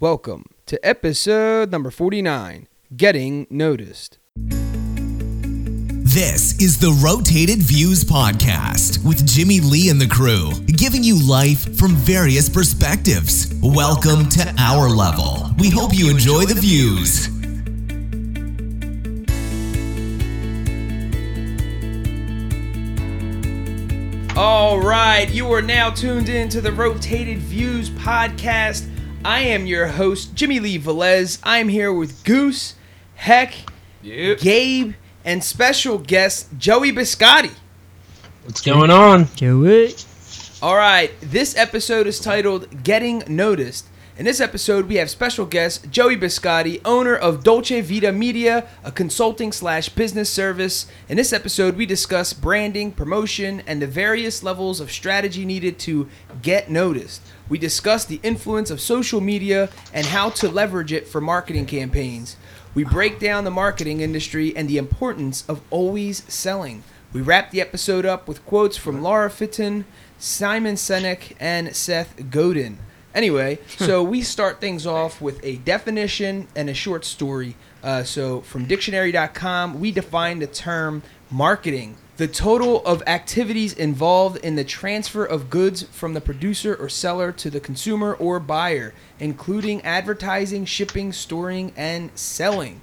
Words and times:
Welcome 0.00 0.44
to 0.66 0.78
episode 0.86 1.72
number 1.72 1.90
49 1.90 2.68
Getting 2.96 3.48
Noticed. 3.50 4.18
This 4.36 6.56
is 6.62 6.78
the 6.78 6.96
Rotated 7.04 7.58
Views 7.58 8.04
Podcast 8.04 9.04
with 9.04 9.26
Jimmy 9.26 9.58
Lee 9.58 9.90
and 9.90 10.00
the 10.00 10.06
crew, 10.06 10.52
giving 10.66 11.02
you 11.02 11.20
life 11.28 11.76
from 11.76 11.96
various 11.96 12.48
perspectives. 12.48 13.52
Welcome 13.60 14.28
to 14.28 14.54
our 14.56 14.88
level. 14.88 15.50
We 15.58 15.68
hope 15.68 15.90
you 15.92 16.10
enjoy 16.10 16.44
the 16.44 16.54
views. 16.54 17.28
All 24.36 24.78
right, 24.78 25.28
you 25.28 25.52
are 25.52 25.60
now 25.60 25.90
tuned 25.90 26.28
in 26.28 26.48
to 26.50 26.60
the 26.60 26.70
Rotated 26.70 27.38
Views 27.38 27.90
podcast. 27.90 28.86
I 29.24 29.40
am 29.40 29.66
your 29.66 29.88
host, 29.88 30.34
Jimmy 30.34 30.60
Lee 30.60 30.78
Velez. 30.78 31.38
I'm 31.42 31.68
here 31.68 31.92
with 31.92 32.24
Goose, 32.24 32.74
Heck, 33.16 33.54
Gabe, 34.02 34.94
and 35.24 35.42
special 35.42 35.98
guest 35.98 36.48
Joey 36.56 36.92
Biscotti. 36.92 37.52
What's 38.44 38.60
going 38.60 38.90
on? 38.90 39.26
Joey. 39.34 39.94
All 40.62 40.76
right, 40.76 41.10
this 41.20 41.56
episode 41.56 42.06
is 42.06 42.20
titled 42.20 42.82
Getting 42.84 43.22
Noticed. 43.26 43.86
In 44.18 44.24
this 44.24 44.40
episode, 44.40 44.88
we 44.88 44.96
have 44.96 45.10
special 45.10 45.46
guest 45.46 45.92
Joey 45.92 46.16
Biscotti, 46.16 46.80
owner 46.84 47.14
of 47.14 47.44
Dolce 47.44 47.80
Vita 47.80 48.10
Media, 48.10 48.66
a 48.82 48.90
consulting 48.90 49.52
slash 49.52 49.90
business 49.90 50.28
service. 50.28 50.88
In 51.08 51.16
this 51.16 51.32
episode, 51.32 51.76
we 51.76 51.86
discuss 51.86 52.32
branding, 52.32 52.90
promotion, 52.90 53.62
and 53.64 53.80
the 53.80 53.86
various 53.86 54.42
levels 54.42 54.80
of 54.80 54.90
strategy 54.90 55.44
needed 55.44 55.78
to 55.78 56.08
get 56.42 56.68
noticed. 56.68 57.22
We 57.48 57.58
discuss 57.58 58.04
the 58.04 58.18
influence 58.24 58.72
of 58.72 58.80
social 58.80 59.20
media 59.20 59.68
and 59.94 60.04
how 60.04 60.30
to 60.30 60.48
leverage 60.48 60.92
it 60.92 61.06
for 61.06 61.20
marketing 61.20 61.66
campaigns. 61.66 62.36
We 62.74 62.82
break 62.82 63.20
down 63.20 63.44
the 63.44 63.52
marketing 63.52 64.00
industry 64.00 64.52
and 64.56 64.68
the 64.68 64.78
importance 64.78 65.48
of 65.48 65.60
always 65.70 66.24
selling. 66.24 66.82
We 67.12 67.20
wrap 67.20 67.52
the 67.52 67.60
episode 67.60 68.04
up 68.04 68.26
with 68.26 68.44
quotes 68.44 68.76
from 68.76 69.00
Laura 69.00 69.30
Fitton, 69.30 69.84
Simon 70.18 70.74
Sinek, 70.74 71.36
and 71.38 71.76
Seth 71.76 72.30
Godin. 72.32 72.78
Anyway, 73.14 73.58
so 73.66 74.02
we 74.02 74.22
start 74.22 74.60
things 74.60 74.86
off 74.86 75.20
with 75.20 75.40
a 75.44 75.56
definition 75.56 76.48
and 76.54 76.68
a 76.68 76.74
short 76.74 77.04
story. 77.04 77.56
Uh, 77.82 78.02
so 78.02 78.40
from 78.42 78.64
dictionary.com, 78.64 79.80
we 79.80 79.90
define 79.90 80.38
the 80.38 80.46
term 80.46 81.02
marketing. 81.30 81.96
The 82.16 82.26
total 82.26 82.84
of 82.84 83.02
activities 83.06 83.72
involved 83.72 84.38
in 84.44 84.56
the 84.56 84.64
transfer 84.64 85.24
of 85.24 85.50
goods 85.50 85.84
from 85.84 86.14
the 86.14 86.20
producer 86.20 86.74
or 86.74 86.88
seller 86.88 87.30
to 87.30 87.48
the 87.48 87.60
consumer 87.60 88.14
or 88.14 88.40
buyer, 88.40 88.92
including 89.20 89.82
advertising, 89.82 90.64
shipping, 90.64 91.12
storing, 91.12 91.72
and 91.76 92.10
selling. 92.18 92.80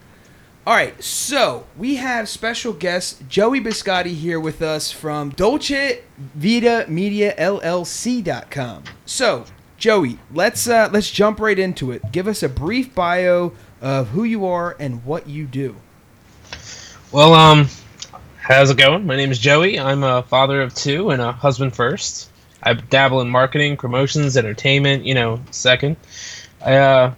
All 0.65 0.73
right, 0.73 1.03
so 1.03 1.67
we 1.77 1.97
have 1.97 2.27
special 2.27 2.73
guest 2.73 3.27
Joey 3.29 3.61
Biscotti 3.61 4.15
here 4.15 4.39
with 4.39 4.63
us 4.63 4.89
from 4.89 5.29
Dolce 5.29 6.01
Vita 6.17 6.85
Media 6.87 7.35
LLC.com. 7.37 8.85
So, 9.05 9.45
Joey, 9.85 10.17
let's 10.33 10.67
uh, 10.67 10.89
let's 10.91 11.11
jump 11.11 11.39
right 11.39 11.59
into 11.59 11.91
it. 11.91 12.11
Give 12.11 12.27
us 12.27 12.41
a 12.41 12.49
brief 12.49 12.95
bio 12.95 13.53
of 13.81 14.07
who 14.07 14.23
you 14.23 14.47
are 14.47 14.75
and 14.79 15.05
what 15.05 15.29
you 15.29 15.45
do. 15.45 15.75
Well, 17.11 17.35
um, 17.35 17.67
how's 18.41 18.71
it 18.71 18.77
going? 18.77 19.05
My 19.05 19.15
name 19.15 19.29
is 19.29 19.37
Joey. 19.37 19.79
I'm 19.79 20.03
a 20.03 20.23
father 20.23 20.63
of 20.63 20.73
two 20.73 21.11
and 21.11 21.21
a 21.21 21.31
husband 21.31 21.75
first. 21.75 22.31
I 22.63 22.73
dabble 22.73 23.21
in 23.21 23.29
marketing, 23.29 23.77
promotions, 23.77 24.35
entertainment. 24.37 25.05
You 25.05 25.13
know, 25.13 25.39
second. 25.51 25.97
I 26.65 26.77
uh, 26.77 27.13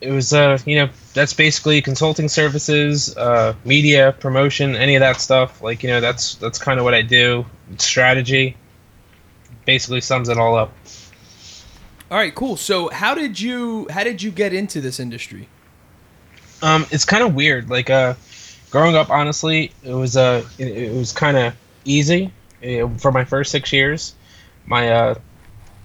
it 0.00 0.12
was 0.12 0.32
uh, 0.32 0.58
you 0.64 0.76
know, 0.76 0.90
that's 1.12 1.34
basically 1.34 1.82
consulting 1.82 2.28
services, 2.28 3.16
uh, 3.16 3.54
media, 3.64 4.14
promotion, 4.20 4.76
any 4.76 4.94
of 4.94 5.00
that 5.00 5.20
stuff. 5.20 5.60
Like 5.60 5.82
you 5.82 5.88
know, 5.88 6.00
that's 6.00 6.36
that's 6.36 6.60
kind 6.60 6.78
of 6.78 6.84
what 6.84 6.94
I 6.94 7.02
do. 7.02 7.44
Strategy. 7.78 8.56
Basically 9.64 10.00
sums 10.00 10.28
it 10.28 10.38
all 10.38 10.54
up. 10.54 10.72
All 12.10 12.16
right, 12.16 12.34
cool. 12.34 12.56
So, 12.56 12.88
how 12.88 13.14
did 13.14 13.40
you 13.40 13.86
how 13.88 14.02
did 14.02 14.20
you 14.20 14.32
get 14.32 14.52
into 14.52 14.80
this 14.80 14.98
industry? 14.98 15.48
Um, 16.60 16.84
it's 16.90 17.04
kind 17.04 17.22
of 17.22 17.34
weird. 17.36 17.70
Like, 17.70 17.88
uh, 17.88 18.14
growing 18.70 18.96
up, 18.96 19.10
honestly, 19.10 19.70
it 19.84 19.92
was 19.92 20.16
uh, 20.16 20.44
it, 20.58 20.66
it 20.66 20.92
was 20.92 21.12
kind 21.12 21.36
of 21.36 21.54
easy 21.84 22.32
uh, 22.64 22.88
for 22.98 23.12
my 23.12 23.24
first 23.24 23.52
six 23.52 23.72
years. 23.72 24.14
My 24.66 24.90
uh, 24.90 25.14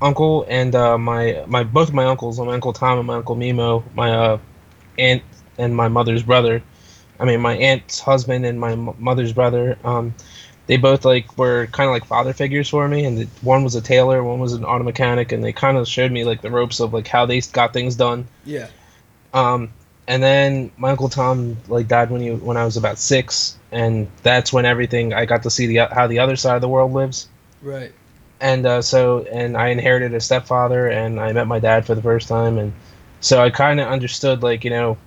uncle 0.01 0.47
and 0.49 0.73
uh, 0.73 0.97
my 0.97 1.43
my 1.45 1.63
both 1.63 1.89
of 1.89 1.93
my 1.93 2.05
uncles, 2.05 2.39
my 2.39 2.55
uncle 2.55 2.73
Tom 2.73 2.97
and 2.97 3.05
my 3.05 3.17
uncle 3.17 3.35
Mimo, 3.35 3.83
my 3.93 4.11
uh, 4.11 4.39
aunt 4.97 5.21
and 5.59 5.75
my 5.75 5.89
mother's 5.89 6.23
brother. 6.23 6.63
I 7.19 7.25
mean, 7.25 7.39
my 7.39 7.55
aunt's 7.55 7.99
husband 7.99 8.47
and 8.47 8.59
my 8.59 8.73
mother's 8.73 9.31
brother. 9.31 9.77
Um, 9.83 10.15
they 10.67 10.77
both 10.77 11.05
like 11.05 11.37
were 11.37 11.67
kind 11.67 11.87
of 11.87 11.93
like 11.93 12.05
father 12.05 12.33
figures 12.33 12.69
for 12.69 12.87
me, 12.87 13.05
and 13.05 13.17
the, 13.17 13.27
one 13.41 13.63
was 13.63 13.75
a 13.75 13.81
tailor, 13.81 14.23
one 14.23 14.39
was 14.39 14.53
an 14.53 14.65
auto 14.65 14.83
mechanic, 14.83 15.31
and 15.31 15.43
they 15.43 15.53
kind 15.53 15.77
of 15.77 15.87
showed 15.87 16.11
me 16.11 16.23
like 16.23 16.41
the 16.41 16.49
ropes 16.51 16.79
of 16.79 16.93
like 16.93 17.07
how 17.07 17.25
they 17.25 17.39
got 17.41 17.73
things 17.73 17.95
done. 17.95 18.27
Yeah. 18.45 18.67
Um, 19.33 19.69
and 20.07 20.21
then 20.21 20.71
my 20.77 20.91
uncle 20.91 21.09
Tom 21.09 21.57
like 21.67 21.87
died 21.87 22.09
when 22.09 22.21
he 22.21 22.31
when 22.31 22.57
I 22.57 22.65
was 22.65 22.77
about 22.77 22.97
six, 22.97 23.57
and 23.71 24.07
that's 24.23 24.53
when 24.53 24.65
everything 24.65 25.13
I 25.13 25.25
got 25.25 25.43
to 25.43 25.49
see 25.49 25.67
the 25.67 25.87
how 25.91 26.07
the 26.07 26.19
other 26.19 26.35
side 26.35 26.55
of 26.55 26.61
the 26.61 26.69
world 26.69 26.93
lives. 26.93 27.27
Right. 27.61 27.91
And 28.41 28.65
uh, 28.65 28.81
so, 28.81 29.23
and 29.31 29.55
I 29.57 29.69
inherited 29.69 30.13
a 30.13 30.19
stepfather, 30.19 30.87
and 30.89 31.19
I 31.19 31.31
met 31.31 31.47
my 31.47 31.59
dad 31.59 31.85
for 31.85 31.95
the 31.95 32.01
first 32.01 32.27
time, 32.27 32.57
and 32.57 32.73
so 33.21 33.41
I 33.41 33.49
kind 33.49 33.79
of 33.79 33.87
understood 33.87 34.43
like 34.43 34.63
you 34.63 34.69
know, 34.69 34.97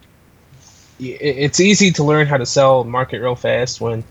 it- 0.99 1.21
it's 1.21 1.61
easy 1.61 1.91
to 1.93 2.05
learn 2.05 2.27
how 2.27 2.37
to 2.37 2.47
sell 2.47 2.85
market 2.85 3.21
real 3.21 3.37
fast 3.37 3.81
when 3.81 4.03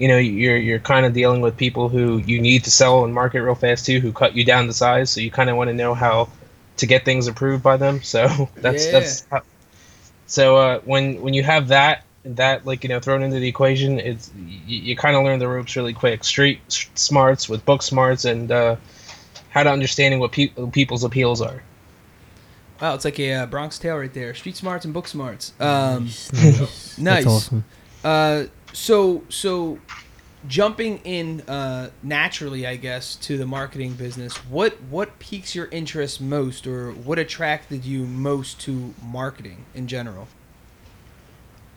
you 0.00 0.08
know 0.08 0.16
you're 0.16 0.56
you're 0.56 0.78
kind 0.80 1.04
of 1.06 1.12
dealing 1.12 1.42
with 1.42 1.56
people 1.56 1.88
who 1.90 2.18
you 2.18 2.40
need 2.40 2.64
to 2.64 2.70
sell 2.70 3.04
and 3.04 3.14
market 3.14 3.42
real 3.42 3.54
fast 3.54 3.84
to, 3.86 4.00
who 4.00 4.12
cut 4.12 4.34
you 4.34 4.44
down 4.44 4.66
to 4.66 4.72
size, 4.72 5.10
so 5.10 5.20
you 5.20 5.30
kind 5.30 5.50
of 5.50 5.56
want 5.56 5.68
to 5.68 5.74
know 5.74 5.94
how 5.94 6.28
to 6.78 6.86
get 6.86 7.04
things 7.04 7.28
approved 7.28 7.62
by 7.62 7.76
them. 7.76 8.02
So 8.02 8.48
that's 8.56 8.86
Yeah. 8.86 8.92
that's 8.92 9.26
how, 9.30 9.42
so 10.26 10.56
uh, 10.56 10.80
when 10.80 11.20
when 11.20 11.34
you 11.34 11.42
have 11.42 11.68
that 11.68 12.04
that 12.24 12.64
like 12.66 12.82
you 12.82 12.88
know 12.88 12.98
thrown 13.00 13.22
into 13.22 13.38
the 13.38 13.48
equation, 13.48 14.00
it's 14.00 14.30
you, 14.66 14.80
you 14.80 14.96
kind 14.96 15.16
of 15.16 15.22
learn 15.24 15.38
the 15.38 15.48
ropes 15.48 15.76
really 15.76 15.92
quick. 15.92 16.24
Street 16.24 16.60
smarts 16.68 17.48
with 17.48 17.64
book 17.66 17.82
smarts 17.82 18.24
and 18.24 18.50
uh, 18.50 18.76
how 19.50 19.62
to 19.62 19.70
understanding 19.70 20.18
what 20.18 20.32
pe- 20.32 20.52
people's 20.72 21.04
appeals 21.04 21.42
are. 21.42 21.62
Wow, 22.80 22.94
it's 22.94 23.04
like 23.04 23.20
a 23.20 23.34
uh, 23.34 23.46
Bronx 23.46 23.78
Tale 23.78 23.98
right 23.98 24.14
there. 24.14 24.32
Street 24.32 24.56
smarts 24.56 24.86
and 24.86 24.94
book 24.94 25.06
smarts. 25.06 25.52
Um, 25.60 26.04
Nice. 26.04 26.32
Nice. 26.98 27.24
That's 27.24 27.26
awesome. 27.26 27.64
So 28.72 29.22
so 29.28 29.78
jumping 30.48 30.98
in 31.04 31.42
uh, 31.42 31.90
naturally, 32.02 32.66
I 32.66 32.76
guess, 32.76 33.16
to 33.16 33.36
the 33.36 33.46
marketing 33.46 33.94
business. 33.94 34.36
What 34.48 34.80
what 34.82 35.18
piques 35.18 35.54
your 35.54 35.66
interest 35.66 36.20
most, 36.20 36.66
or 36.66 36.92
what 36.92 37.18
attracted 37.18 37.84
you 37.84 38.04
most 38.06 38.60
to 38.62 38.94
marketing 39.02 39.64
in 39.74 39.86
general? 39.86 40.28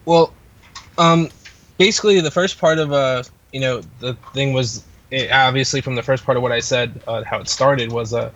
Well, 0.05 0.33
um, 0.97 1.29
basically 1.77 2.19
the 2.21 2.31
first 2.31 2.59
part 2.59 2.79
of 2.79 2.91
uh, 2.91 3.23
you 3.51 3.59
know, 3.59 3.81
the 3.99 4.15
thing 4.33 4.53
was 4.53 4.83
it, 5.11 5.31
obviously 5.31 5.81
from 5.81 5.95
the 5.95 6.03
first 6.03 6.25
part 6.25 6.37
of 6.37 6.43
what 6.43 6.51
I 6.51 6.59
said, 6.59 7.01
uh, 7.07 7.23
how 7.23 7.39
it 7.39 7.47
started 7.47 7.91
was 7.91 8.13
uh, 8.13 8.31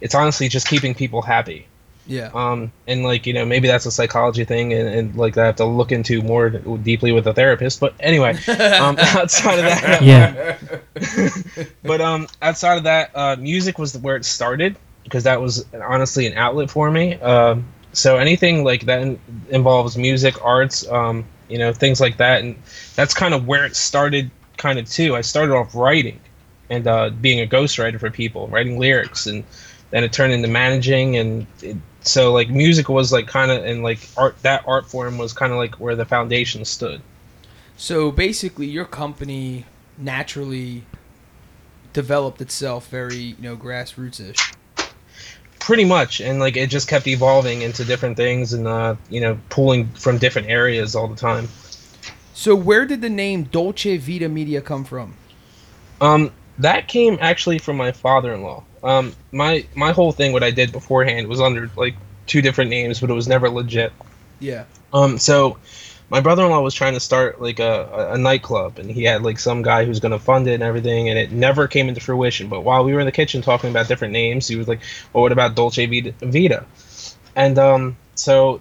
it's 0.00 0.14
honestly 0.14 0.48
just 0.48 0.66
keeping 0.66 0.94
people 0.94 1.22
happy. 1.22 1.66
Yeah. 2.06 2.30
Um, 2.34 2.72
and 2.86 3.04
like 3.04 3.26
you 3.26 3.32
know, 3.32 3.44
maybe 3.44 3.68
that's 3.68 3.86
a 3.86 3.90
psychology 3.90 4.44
thing, 4.44 4.72
and, 4.72 4.88
and 4.88 5.16
like 5.16 5.36
I 5.36 5.46
have 5.46 5.56
to 5.56 5.64
look 5.64 5.92
into 5.92 6.22
more 6.22 6.50
deeply 6.50 7.12
with 7.12 7.26
a 7.26 7.34
therapist. 7.34 7.80
But 7.80 7.94
anyway, 8.00 8.36
um, 8.48 8.96
outside 8.98 9.58
of 9.58 9.64
that, 9.64 10.02
Yeah. 10.02 10.56
but 11.82 12.00
um, 12.00 12.26
outside 12.40 12.78
of 12.78 12.84
that, 12.84 13.10
uh, 13.14 13.36
music 13.36 13.78
was 13.78 13.96
where 13.98 14.16
it 14.16 14.24
started 14.24 14.76
because 15.04 15.24
that 15.24 15.40
was 15.40 15.64
honestly 15.74 16.26
an 16.26 16.34
outlet 16.34 16.70
for 16.70 16.90
me. 16.90 17.14
Um, 17.20 17.66
so 17.92 18.16
anything 18.16 18.64
like 18.64 18.86
that 18.86 19.02
in, 19.02 19.18
involves 19.50 19.96
music, 19.96 20.42
arts, 20.44 20.88
um, 20.88 21.24
you 21.48 21.58
know, 21.58 21.72
things 21.72 22.00
like 22.00 22.16
that, 22.16 22.42
and 22.42 22.56
that's 22.96 23.14
kind 23.14 23.34
of 23.34 23.46
where 23.46 23.64
it 23.64 23.76
started. 23.76 24.30
Kind 24.58 24.78
of 24.78 24.88
too. 24.88 25.16
I 25.16 25.22
started 25.22 25.54
off 25.54 25.74
writing 25.74 26.20
and 26.70 26.86
uh, 26.86 27.10
being 27.10 27.40
a 27.40 27.46
ghostwriter 27.46 27.98
for 27.98 28.10
people, 28.10 28.46
writing 28.48 28.78
lyrics, 28.78 29.26
and 29.26 29.44
then 29.90 30.04
it 30.04 30.12
turned 30.12 30.32
into 30.32 30.48
managing, 30.48 31.16
and 31.16 31.46
it, 31.62 31.76
so 32.02 32.32
like 32.32 32.48
music 32.50 32.88
was 32.88 33.12
like 33.12 33.26
kind 33.26 33.50
of 33.50 33.64
and 33.64 33.82
like 33.82 34.08
art. 34.16 34.36
That 34.42 34.64
art 34.66 34.88
form 34.88 35.18
was 35.18 35.32
kind 35.32 35.52
of 35.52 35.58
like 35.58 35.76
where 35.76 35.96
the 35.96 36.04
foundation 36.04 36.64
stood. 36.64 37.00
So 37.76 38.10
basically, 38.12 38.66
your 38.66 38.84
company 38.84 39.66
naturally 39.98 40.84
developed 41.92 42.40
itself 42.40 42.88
very, 42.88 43.16
you 43.16 43.36
know, 43.40 43.56
grassroots 43.56 44.20
ish. 44.20 44.52
pretty 45.60 45.84
much 45.84 46.20
and 46.20 46.40
like 46.40 46.56
it 46.56 46.68
just 46.68 46.88
kept 46.88 47.06
evolving 47.06 47.62
into 47.62 47.84
different 47.84 48.16
things 48.16 48.52
and 48.52 48.66
uh 48.66 48.96
you 49.10 49.20
know 49.20 49.38
pulling 49.48 49.86
from 49.90 50.18
different 50.18 50.48
areas 50.48 50.94
all 50.96 51.06
the 51.06 51.16
time 51.16 51.48
So 52.34 52.54
where 52.54 52.84
did 52.86 53.00
the 53.00 53.10
name 53.10 53.44
Dolce 53.44 53.96
Vita 53.96 54.28
Media 54.28 54.60
come 54.60 54.84
from? 54.84 55.14
um 56.00 56.32
that 56.58 56.88
came 56.88 57.16
actually 57.20 57.58
from 57.58 57.76
my 57.76 57.92
father-in-law 57.92 58.64
um 58.82 59.12
my 59.30 59.64
my 59.74 59.92
whole 59.92 60.12
thing 60.12 60.32
what 60.32 60.42
i 60.42 60.50
did 60.50 60.72
beforehand 60.72 61.28
was 61.28 61.40
under 61.40 61.70
like 61.76 61.94
two 62.26 62.42
different 62.42 62.70
names, 62.70 63.00
but 63.00 63.10
it 63.10 63.14
was 63.14 63.28
never 63.28 63.48
legit. 63.48 63.92
Yeah. 64.40 64.64
Um, 64.92 65.18
so 65.18 65.58
my 66.10 66.20
brother-in-law 66.20 66.60
was 66.60 66.74
trying 66.74 66.94
to 66.94 67.00
start 67.00 67.40
like 67.40 67.58
a, 67.58 68.10
a, 68.12 68.18
nightclub, 68.18 68.78
and 68.78 68.90
he 68.90 69.04
had 69.04 69.22
like 69.22 69.38
some 69.38 69.62
guy 69.62 69.84
who's 69.84 70.00
going 70.00 70.12
to 70.12 70.18
fund 70.18 70.46
it 70.48 70.54
and 70.54 70.62
everything, 70.62 71.08
and 71.08 71.18
it 71.18 71.32
never 71.32 71.68
came 71.68 71.88
into 71.88 72.00
fruition. 72.00 72.48
But 72.48 72.62
while 72.62 72.84
we 72.84 72.92
were 72.92 73.00
in 73.00 73.06
the 73.06 73.12
kitchen 73.12 73.42
talking 73.42 73.70
about 73.70 73.88
different 73.88 74.12
names, 74.12 74.46
he 74.46 74.56
was 74.56 74.68
like, 74.68 74.80
"Well, 75.12 75.22
what 75.22 75.32
about 75.32 75.54
Dolce 75.54 75.86
Vita?" 75.86 76.14
Vita? 76.20 76.64
And 77.34 77.58
um, 77.58 77.96
so 78.14 78.60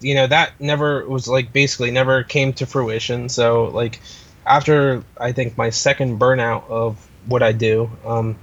you 0.00 0.14
know 0.14 0.26
that 0.26 0.60
never 0.60 1.06
was 1.08 1.26
like 1.26 1.52
basically 1.52 1.90
never 1.90 2.22
came 2.22 2.52
to 2.54 2.66
fruition. 2.66 3.28
So 3.28 3.64
like 3.64 4.00
after 4.46 5.02
I 5.18 5.32
think 5.32 5.56
my 5.56 5.70
second 5.70 6.20
burnout 6.20 6.68
of 6.68 7.04
what 7.26 7.42
I 7.42 7.52
do, 7.52 7.90
um, 8.04 8.38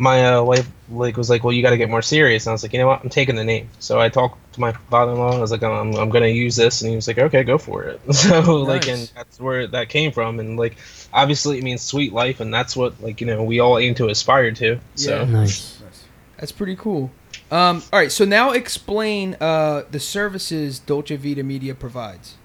my 0.00 0.32
uh, 0.32 0.42
wife 0.42 0.66
like 0.88 1.18
was 1.18 1.28
like, 1.28 1.44
"Well, 1.44 1.52
you 1.52 1.62
got 1.62 1.70
to 1.70 1.76
get 1.76 1.90
more 1.90 2.00
serious." 2.00 2.46
And 2.46 2.52
I 2.52 2.54
was 2.54 2.62
like, 2.62 2.72
"You 2.72 2.78
know 2.78 2.86
what? 2.86 3.04
I'm 3.04 3.10
taking 3.10 3.36
the 3.36 3.44
name." 3.44 3.68
So 3.80 4.00
I 4.00 4.08
talked 4.08 4.54
to 4.54 4.60
my 4.60 4.72
father-in-law. 4.72 5.36
I 5.36 5.40
was 5.40 5.50
like, 5.50 5.62
"I'm, 5.62 5.94
I'm 5.94 6.08
going 6.08 6.22
to 6.22 6.30
use 6.30 6.56
this," 6.56 6.80
and 6.80 6.88
he 6.88 6.96
was 6.96 7.06
like, 7.06 7.18
"Okay, 7.18 7.44
go 7.44 7.58
for 7.58 7.84
it." 7.84 8.00
So 8.14 8.62
like, 8.62 8.88
and 8.88 9.12
that's 9.14 9.38
where 9.38 9.66
that 9.66 9.90
came 9.90 10.10
from. 10.10 10.40
And 10.40 10.56
like, 10.56 10.78
obviously, 11.12 11.58
it 11.58 11.64
means 11.64 11.82
sweet 11.82 12.14
life, 12.14 12.40
and 12.40 12.52
that's 12.52 12.74
what 12.74 13.00
like 13.02 13.20
you 13.20 13.26
know 13.26 13.44
we 13.44 13.60
all 13.60 13.78
aim 13.78 13.94
to 13.96 14.08
aspire 14.08 14.50
to. 14.52 14.80
So 14.94 15.18
Yeah. 15.18 15.24
Nice. 15.26 15.82
That's 16.38 16.52
pretty 16.52 16.76
cool. 16.76 17.10
Um, 17.50 17.82
all 17.92 17.98
right, 17.98 18.10
so 18.10 18.24
now 18.24 18.52
explain 18.52 19.36
uh, 19.38 19.82
the 19.90 20.00
services 20.00 20.78
Dolce 20.78 21.16
Vita 21.16 21.42
Media 21.42 21.74
provides. 21.74 22.36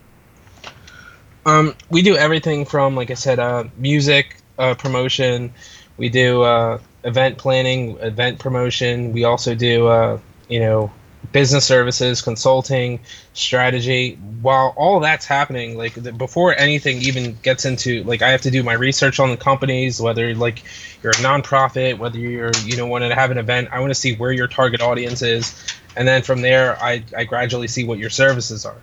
Um, 1.45 1.75
we 1.89 2.01
do 2.01 2.17
everything 2.17 2.65
from, 2.65 2.95
like 2.95 3.11
I 3.11 3.13
said, 3.13 3.39
uh, 3.39 3.65
music 3.77 4.41
uh, 4.57 4.73
promotion. 4.73 5.53
We 5.95 6.09
do 6.09 6.41
uh, 6.41 6.79
event 7.05 7.37
planning, 7.37 7.97
event 7.99 8.39
promotion. 8.39 9.13
We 9.13 9.23
also 9.23 9.55
do, 9.55 9.87
uh, 9.87 10.19
you 10.49 10.59
know, 10.59 10.91
business 11.31 11.65
services, 11.65 12.21
consulting, 12.21 12.99
strategy. 13.33 14.15
While 14.41 14.73
all 14.75 14.99
that's 14.99 15.25
happening, 15.25 15.77
like 15.77 15.93
the, 15.93 16.11
before 16.11 16.55
anything 16.57 17.01
even 17.01 17.37
gets 17.41 17.65
into, 17.65 18.03
like 18.03 18.21
I 18.21 18.29
have 18.29 18.41
to 18.41 18.51
do 18.51 18.63
my 18.63 18.73
research 18.73 19.19
on 19.19 19.29
the 19.29 19.37
companies, 19.37 20.01
whether 20.01 20.33
like 20.35 20.63
you're 21.01 21.11
a 21.11 21.15
nonprofit, 21.15 21.97
whether 21.97 22.17
you're, 22.17 22.51
you 22.63 22.75
know, 22.77 22.87
want 22.87 23.03
to 23.03 23.15
have 23.15 23.31
an 23.31 23.37
event. 23.37 23.69
I 23.71 23.79
want 23.79 23.91
to 23.91 23.95
see 23.95 24.15
where 24.15 24.31
your 24.31 24.47
target 24.47 24.81
audience 24.81 25.21
is, 25.21 25.55
and 25.95 26.07
then 26.07 26.21
from 26.23 26.41
there, 26.41 26.77
I, 26.81 27.03
I 27.15 27.23
gradually 27.23 27.67
see 27.67 27.85
what 27.85 27.99
your 27.99 28.09
services 28.09 28.65
are 28.65 28.77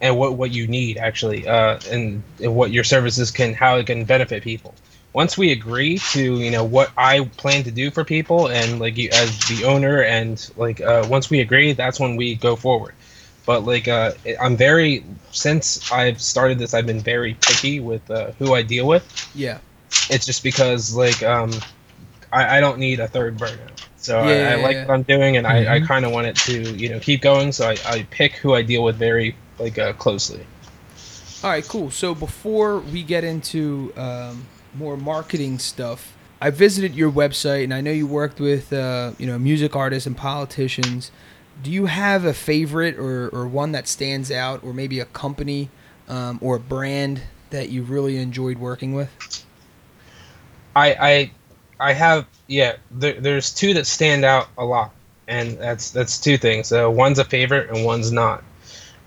and 0.00 0.18
what 0.18 0.34
what 0.34 0.50
you 0.50 0.66
need 0.66 0.98
actually 0.98 1.46
uh, 1.46 1.78
and, 1.90 2.22
and 2.42 2.54
what 2.54 2.70
your 2.70 2.84
services 2.84 3.30
can 3.30 3.54
how 3.54 3.76
it 3.76 3.86
can 3.86 4.04
benefit 4.04 4.42
people 4.42 4.74
once 5.16 5.38
we 5.38 5.50
agree 5.50 5.96
to 5.96 6.40
you 6.40 6.50
know 6.50 6.62
what 6.62 6.90
i 6.98 7.24
plan 7.38 7.64
to 7.64 7.70
do 7.70 7.90
for 7.90 8.04
people 8.04 8.48
and 8.48 8.78
like 8.78 8.98
you 8.98 9.08
as 9.14 9.30
the 9.48 9.64
owner 9.64 10.02
and 10.02 10.50
like 10.58 10.78
uh, 10.82 11.06
once 11.08 11.30
we 11.30 11.40
agree 11.40 11.72
that's 11.72 11.98
when 11.98 12.16
we 12.16 12.34
go 12.34 12.54
forward 12.54 12.94
but 13.46 13.64
like 13.64 13.88
uh, 13.88 14.12
i'm 14.42 14.58
very 14.58 15.02
since 15.30 15.90
i've 15.90 16.20
started 16.20 16.58
this 16.58 16.74
i've 16.74 16.84
been 16.84 17.00
very 17.00 17.32
picky 17.40 17.80
with 17.80 18.04
uh, 18.10 18.30
who 18.38 18.52
i 18.52 18.60
deal 18.60 18.86
with 18.86 19.04
Yeah. 19.34 19.58
it's 20.10 20.26
just 20.26 20.42
because 20.42 20.94
like 20.94 21.22
um 21.22 21.50
i, 22.30 22.58
I 22.58 22.60
don't 22.60 22.78
need 22.78 23.00
a 23.00 23.08
third 23.08 23.38
burnout 23.38 23.80
so 23.96 24.20
I, 24.20 24.34
Yeah, 24.34 24.50
I 24.50 24.54
like 24.56 24.76
yeah. 24.76 24.84
what 24.86 24.94
i'm 24.96 25.02
doing 25.04 25.38
and 25.38 25.46
I, 25.46 25.76
I 25.76 25.80
Mhm. 25.80 25.86
kind 25.88 26.04
of 26.04 26.12
want 26.12 26.26
it 26.26 26.36
to 26.48 26.54
you 26.76 26.90
know 26.90 27.00
keep 27.00 27.22
going 27.22 27.52
so 27.52 27.70
I, 27.70 27.76
I 27.86 28.06
pick 28.10 28.32
who 28.36 28.52
i 28.52 28.60
deal 28.60 28.84
with 28.84 28.96
very 28.96 29.34
like 29.58 29.78
uh, 29.78 29.94
closely 29.94 30.44
All 31.44 31.50
right, 31.50 31.66
cool. 31.68 31.90
So 31.90 32.14
before 32.14 32.80
we 32.80 33.02
get 33.02 33.22
into 33.22 33.92
um, 33.96 34.46
more 34.78 34.96
marketing 34.96 35.58
stuff, 35.58 36.14
I 36.40 36.50
visited 36.50 36.94
your 36.94 37.10
website 37.10 37.64
and 37.64 37.72
I 37.74 37.80
know 37.80 37.90
you 37.92 38.06
worked 38.06 38.40
with 38.40 38.72
uh, 38.72 39.12
you 39.18 39.26
know 39.26 39.38
music 39.38 39.74
artists 39.74 40.06
and 40.06 40.16
politicians. 40.16 41.10
Do 41.62 41.70
you 41.70 41.86
have 41.86 42.24
a 42.24 42.34
favorite 42.34 42.98
or, 42.98 43.28
or 43.30 43.46
one 43.46 43.72
that 43.72 43.88
stands 43.88 44.30
out, 44.30 44.62
or 44.62 44.74
maybe 44.74 45.00
a 45.00 45.06
company 45.06 45.70
um, 46.08 46.38
or 46.42 46.56
a 46.56 46.60
brand 46.60 47.22
that 47.50 47.70
you 47.70 47.82
really 47.82 48.18
enjoyed 48.18 48.58
working 48.58 48.92
with? 48.94 49.10
I 50.74 50.94
I 51.80 51.88
I 51.90 51.92
have 51.92 52.26
yeah. 52.46 52.76
There, 52.90 53.18
there's 53.20 53.54
two 53.54 53.74
that 53.74 53.86
stand 53.86 54.24
out 54.24 54.48
a 54.58 54.64
lot, 54.64 54.92
and 55.26 55.58
that's 55.58 55.90
that's 55.90 56.20
two 56.20 56.36
things. 56.36 56.72
Uh, 56.72 56.90
one's 56.90 57.18
a 57.18 57.24
favorite 57.24 57.70
and 57.70 57.84
one's 57.84 58.12
not. 58.12 58.44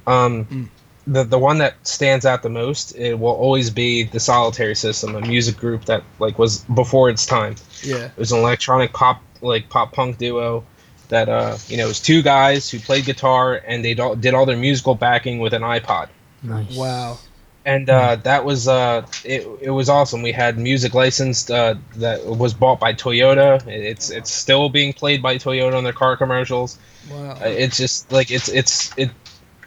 Um, 0.08 0.46
Mm. 0.46 0.70
The 1.12 1.24
the 1.24 1.40
one 1.40 1.58
that 1.58 1.74
stands 1.88 2.26
out 2.26 2.44
the 2.44 2.50
most 2.50 2.96
it 2.96 3.16
will 3.20 3.32
always 3.46 3.70
be 3.70 4.04
the 4.04 4.20
Solitary 4.20 4.76
System, 4.76 5.16
a 5.16 5.22
music 5.22 5.58
group 5.58 5.86
that 5.86 6.04
like 6.20 6.38
was 6.40 6.60
before 6.66 7.10
its 7.10 7.26
time. 7.26 7.56
Yeah. 7.84 8.06
It 8.06 8.18
was 8.18 8.32
an 8.32 8.40
electronic 8.40 8.94
pop 8.94 9.22
like 9.42 9.70
pop 9.70 9.94
punk 9.94 10.18
duo 10.18 10.64
that 11.10 11.28
uh 11.30 11.58
you 11.68 11.78
know 11.78 11.86
it 11.86 11.88
was 11.88 12.00
two 12.00 12.22
guys 12.22 12.70
who 12.70 12.80
played 12.80 13.06
guitar 13.06 13.56
and 13.66 13.84
they 13.84 13.94
do- 13.96 14.16
did 14.16 14.34
all 14.34 14.46
their 14.46 14.58
musical 14.58 14.96
backing 14.96 15.40
with 15.40 15.54
an 15.54 15.64
iPod 15.64 16.10
Nice. 16.44 16.76
Wow. 16.76 17.18
and 17.66 17.90
uh, 17.90 18.16
that 18.18 18.46
was 18.46 18.68
uh, 18.68 19.06
it, 19.26 19.46
it 19.62 19.70
was 19.72 19.90
awesome. 19.90 20.22
We 20.22 20.32
had 20.32 20.58
music 20.58 20.94
licensed 20.94 21.52
uh, 21.52 21.76
that 21.98 22.26
was 22.26 22.54
bought 22.54 22.80
by 22.80 22.94
Toyota. 22.94 23.66
It's 23.68 24.10
it's 24.10 24.32
still 24.32 24.70
being 24.70 24.94
played 24.94 25.22
by 25.22 25.36
Toyota 25.38 25.76
on 25.76 25.84
their 25.84 25.94
car 25.94 26.16
commercials. 26.16 26.78
Wow. 27.12 27.32
Uh, 27.42 27.48
It's 27.48 27.78
just 27.78 28.12
like 28.12 28.32
it's 28.32 28.48
it's 28.50 28.98
it 28.98 29.10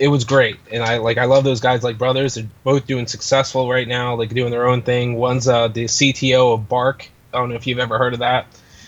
it 0.03 0.09
was 0.09 0.25
great, 0.25 0.57
and 0.73 0.83
I 0.83 0.97
like 0.97 1.17
I 1.17 1.27
love 1.27 1.45
those 1.45 1.61
guys 1.61 1.85
like 1.85 1.97
brothers. 1.97 2.35
They're 2.35 2.49
both 2.65 2.89
doing 2.89 3.07
successful 3.07 3.71
right 3.71 3.87
now, 3.87 4.17
like 4.17 4.31
doing 4.31 4.51
their 4.51 4.67
own 4.67 4.83
thing. 4.83 5.15
One's 5.15 5.47
uh, 5.47 5.69
the 5.69 5.85
CTO 5.85 6.55
of 6.55 6.69
Bark. 6.69 7.09
I 7.33 7.39
don't 7.39 7.51
know 7.51 7.55
if 7.55 7.69
you've 7.69 7.79
ever 7.79 7.99
heard 7.99 8.13
of 8.13 8.19
that. 8.19 8.47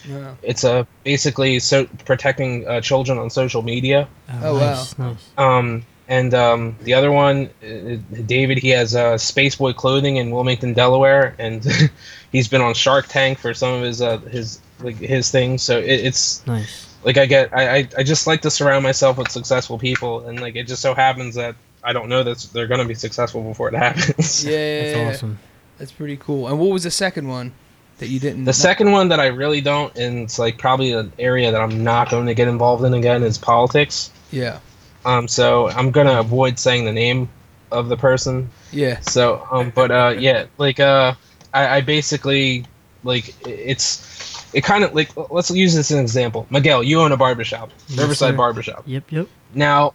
Yeah. 0.08 0.34
It's 0.42 0.64
uh, 0.64 0.82
basically 1.04 1.60
so 1.60 1.86
protecting 2.04 2.66
uh, 2.66 2.80
children 2.80 3.18
on 3.18 3.30
social 3.30 3.62
media. 3.62 4.08
Oh, 4.42 4.58
nice, 4.58 4.98
Nice. 4.98 5.30
Um, 5.38 5.86
and 6.08 6.34
um, 6.34 6.76
the 6.82 6.94
other 6.94 7.12
one, 7.12 7.48
uh, 7.62 7.96
David, 8.26 8.58
he 8.58 8.70
has 8.70 8.96
uh, 8.96 9.14
Spaceboy 9.14 9.76
Clothing 9.76 10.16
in 10.16 10.32
Wilmington, 10.32 10.74
Delaware, 10.74 11.36
and 11.38 11.64
he's 12.32 12.48
been 12.48 12.60
on 12.60 12.74
Shark 12.74 13.06
Tank 13.06 13.38
for 13.38 13.54
some 13.54 13.72
of 13.72 13.82
his 13.82 14.02
uh, 14.02 14.18
his 14.18 14.60
like 14.80 14.96
his 14.96 15.30
things. 15.30 15.62
So 15.62 15.78
it, 15.78 16.00
it's 16.06 16.44
Nice. 16.44 16.92
Like 17.04 17.16
I 17.16 17.26
get, 17.26 17.54
I, 17.54 17.76
I 17.78 17.88
I 17.98 18.02
just 18.02 18.26
like 18.26 18.42
to 18.42 18.50
surround 18.50 18.82
myself 18.82 19.18
with 19.18 19.30
successful 19.30 19.78
people, 19.78 20.26
and 20.26 20.40
like 20.40 20.56
it 20.56 20.66
just 20.66 20.82
so 20.82 20.94
happens 20.94 21.34
that 21.34 21.54
I 21.82 21.92
don't 21.92 22.08
know 22.08 22.22
that 22.22 22.38
they're 22.52 22.66
gonna 22.66 22.84
be 22.84 22.94
successful 22.94 23.42
before 23.42 23.68
it 23.68 23.74
happens. 23.78 24.44
Yeah. 24.44 24.82
That's 24.82 25.16
awesome. 25.16 25.38
That's 25.78 25.92
pretty 25.92 26.16
cool. 26.16 26.48
And 26.48 26.58
what 26.58 26.70
was 26.70 26.84
the 26.84 26.90
second 26.90 27.28
one 27.28 27.52
that 27.98 28.08
you 28.08 28.20
didn't? 28.20 28.44
The 28.44 28.52
second 28.52 28.92
one 28.92 29.08
that 29.08 29.20
I 29.20 29.26
really 29.26 29.60
don't, 29.60 29.96
and 29.98 30.20
it's 30.20 30.38
like 30.38 30.56
probably 30.58 30.92
an 30.92 31.12
area 31.18 31.50
that 31.50 31.60
I'm 31.60 31.82
not 31.82 32.10
going 32.10 32.26
to 32.26 32.34
get 32.34 32.48
involved 32.48 32.84
in 32.84 32.94
again, 32.94 33.22
is 33.22 33.38
politics. 33.38 34.10
Yeah. 34.30 34.60
Um, 35.04 35.28
so 35.28 35.68
I'm 35.70 35.90
gonna 35.90 36.20
avoid 36.20 36.58
saying 36.58 36.84
the 36.84 36.92
name 36.92 37.28
of 37.70 37.88
the 37.88 37.96
person 37.96 38.50
Yeah. 38.72 39.00
So, 39.00 39.46
um, 39.50 39.72
but 39.74 39.90
uh, 39.90 40.14
yeah, 40.18 40.46
like 40.58 40.80
uh, 40.80 41.14
I, 41.52 41.76
I 41.76 41.80
basically 41.80 42.64
like 43.02 43.34
it's 43.46 44.33
it 44.54 44.62
kind 44.64 44.84
of 44.84 44.94
like 44.94 45.10
let's 45.30 45.50
use 45.50 45.74
this 45.74 45.90
as 45.90 45.96
an 45.96 46.02
example. 46.02 46.46
Miguel, 46.50 46.82
you 46.82 47.00
own 47.00 47.12
a 47.12 47.16
barbershop, 47.16 47.70
Yes, 47.88 47.98
Riverside 47.98 48.32
sir. 48.32 48.36
Barbershop. 48.36 48.84
Yep. 48.86 49.10
Yep. 49.10 49.28
Now, 49.54 49.94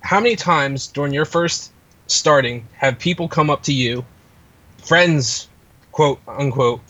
how 0.00 0.18
many 0.20 0.36
times 0.36 0.86
during 0.88 1.12
your 1.12 1.24
first 1.24 1.70
starting 2.06 2.66
have 2.74 2.98
people 2.98 3.28
come 3.28 3.50
up 3.50 3.62
to 3.64 3.72
you, 3.72 4.04
friends, 4.84 5.48
quote 5.92 6.20
unquote, 6.26 6.80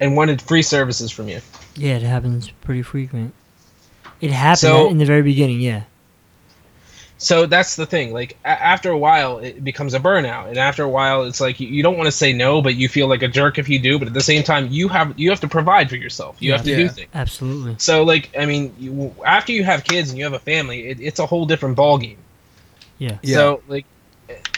and 0.00 0.16
wanted 0.16 0.42
free 0.42 0.62
services 0.62 1.10
from 1.10 1.28
you? 1.28 1.40
Yeah, 1.76 1.96
it 1.96 2.02
happens 2.02 2.50
pretty 2.60 2.82
frequent. 2.82 3.32
It 4.20 4.30
happened 4.32 4.58
So- 4.58 4.90
in 4.90 4.98
the 4.98 5.06
very 5.06 5.22
beginning. 5.22 5.60
Yeah. 5.60 5.82
So 7.22 7.44
that's 7.44 7.76
the 7.76 7.84
thing. 7.84 8.14
Like 8.14 8.38
a- 8.46 8.48
after 8.48 8.90
a 8.90 8.96
while, 8.96 9.40
it 9.40 9.62
becomes 9.62 9.92
a 9.92 10.00
burnout, 10.00 10.48
and 10.48 10.56
after 10.56 10.82
a 10.82 10.88
while, 10.88 11.24
it's 11.24 11.38
like 11.38 11.60
you, 11.60 11.68
you 11.68 11.82
don't 11.82 11.98
want 11.98 12.06
to 12.06 12.12
say 12.12 12.32
no, 12.32 12.62
but 12.62 12.76
you 12.76 12.88
feel 12.88 13.08
like 13.08 13.20
a 13.22 13.28
jerk 13.28 13.58
if 13.58 13.68
you 13.68 13.78
do. 13.78 13.98
But 13.98 14.08
at 14.08 14.14
the 14.14 14.22
same 14.22 14.42
time, 14.42 14.68
you 14.70 14.88
have 14.88 15.18
you 15.18 15.28
have 15.28 15.40
to 15.40 15.48
provide 15.48 15.90
for 15.90 15.96
yourself. 15.96 16.36
You 16.40 16.52
have 16.52 16.64
to 16.64 16.74
do 16.74 16.88
things. 16.88 17.08
Absolutely. 17.12 17.76
So 17.76 18.04
like 18.04 18.30
I 18.38 18.46
mean, 18.46 18.74
you, 18.78 19.14
after 19.24 19.52
you 19.52 19.64
have 19.64 19.84
kids 19.84 20.08
and 20.08 20.18
you 20.18 20.24
have 20.24 20.32
a 20.32 20.38
family, 20.38 20.88
it, 20.88 20.98
it's 20.98 21.18
a 21.18 21.26
whole 21.26 21.44
different 21.44 21.76
ballgame. 21.76 22.16
Yeah. 22.96 23.18
Yeah. 23.22 23.36
So 23.36 23.62
like, 23.68 23.84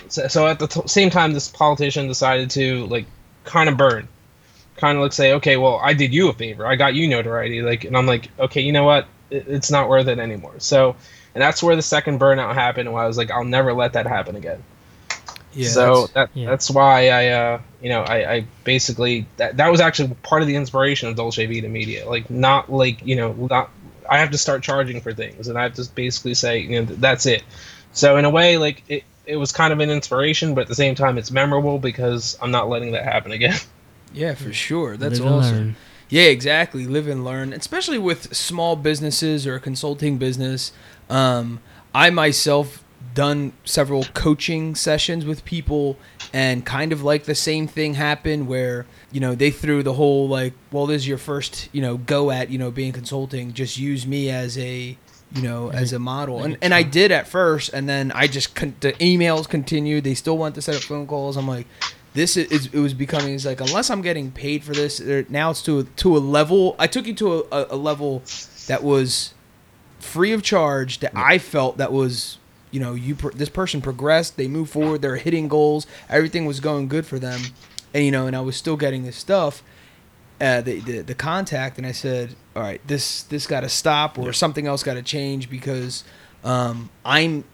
so, 0.06 0.28
so 0.28 0.46
at 0.46 0.60
the 0.60 0.68
t- 0.68 0.86
same 0.86 1.10
time, 1.10 1.32
this 1.32 1.48
politician 1.48 2.06
decided 2.06 2.50
to 2.50 2.86
like 2.86 3.06
kind 3.42 3.68
of 3.68 3.76
burn, 3.76 4.06
kind 4.76 4.96
of 4.96 5.02
like 5.02 5.12
say, 5.12 5.32
okay, 5.34 5.56
well, 5.56 5.80
I 5.82 5.94
did 5.94 6.14
you 6.14 6.28
a 6.28 6.32
favor, 6.32 6.64
I 6.64 6.76
got 6.76 6.94
you 6.94 7.08
notoriety, 7.08 7.60
like, 7.62 7.84
and 7.84 7.96
I'm 7.96 8.06
like, 8.06 8.28
okay, 8.38 8.60
you 8.60 8.70
know 8.70 8.84
what, 8.84 9.06
it, 9.30 9.48
it's 9.48 9.70
not 9.70 9.88
worth 9.88 10.06
it 10.06 10.20
anymore. 10.20 10.54
So, 10.58 10.94
and 11.34 11.42
that's 11.42 11.62
where 11.62 11.76
the 11.76 11.82
second 11.82 12.20
burnout 12.20 12.54
happened, 12.54 12.88
and 12.88 12.96
I 12.96 13.06
was 13.06 13.16
like, 13.16 13.30
I'll 13.30 13.44
never 13.44 13.72
let 13.72 13.92
that 13.94 14.06
happen 14.06 14.36
again. 14.36 14.62
Yeah. 15.54 15.68
so 15.68 15.82
that's- 16.06 16.10
that 16.14 16.30
Yeah. 16.34 16.48
that's 16.48 16.70
why 16.70 17.08
I 17.10 17.28
uh 17.28 17.60
you 17.82 17.90
know 17.90 18.00
I, 18.02 18.32
I 18.36 18.44
basically 18.64 19.26
that 19.36 19.58
that 19.58 19.70
was 19.70 19.82
actually 19.82 20.14
part 20.22 20.40
of 20.40 20.48
the 20.48 20.56
inspiration 20.56 21.10
of 21.10 21.16
Dolce 21.16 21.44
Vita 21.44 21.68
Media 21.68 22.08
like 22.08 22.30
not 22.30 22.72
like 22.72 23.04
you 23.04 23.16
know 23.16 23.34
not 23.50 23.68
I 24.08 24.16
have 24.18 24.30
to 24.30 24.38
start 24.38 24.62
charging 24.62 25.02
for 25.02 25.12
things 25.12 25.48
and 25.48 25.58
I 25.58 25.64
have 25.64 25.74
to 25.74 25.86
basically 25.94 26.32
say 26.32 26.60
you 26.60 26.80
know 26.80 26.86
th- 26.86 27.00
that's 27.00 27.26
it 27.26 27.42
so 27.92 28.16
in 28.16 28.24
a 28.24 28.30
way 28.30 28.56
like 28.56 28.82
it 28.88 29.04
it 29.26 29.36
was 29.36 29.52
kind 29.52 29.74
of 29.74 29.80
an 29.80 29.90
inspiration 29.90 30.54
but 30.54 30.62
at 30.62 30.68
the 30.68 30.74
same 30.74 30.94
time 30.94 31.18
it's 31.18 31.30
memorable 31.30 31.78
because 31.78 32.38
I'm 32.40 32.50
not 32.50 32.70
letting 32.70 32.92
that 32.92 33.04
happen 33.04 33.32
again 33.32 33.58
yeah, 34.14 34.32
for 34.34 34.54
sure. 34.54 34.96
That's 34.96 35.18
Live 35.20 35.26
and 35.26 35.34
awesome. 35.36 35.56
learn. 35.56 35.76
Yeah, 36.08 36.24
exactly. 36.24 36.86
Live 36.86 37.08
and 37.08 37.24
learn, 37.24 37.52
especially 37.54 37.96
with 37.98 38.34
small 38.36 38.76
businesses 38.76 39.46
or 39.46 39.54
a 39.54 39.60
consulting 39.60 40.18
business. 40.18 40.72
Um, 41.12 41.60
I 41.94 42.10
myself 42.10 42.82
done 43.14 43.52
several 43.64 44.04
coaching 44.14 44.74
sessions 44.74 45.24
with 45.24 45.44
people, 45.44 45.98
and 46.32 46.64
kind 46.64 46.92
of 46.92 47.02
like 47.02 47.24
the 47.24 47.34
same 47.34 47.66
thing 47.66 47.94
happened 47.94 48.48
where 48.48 48.86
you 49.12 49.20
know 49.20 49.34
they 49.34 49.50
threw 49.50 49.82
the 49.82 49.92
whole 49.92 50.28
like, 50.28 50.54
well, 50.70 50.86
this 50.86 51.02
is 51.02 51.08
your 51.08 51.18
first 51.18 51.68
you 51.72 51.82
know 51.82 51.98
go 51.98 52.30
at 52.30 52.50
you 52.50 52.58
know 52.58 52.70
being 52.70 52.92
consulting. 52.92 53.52
Just 53.52 53.76
use 53.78 54.06
me 54.06 54.30
as 54.30 54.56
a 54.56 54.96
you 55.34 55.42
know 55.42 55.70
as 55.70 55.92
a 55.92 55.98
model, 55.98 56.42
and 56.42 56.56
and 56.62 56.72
I 56.72 56.82
did 56.82 57.12
at 57.12 57.28
first, 57.28 57.72
and 57.74 57.88
then 57.88 58.10
I 58.12 58.26
just 58.26 58.54
con- 58.54 58.76
the 58.80 58.92
emails 58.94 59.48
continued. 59.48 60.04
They 60.04 60.14
still 60.14 60.38
want 60.38 60.54
to 60.54 60.62
set 60.62 60.74
up 60.76 60.82
phone 60.82 61.06
calls. 61.06 61.36
I'm 61.36 61.46
like 61.48 61.66
this 62.14 62.36
is 62.36 62.66
it 62.72 62.78
was 62.78 62.92
becoming 62.94 63.34
it's 63.34 63.46
like 63.46 63.60
unless 63.60 63.88
I'm 63.90 64.02
getting 64.02 64.30
paid 64.30 64.64
for 64.64 64.72
this 64.72 64.98
there- 64.98 65.24
now 65.30 65.50
it's 65.50 65.62
to 65.62 65.78
a, 65.80 65.84
to 65.84 66.14
a 66.16 66.20
level 66.20 66.76
I 66.78 66.86
took 66.86 67.06
you 67.06 67.14
to 67.14 67.46
a, 67.50 67.66
a 67.70 67.76
level 67.76 68.22
that 68.66 68.82
was 68.82 69.32
free 70.02 70.32
of 70.32 70.42
charge 70.42 70.98
that 71.00 71.12
I 71.14 71.38
felt 71.38 71.78
that 71.78 71.92
was 71.92 72.38
you 72.70 72.80
know 72.80 72.94
you 72.94 73.14
this 73.34 73.48
person 73.48 73.80
progressed 73.80 74.36
they 74.36 74.48
moved 74.48 74.72
forward 74.72 75.02
they're 75.02 75.16
hitting 75.16 75.46
goals 75.46 75.86
everything 76.08 76.46
was 76.46 76.60
going 76.60 76.88
good 76.88 77.06
for 77.06 77.18
them. 77.18 77.40
And 77.94 78.04
you 78.04 78.10
know 78.10 78.26
and 78.26 78.34
I 78.36 78.40
was 78.40 78.56
still 78.56 78.76
getting 78.76 79.04
this 79.04 79.16
stuff 79.16 79.62
uh, 80.40 80.60
the, 80.60 80.80
the 80.80 81.00
the 81.00 81.14
contact 81.14 81.78
and 81.78 81.86
I 81.86 81.92
said 81.92 82.34
all 82.56 82.62
right 82.62 82.80
this 82.86 83.22
this 83.24 83.46
got 83.46 83.60
to 83.60 83.68
stop 83.68 84.18
or 84.18 84.32
something 84.32 84.66
else 84.66 84.82
got 84.82 84.94
to 84.94 85.02
change 85.02 85.48
because 85.48 86.04
um, 86.44 86.90
I'm 87.04 87.44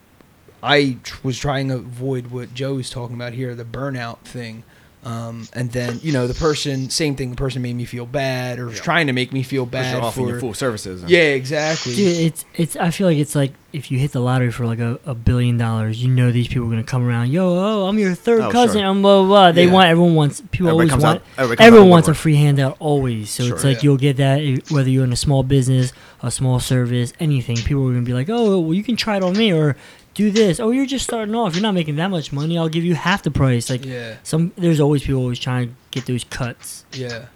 I 0.62 0.98
tr- 1.02 1.18
was 1.22 1.38
trying 1.38 1.68
to 1.68 1.74
avoid 1.74 2.28
what 2.28 2.54
Joe 2.54 2.74
was 2.74 2.90
talking 2.90 3.14
about 3.14 3.32
here, 3.32 3.54
the 3.54 3.64
burnout 3.64 4.18
thing. 4.20 4.64
Um, 5.04 5.46
and 5.52 5.70
then 5.70 6.00
you 6.02 6.12
know 6.12 6.26
the 6.26 6.34
person, 6.34 6.90
same 6.90 7.14
thing. 7.14 7.30
The 7.30 7.36
person 7.36 7.62
made 7.62 7.76
me 7.76 7.84
feel 7.84 8.04
bad, 8.04 8.58
or 8.58 8.66
was 8.66 8.76
Yeah. 8.78 8.82
trying 8.82 9.06
to 9.06 9.12
make 9.12 9.32
me 9.32 9.42
feel 9.44 9.64
bad 9.64 9.94
you're 9.94 10.02
offering 10.02 10.26
for. 10.26 10.30
your 10.32 10.40
full 10.40 10.54
services. 10.54 11.02
and- 11.02 11.10
yeah, 11.10 11.20
exactly. 11.20 11.94
Dude, 11.94 12.16
it's 12.18 12.44
it's. 12.54 12.76
I 12.76 12.90
feel 12.90 13.06
like 13.06 13.16
it's 13.16 13.34
like 13.36 13.52
if 13.72 13.90
you 13.92 13.98
hit 13.98 14.10
the 14.12 14.20
lottery 14.20 14.50
for 14.50 14.66
like 14.66 14.80
a, 14.80 14.98
a 15.06 15.14
billion 15.14 15.56
dollars, 15.56 16.02
you 16.02 16.10
know 16.10 16.32
these 16.32 16.48
people 16.48 16.66
are 16.66 16.70
gonna 16.70 16.82
come 16.82 17.06
around. 17.06 17.30
Yo, 17.30 17.46
oh, 17.46 17.86
I'm 17.86 17.96
your 17.98 18.14
third 18.14 18.40
Oh, 18.40 18.50
cousin. 18.50 18.80
sure. 18.80 18.90
I'm 18.90 19.00
blah 19.00 19.20
blah. 19.20 19.26
blah. 19.28 19.52
They 19.52 19.66
Yeah. 19.66 19.72
want 19.72 19.88
everyone 19.88 20.14
wants 20.16 20.42
people 20.50 20.68
Everybody 20.68 20.90
always 20.90 21.04
want. 21.04 21.16
out- 21.20 21.26
everybody 21.38 21.66
everyone 21.66 21.88
wants 21.90 22.08
a 22.08 22.14
free 22.14 22.34
handout 22.34 22.76
always. 22.80 23.30
So 23.30 23.44
Sure, 23.44 23.54
it's 23.54 23.64
like 23.64 23.76
yeah. 23.76 23.80
you'll 23.84 23.96
get 23.98 24.16
that 24.16 24.40
whether 24.70 24.90
you're 24.90 25.04
in 25.04 25.12
a 25.12 25.16
small 25.16 25.44
business, 25.44 25.92
a 26.22 26.30
small 26.32 26.58
service, 26.58 27.12
anything. 27.20 27.56
People 27.56 27.86
are 27.88 27.92
gonna 27.92 28.02
be 28.02 28.14
like, 28.14 28.28
oh, 28.28 28.58
well, 28.60 28.74
you 28.74 28.82
can 28.82 28.96
try 28.96 29.16
it 29.16 29.22
on 29.22 29.36
me 29.36 29.52
or 29.52 29.76
do 30.18 30.30
this. 30.32 30.58
Oh, 30.60 30.70
you're 30.72 30.84
just 30.86 31.04
starting 31.04 31.34
off. 31.34 31.54
You're 31.54 31.62
not 31.62 31.74
making 31.74 31.96
that 31.96 32.08
much 32.08 32.32
money. 32.32 32.58
I'll 32.58 32.68
give 32.68 32.84
you 32.84 32.94
half 32.94 33.22
the 33.22 33.30
price. 33.30 33.70
Like 33.70 33.84
Yeah. 33.84 34.16
some, 34.24 34.52
there's 34.56 34.80
always 34.80 35.02
people 35.04 35.20
always 35.22 35.38
trying 35.38 35.68
to 35.68 35.74
get 35.92 36.06
those 36.06 36.24
cuts. 36.24 36.84
Yeah. 36.92 37.26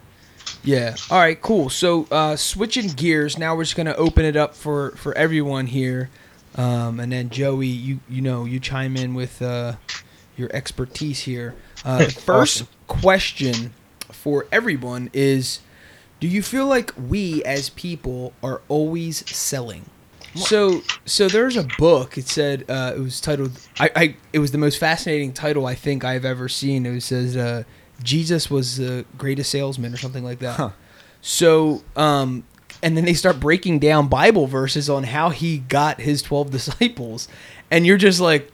Yeah. 0.64 0.96
All 1.10 1.18
right. 1.20 1.40
Cool. 1.40 1.70
So 1.70 2.06
uh, 2.10 2.34
switching 2.36 2.88
gears. 2.88 3.38
Now 3.38 3.54
we're 3.56 3.64
just 3.64 3.76
gonna 3.76 3.94
open 3.94 4.24
it 4.24 4.36
up 4.36 4.54
for 4.54 4.90
for 4.96 5.16
everyone 5.16 5.66
here, 5.66 6.10
um, 6.56 7.00
and 7.00 7.10
then 7.12 7.30
Joey, 7.30 7.66
you 7.68 8.00
you 8.08 8.20
know 8.20 8.44
you 8.44 8.58
chime 8.60 8.96
in 8.96 9.14
with 9.14 9.40
uh, 9.42 9.74
your 10.36 10.50
expertise 10.52 11.20
here. 11.20 11.54
Uh, 11.84 12.04
first 12.28 12.62
Awesome. 12.62 12.68
question 12.86 13.72
for 14.10 14.46
everyone 14.52 15.10
is: 15.12 15.60
Do 16.20 16.28
you 16.28 16.42
feel 16.42 16.66
like 16.66 16.92
we 16.96 17.42
as 17.44 17.70
people 17.70 18.32
are 18.42 18.60
always 18.68 19.28
selling? 19.34 19.86
So, 20.34 20.82
so 21.04 21.28
there's 21.28 21.56
a 21.56 21.66
book. 21.78 22.16
It 22.16 22.26
said 22.28 22.64
uh, 22.68 22.94
it 22.96 23.00
was 23.00 23.20
titled. 23.20 23.52
I, 23.78 23.90
I. 23.94 24.16
It 24.32 24.38
was 24.38 24.50
the 24.52 24.58
most 24.58 24.78
fascinating 24.78 25.32
title 25.32 25.66
I 25.66 25.74
think 25.74 26.04
I've 26.04 26.24
ever 26.24 26.48
seen. 26.48 26.86
It 26.86 27.02
says 27.02 27.36
uh, 27.36 27.64
Jesus 28.02 28.50
was 28.50 28.78
the 28.78 29.04
greatest 29.18 29.50
salesman 29.50 29.92
or 29.92 29.96
something 29.98 30.24
like 30.24 30.38
that. 30.38 30.56
Huh. 30.56 30.70
So, 31.20 31.82
um, 31.96 32.44
and 32.82 32.96
then 32.96 33.04
they 33.04 33.14
start 33.14 33.38
breaking 33.40 33.78
down 33.78 34.08
Bible 34.08 34.46
verses 34.46 34.88
on 34.88 35.04
how 35.04 35.30
he 35.30 35.58
got 35.58 36.00
his 36.00 36.22
twelve 36.22 36.50
disciples, 36.58 37.28
and 37.70 37.86
you're 37.86 37.98
just 37.98 38.20
like, 38.20 38.50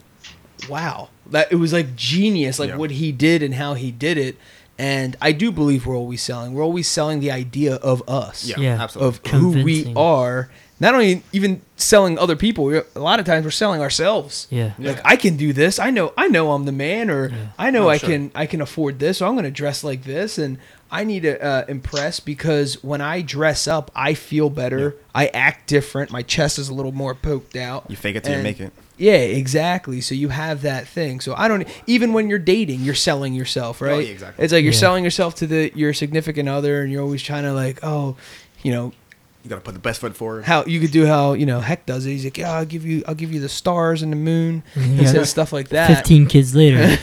wow, 0.69 1.11
that 1.31 1.53
it 1.53 1.57
was 1.57 1.73
like 1.73 1.95
genius, 1.95 2.59
like 2.59 2.71
Yeah. 2.71 2.77
what 2.77 2.91
he 2.91 3.13
did 3.13 3.43
and 3.43 3.55
how 3.55 3.75
he 3.75 3.91
did 3.93 4.19
it. 4.19 4.37
And 4.81 5.17
I 5.21 5.33
do 5.33 5.51
believe 5.51 5.87
we're 5.87 5.97
always 5.97 6.23
selling. 6.23 6.55
We're 6.55 6.63
always 6.63 6.87
selling 6.87 7.19
the 7.19 7.33
idea 7.33 7.77
of 7.77 8.09
us 8.09 8.45
Yeah, 8.45 8.61
Yeah. 8.61 8.83
absolutely. 8.83 9.31
of 9.33 9.41
who 9.41 9.65
we 9.65 9.93
are. 9.97 10.51
Not 10.81 10.95
only 10.95 11.23
even 11.33 11.61
selling 11.77 12.19
other 12.19 12.37
people, 12.37 12.73
a 12.95 13.01
lot 13.01 13.19
of 13.19 13.27
times 13.27 13.45
we're 13.45 13.51
selling 13.51 13.81
ourselves. 13.81 14.47
Yeah. 14.51 14.75
Like 14.79 15.01
I 15.05 15.17
can 15.17 15.37
do 15.37 15.53
this. 15.53 15.79
I 15.79 15.91
know. 15.91 16.13
I 16.17 16.29
know 16.29 16.53
I'm 16.53 16.65
the 16.67 16.73
man, 16.73 17.11
or 17.11 17.33
I 17.59 17.71
know 17.71 17.87
Oh, 17.87 17.89
I 17.89 17.97
sure. 17.99 18.09
can. 18.11 18.31
I 18.35 18.47
can 18.47 18.61
afford 18.61 18.99
this. 19.01 19.19
So 19.19 19.27
I'm 19.27 19.35
going 19.35 19.45
to 19.45 19.51
dress 19.51 19.83
like 19.83 20.05
this, 20.05 20.39
and 20.39 20.59
I 20.91 21.03
need 21.05 21.25
to 21.25 21.43
uh, 21.45 21.65
impress 21.69 22.21
because 22.21 22.83
when 22.85 23.01
I 23.01 23.23
dress 23.23 23.67
up, 23.67 23.91
I 23.95 24.15
feel 24.15 24.51
better. 24.51 24.95
I 25.15 25.27
act 25.29 25.69
different. 25.69 26.11
My 26.13 26.23
chest 26.23 26.59
is 26.59 26.69
a 26.69 26.75
little 26.75 26.93
more 26.93 27.15
poked 27.15 27.57
out. 27.57 27.87
You 27.91 27.97
fake 27.97 28.15
it 28.17 28.25
till 28.25 28.37
you 28.37 28.43
make 28.43 28.61
it. 28.61 28.73
Yeah, 28.97 29.15
exactly. 29.15 30.01
So 30.01 30.15
you 30.15 30.29
have 30.29 30.63
that 30.63 30.87
thing. 30.89 31.21
So 31.21 31.35
I 31.37 31.47
don't 31.49 31.67
even 31.87 32.13
when 32.13 32.29
you're 32.29 32.39
dating, 32.39 32.81
you're 32.81 32.95
selling 32.95 33.33
yourself, 33.35 33.81
right? 33.81 33.93
Oh, 33.93 33.99
yeah, 33.99 34.09
exactly. 34.11 34.45
It's 34.45 34.53
like 34.53 34.63
you're 34.65 34.73
Yeah. 34.73 34.79
selling 34.79 35.05
yourself 35.05 35.35
to 35.37 35.47
the 35.47 35.73
your 35.75 35.93
significant 35.93 36.49
other, 36.49 36.83
and 36.83 36.91
you're 36.93 37.03
always 37.03 37.23
trying 37.23 37.45
to 37.45 37.53
like, 37.53 37.81
oh, 37.83 38.17
you 38.63 38.73
know, 38.73 38.93
You 39.45 39.51
gotta 39.51 39.63
put 39.63 39.75
the 39.75 39.81
best 39.81 40.01
foot 40.01 40.17
forward. 40.17 40.45
how 40.45 40.65
you 40.65 40.81
could 40.81 40.91
do 40.91 41.07
how 41.07 41.33
you 41.33 41.47
know 41.47 41.61
Heck 41.61 41.87
does 41.87 42.05
it. 42.07 42.11
He's 42.11 42.25
like, 42.25 42.39
yeah, 42.39 42.53
I'll 42.53 42.65
give 42.67 42.85
you, 42.85 43.05
I'll 43.07 43.15
give 43.15 43.33
you 43.33 43.41
the 43.41 43.49
stars 43.49 44.03
and 44.03 44.13
the 44.13 44.17
moon. 44.17 44.63
He 44.75 44.97
Yeah. 44.97 45.13
says 45.13 45.31
stuff 45.31 45.53
like 45.53 45.69
that. 45.69 45.87
Fifteen 45.87 46.27
kids 46.27 46.55
later. 46.55 46.79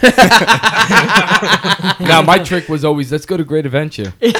now 2.03 2.21
my 2.21 2.39
trick 2.39 2.67
was 2.67 2.83
always 2.83 3.11
let's 3.11 3.25
go 3.25 3.37
to 3.37 3.43
Great 3.43 3.65
Adventure. 3.65 4.13
we'll 4.21 4.33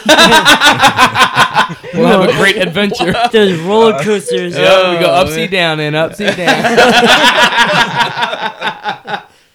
have 2.06 2.30
a 2.30 2.34
great 2.34 2.58
adventure. 2.58 3.14
Those 3.32 3.58
roller 3.60 3.98
coasters. 4.00 4.56
Yeah, 4.56 4.94
we 4.94 5.00
go 5.00 5.14
oh, 5.14 5.26
upsy 5.26 5.50
down 5.50 5.80
and 5.80 5.96
upsy 5.96 6.36
down. 6.36 6.66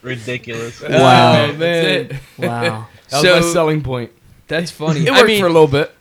Ridiculous. 0.02 0.80
Wow. 0.80 0.88
Oh, 0.88 1.52
man. 1.52 1.58
That's 1.58 1.86
it. 1.86 2.12
Wow. 2.38 2.88
That 3.10 3.22
was 3.22 3.44
my 3.44 3.52
selling 3.52 3.82
point. 3.82 4.12
That's 4.48 4.70
funny. 4.70 5.02
It 5.02 5.10
I 5.10 5.18
worked 5.18 5.26
mean, 5.26 5.40
for 5.40 5.46
a 5.46 5.52
little 5.52 5.68
bit. 5.68 5.94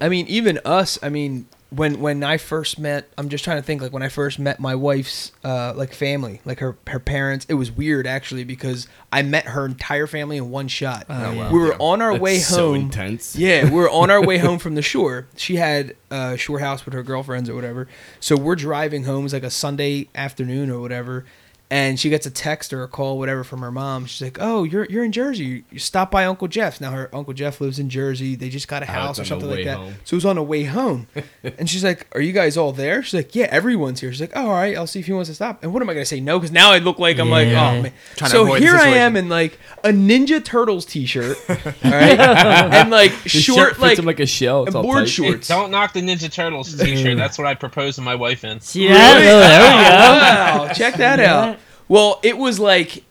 I 0.00 0.08
mean, 0.08 0.26
even 0.26 0.58
us. 0.64 0.98
I 1.02 1.08
mean, 1.08 1.46
when 1.70 2.00
when 2.00 2.24
I 2.24 2.38
first 2.38 2.78
met, 2.78 3.08
I'm 3.18 3.28
just 3.28 3.44
trying 3.44 3.58
to 3.58 3.62
think. 3.62 3.82
Like 3.82 3.92
when 3.92 4.02
I 4.02 4.08
first 4.08 4.38
met 4.38 4.58
my 4.58 4.74
wife's 4.74 5.32
uh, 5.44 5.74
like 5.76 5.92
family, 5.92 6.40
like 6.46 6.60
her 6.60 6.76
her 6.86 6.98
parents. 6.98 7.44
It 7.48 7.54
was 7.54 7.70
weird 7.70 8.06
actually 8.06 8.44
because 8.44 8.88
I 9.12 9.20
met 9.22 9.44
her 9.46 9.66
entire 9.66 10.06
family 10.06 10.38
in 10.38 10.48
one 10.50 10.68
shot. 10.68 11.04
Oh, 11.10 11.36
wow. 11.36 11.52
We 11.52 11.58
were 11.58 11.68
Yeah. 11.72 11.76
on 11.78 12.00
our 12.00 12.12
way 12.16 12.36
home. 12.36 12.38
That's 12.38 12.50
way 12.50 12.56
so 12.56 12.66
home. 12.68 12.76
intense. 12.76 13.36
Yeah, 13.36 13.64
we 13.64 13.70
we're 13.70 13.90
on 13.90 14.10
our 14.10 14.24
way 14.24 14.38
home 14.46 14.58
from 14.58 14.76
the 14.76 14.82
shore. 14.82 15.26
She 15.36 15.56
had 15.56 15.94
a 16.10 16.36
shore 16.38 16.58
house 16.60 16.84
with 16.86 16.94
her 16.94 17.02
girlfriends 17.02 17.50
or 17.50 17.54
whatever. 17.54 17.86
So 18.18 18.34
we're 18.36 18.56
driving 18.56 19.04
home. 19.04 19.24
It's 19.26 19.34
like 19.34 19.42
a 19.42 19.50
Sunday 19.50 20.08
afternoon 20.14 20.70
or 20.70 20.80
whatever. 20.80 21.26
And 21.70 22.00
she 22.00 22.08
gets 22.08 22.24
a 22.24 22.30
text 22.30 22.72
or 22.72 22.82
a 22.82 22.88
call, 22.88 23.18
whatever, 23.18 23.44
from 23.44 23.60
her 23.60 23.70
mom. 23.70 24.06
She's 24.06 24.22
like, 24.22 24.38
"Oh, 24.40 24.64
you're 24.64 24.86
you're 24.86 25.04
in 25.04 25.12
Jersey. 25.12 25.64
You 25.70 25.78
stop 25.78 26.10
by 26.10 26.24
Uncle 26.24 26.48
Jeff's. 26.48 26.80
Now 26.80 26.92
her 26.92 27.14
Uncle 27.14 27.34
Jeff 27.34 27.60
lives 27.60 27.78
in 27.78 27.90
Jersey. 27.90 28.36
They 28.36 28.48
just 28.48 28.68
got 28.68 28.82
a 28.82 28.86
Oh, 28.88 28.92
house 28.92 29.18
it's 29.18 29.26
or 29.26 29.28
something 29.28 29.50
like 29.50 29.66
that. 29.66 29.76
home. 29.76 29.94
So 30.04 30.14
it 30.14 30.16
was 30.16 30.24
on 30.24 30.36
the 30.36 30.42
way 30.42 30.64
home. 30.64 31.08
and 31.58 31.68
she's 31.68 31.84
like, 31.84 32.06
"Are 32.14 32.22
you 32.22 32.32
guys 32.32 32.56
all 32.56 32.72
there?" 32.72 33.02
She's 33.02 33.12
like, 33.12 33.34
"Yeah, 33.34 33.48
everyone's 33.50 34.00
here." 34.00 34.10
She's 34.10 34.22
like, 34.22 34.32
"Oh, 34.34 34.46
all 34.46 34.52
right, 34.54 34.78
I'll 34.78 34.86
see 34.86 35.00
if 35.00 35.04
he 35.08 35.12
wants 35.12 35.28
to 35.28 35.34
stop." 35.34 35.62
And 35.62 35.74
what 35.74 35.82
am 35.82 35.90
I 35.90 35.92
gonna 35.92 36.06
say? 36.06 36.20
No, 36.20 36.38
because 36.38 36.52
now 36.52 36.70
I 36.72 36.78
look 36.78 36.98
like 36.98 37.18
I'm 37.18 37.28
like, 37.28 37.48
oh 37.48 37.82
man. 37.82 37.92
Trying 38.16 38.30
so 38.30 38.44
avoid 38.44 38.62
here 38.62 38.74
I 38.74 38.88
am 38.88 39.14
in 39.14 39.28
like 39.28 39.58
a 39.84 39.90
Ninja 39.90 40.42
Turtles 40.42 40.86
t-shirt, 40.86 41.36
all 41.50 41.56
right, 41.84 42.18
and 42.18 42.88
like 42.90 43.12
The 43.24 43.28
short 43.28 43.76
fits 43.76 43.80
like 43.98 44.02
like 44.04 44.20
a 44.20 44.26
shell. 44.26 44.64
It's 44.64 44.74
and 44.74 44.82
board 44.82 45.00
tight. 45.00 45.08
shorts. 45.10 45.48
Don't 45.48 45.70
knock 45.70 45.92
the 45.92 46.00
Ninja 46.00 46.32
Turtles 46.32 46.74
t-shirt. 46.80 47.18
That's 47.18 47.36
what 47.36 47.46
I 47.46 47.54
proposed 47.54 47.96
to 47.96 48.00
my 48.02 48.14
wife 48.14 48.42
in. 48.44 48.58
See 48.60 48.88
that? 48.88 49.16
Oh, 49.16 49.20
there 49.20 49.36
we 49.36 50.62
go. 50.62 50.64
Wow, 50.66 50.72
check 50.72 50.94
that 50.94 51.20
out. 51.20 51.57
Well, 51.88 52.20
it 52.22 52.36
was 52.38 52.58
like 52.60 53.04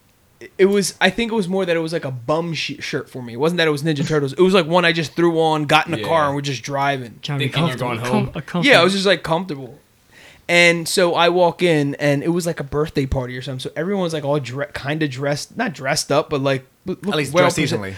it 0.58 0.66
was. 0.66 0.94
I 1.02 1.10
think 1.10 1.32
it 1.32 1.36
was 1.36 1.48
more 1.48 1.66
that 1.66 1.76
it 1.76 1.80
was 1.80 1.94
like 1.94 2.06
a 2.06 2.12
bum 2.12 2.54
sh- 2.54 2.76
shirt 2.80 3.10
for 3.10 3.22
me. 3.24 3.34
It 3.34 3.38
wasn't 3.38 3.58
that 3.58 3.68
it 3.68 3.72
was 3.72 3.82
Ninja 3.84 4.08
Turtles. 4.08 4.34
It 4.34 4.42
was 4.42 4.54
like 4.54 4.68
one 4.68 4.86
I 4.86 4.92
just 4.92 5.14
threw 5.16 5.40
on, 5.42 5.66
got 5.66 5.86
in 5.88 5.92
the 5.92 6.00
Yeah. 6.02 6.08
car, 6.08 6.26
and 6.28 6.36
we're 6.36 6.42
just 6.42 6.62
driving. 6.64 7.20
Trying 7.24 7.40
to 7.40 7.46
be 7.46 7.52
Thinking 7.52 7.68
you're 7.70 7.78
comfortable. 7.78 8.10
going 8.12 8.26
home. 8.26 8.34
Com- 8.34 8.38
a 8.38 8.42
comfort- 8.46 8.68
Yeah, 8.70 8.80
I 8.80 8.84
was 8.84 8.94
just 8.94 9.06
like 9.08 9.24
comfortable. 9.24 9.80
And 10.50 10.88
so 10.88 11.14
I 11.16 11.28
walk 11.30 11.62
in, 11.62 11.96
and 11.96 12.24
it 12.24 12.30
was 12.30 12.46
like 12.46 12.60
a 12.60 12.64
birthday 12.64 13.06
party 13.06 13.36
or 13.36 13.42
something. 13.42 13.60
So 13.60 13.72
everyone's 13.76 14.14
like 14.14 14.24
all 14.24 14.40
dre- 14.40 14.72
kind 14.74 15.02
of 15.04 15.10
dressed, 15.10 15.58
not 15.58 15.74
dressed 15.74 16.12
up, 16.12 16.30
but 16.30 16.42
like 16.42 16.66
look 16.86 17.06
At 17.08 17.16
least 17.16 17.34
well 17.34 17.44
dress 17.46 17.56
present- 17.56 17.82
seasonally. 17.82 17.96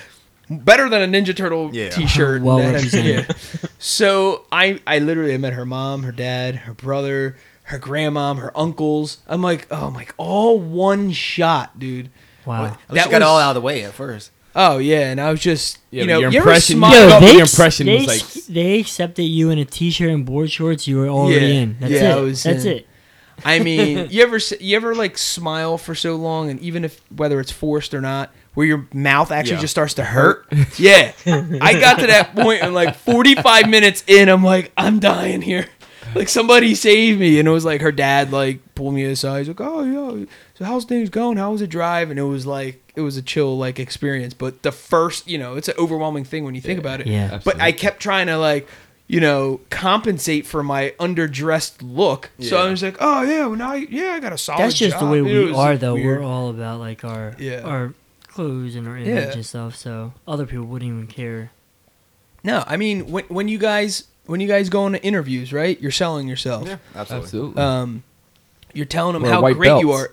better 0.50 0.90
than 0.90 1.14
a 1.14 1.22
Ninja 1.22 1.36
Turtle 1.36 1.70
Yeah. 1.74 1.90
T-shirt. 1.92 2.42
Well 2.42 2.58
That- 2.58 2.74
represented. 2.76 3.26
yeah. 3.30 3.70
So 3.80 4.46
I 4.52 4.80
I 4.88 5.00
literally 5.00 5.38
met 5.38 5.54
her 5.54 5.66
mom, 5.66 6.04
her 6.04 6.12
dad, 6.12 6.56
her 6.56 6.74
brother, 6.74 7.38
her 7.70 7.80
grandmom, 7.80 8.40
her 8.40 8.52
uncles. 8.58 9.18
I'm 9.28 9.42
like, 9.42 9.68
oh 9.72 9.90
my, 9.92 10.08
all 10.18 10.60
one 10.60 11.12
shot, 11.12 11.80
dude. 11.80 12.10
Wow. 12.46 12.66
At 12.66 12.78
That 12.90 13.06
got 13.12 13.18
it 13.18 13.22
all 13.24 13.38
out 13.40 13.52
of 13.52 13.56
the 13.56 13.62
way 13.62 13.84
at 13.84 13.94
first. 13.94 14.32
Oh 14.56 14.80
yeah, 14.80 15.12
and 15.12 15.22
I 15.22 15.30
was 15.32 15.40
just 15.40 15.78
Yeah, 15.92 16.02
you 16.02 16.08
know 16.08 16.20
your 16.20 16.32
impression- 16.38 16.78
smile- 16.78 16.92
I 16.92 16.96
Yo, 17.04 17.10
thought 17.10 17.22
they, 17.22 17.34
the 17.36 17.40
impression 17.42 17.86
they, 17.86 17.98
was 17.98 18.08
like- 18.08 18.46
they 18.46 18.80
accepted 18.80 19.24
you 19.24 19.52
in 19.52 19.60
a 19.60 19.66
t-shirt 19.66 20.10
and 20.10 20.26
board 20.26 20.52
shorts. 20.52 20.88
You 20.88 20.98
were 20.98 21.08
already 21.08 21.46
Yeah. 21.48 21.62
in. 21.62 21.78
That's 21.80 21.94
Yeah, 21.94 22.16
I 22.16 22.18
it. 22.20 22.22
was 22.24 22.44
That's 22.44 22.66
in. 22.66 22.78
it. 22.78 22.88
I 23.46 23.60
mean, 23.60 24.08
you 24.12 24.24
ever 24.24 24.40
you 24.60 24.76
ever 24.76 24.96
like 24.96 25.18
smile 25.18 25.78
for 25.78 25.94
so 25.96 26.16
long, 26.16 26.50
and 26.50 26.60
even 26.62 26.84
if 26.84 27.00
whether 27.16 27.40
it's 27.40 27.52
forced 27.52 27.94
or 27.94 28.02
not, 28.02 28.32
where 28.56 28.66
where 28.66 28.68
your 28.68 28.88
mouth 28.94 29.32
actually 29.32 29.54
Yeah. 29.58 29.62
just 29.62 29.72
starts 29.72 29.94
to 29.94 30.04
hurt. 30.04 30.48
yeah, 30.78 31.12
I 31.28 31.80
got 31.80 32.00
to 32.00 32.08
that 32.08 32.36
point 32.36 32.62
and 32.64 32.74
like 32.74 32.96
45 32.96 33.70
minutes 33.70 34.04
in, 34.08 34.28
I'm 34.28 34.44
like, 34.44 34.72
I'm 34.76 35.00
dying 35.00 35.42
here. 35.44 35.68
Like 36.16 36.30
somebody 36.30 36.76
save 36.76 37.20
me, 37.20 37.40
and 37.40 37.48
it 37.48 37.52
was 37.52 37.66
like 37.66 37.82
her 37.82 37.92
dad 37.92 38.32
like 38.32 38.60
pulled 38.76 38.94
me 38.94 39.04
aside. 39.06 39.40
He's 39.40 39.48
like, 39.50 39.62
"Oh 39.62 39.84
yeah, 40.18 40.26
so 40.56 40.66
how's 40.66 40.86
things 40.86 41.10
going? 41.10 41.38
How 41.38 41.52
was 41.52 41.62
the 41.62 41.68
drive?" 41.68 42.10
And 42.10 42.20
it 42.20 42.24
was 42.24 42.46
like 42.46 42.82
it 42.96 43.02
was 43.02 43.18
a 43.18 43.22
chill 43.22 43.58
like 43.58 43.80
experience. 43.80 44.34
But 44.34 44.64
the 44.64 44.72
first, 44.72 45.28
you 45.28 45.38
know, 45.38 45.56
it's 45.56 45.68
an 45.68 45.76
overwhelming 45.78 46.24
thing 46.24 46.44
when 46.44 46.56
you 46.56 46.62
think 46.62 46.80
about 46.80 47.02
it. 47.02 47.08
Yeah. 47.08 47.40
But 47.44 47.60
I 47.62 47.72
kept 47.72 48.02
trying 48.02 48.28
to 48.28 48.38
like, 48.38 48.68
you 49.08 49.20
know, 49.20 49.62
compensate 49.70 50.46
for 50.46 50.64
my 50.64 50.94
underdressed 51.00 51.78
look. 51.82 52.30
So 52.40 52.58
I 52.58 52.64
Yeah. 52.66 52.70
was 52.72 52.84
like, 52.84 52.98
"Oh 53.00 53.22
yeah, 53.24 53.46
well 53.48 53.56
now 53.58 53.72
I, 53.72 53.88
yeah, 53.90 54.12
I 54.14 54.20
got 54.20 54.34
a 54.34 54.38
solid." 54.38 54.64
That's 54.64 54.78
just 54.78 55.00
the 55.00 55.06
way 55.06 55.20
It 55.20 55.24
we 55.24 55.46
was 55.46 55.56
are, 55.58 55.78
though. 55.78 55.94
weird. 55.96 56.20
We're 56.22 56.26
all 56.26 56.50
about 56.50 56.80
like 56.80 57.04
our 57.04 57.36
Yeah. 57.40 57.62
our 57.62 57.94
clothes 58.28 58.76
and 58.76 58.88
our 58.88 58.98
image 58.98 59.08
Yeah. 59.08 59.32
and 59.34 59.46
stuff. 59.46 59.76
So 59.76 60.14
other 60.28 60.46
people 60.46 60.66
wouldn't 60.66 60.90
even 60.92 61.08
care. 61.08 61.52
No, 62.44 62.64
I 62.68 62.78
mean 62.78 63.12
when 63.12 63.26
when 63.26 63.48
you 63.48 63.58
guys 63.58 64.06
when 64.30 64.40
you 64.40 64.48
guys 64.48 64.70
go 64.70 64.86
into 64.86 65.04
interviews, 65.04 65.52
right? 65.52 65.80
You're 65.82 65.90
selling 65.92 66.28
yourself. 66.28 66.68
Yeah, 66.68 66.78
absolutely. 66.96 67.26
Absolutely. 67.26 67.62
Um, 67.62 68.04
you're 68.74 68.86
telling 68.86 69.14
them 69.14 69.24
Wear 69.24 69.32
how 69.32 69.42
white 69.42 69.56
great 69.56 69.80
you 69.80 69.92
are. 69.92 70.12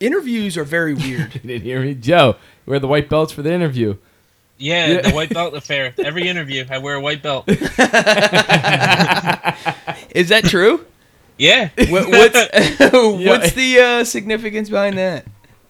Interviews 0.00 0.56
are 0.56 0.64
very 0.64 0.94
weird. 0.94 1.34
you 1.34 1.40
didn't 1.40 1.62
hear 1.62 1.80
me, 1.80 1.94
Joe. 1.94 2.34
Wear 2.66 2.80
the 2.80 2.88
white 2.88 3.08
belts 3.08 3.32
for 3.32 3.42
the 3.42 3.52
interview. 3.52 3.96
Yeah, 4.58 4.86
Yeah. 4.88 5.00
the 5.02 5.12
white 5.12 5.30
belt 5.30 5.54
affair. 5.54 5.94
Every 5.98 6.28
interview, 6.28 6.64
I 6.68 6.78
wear 6.78 6.96
a 6.96 7.00
white 7.00 7.22
belt. 7.22 7.44
Is 7.48 7.58
that 10.30 10.42
true? 10.44 10.84
Yeah, 11.38 11.70
what, 11.88 12.08
what's 12.08 12.34
what's 12.92 13.52
the 13.52 13.78
uh, 13.80 14.04
significance 14.04 14.68
behind 14.68 14.98
that? 14.98 15.24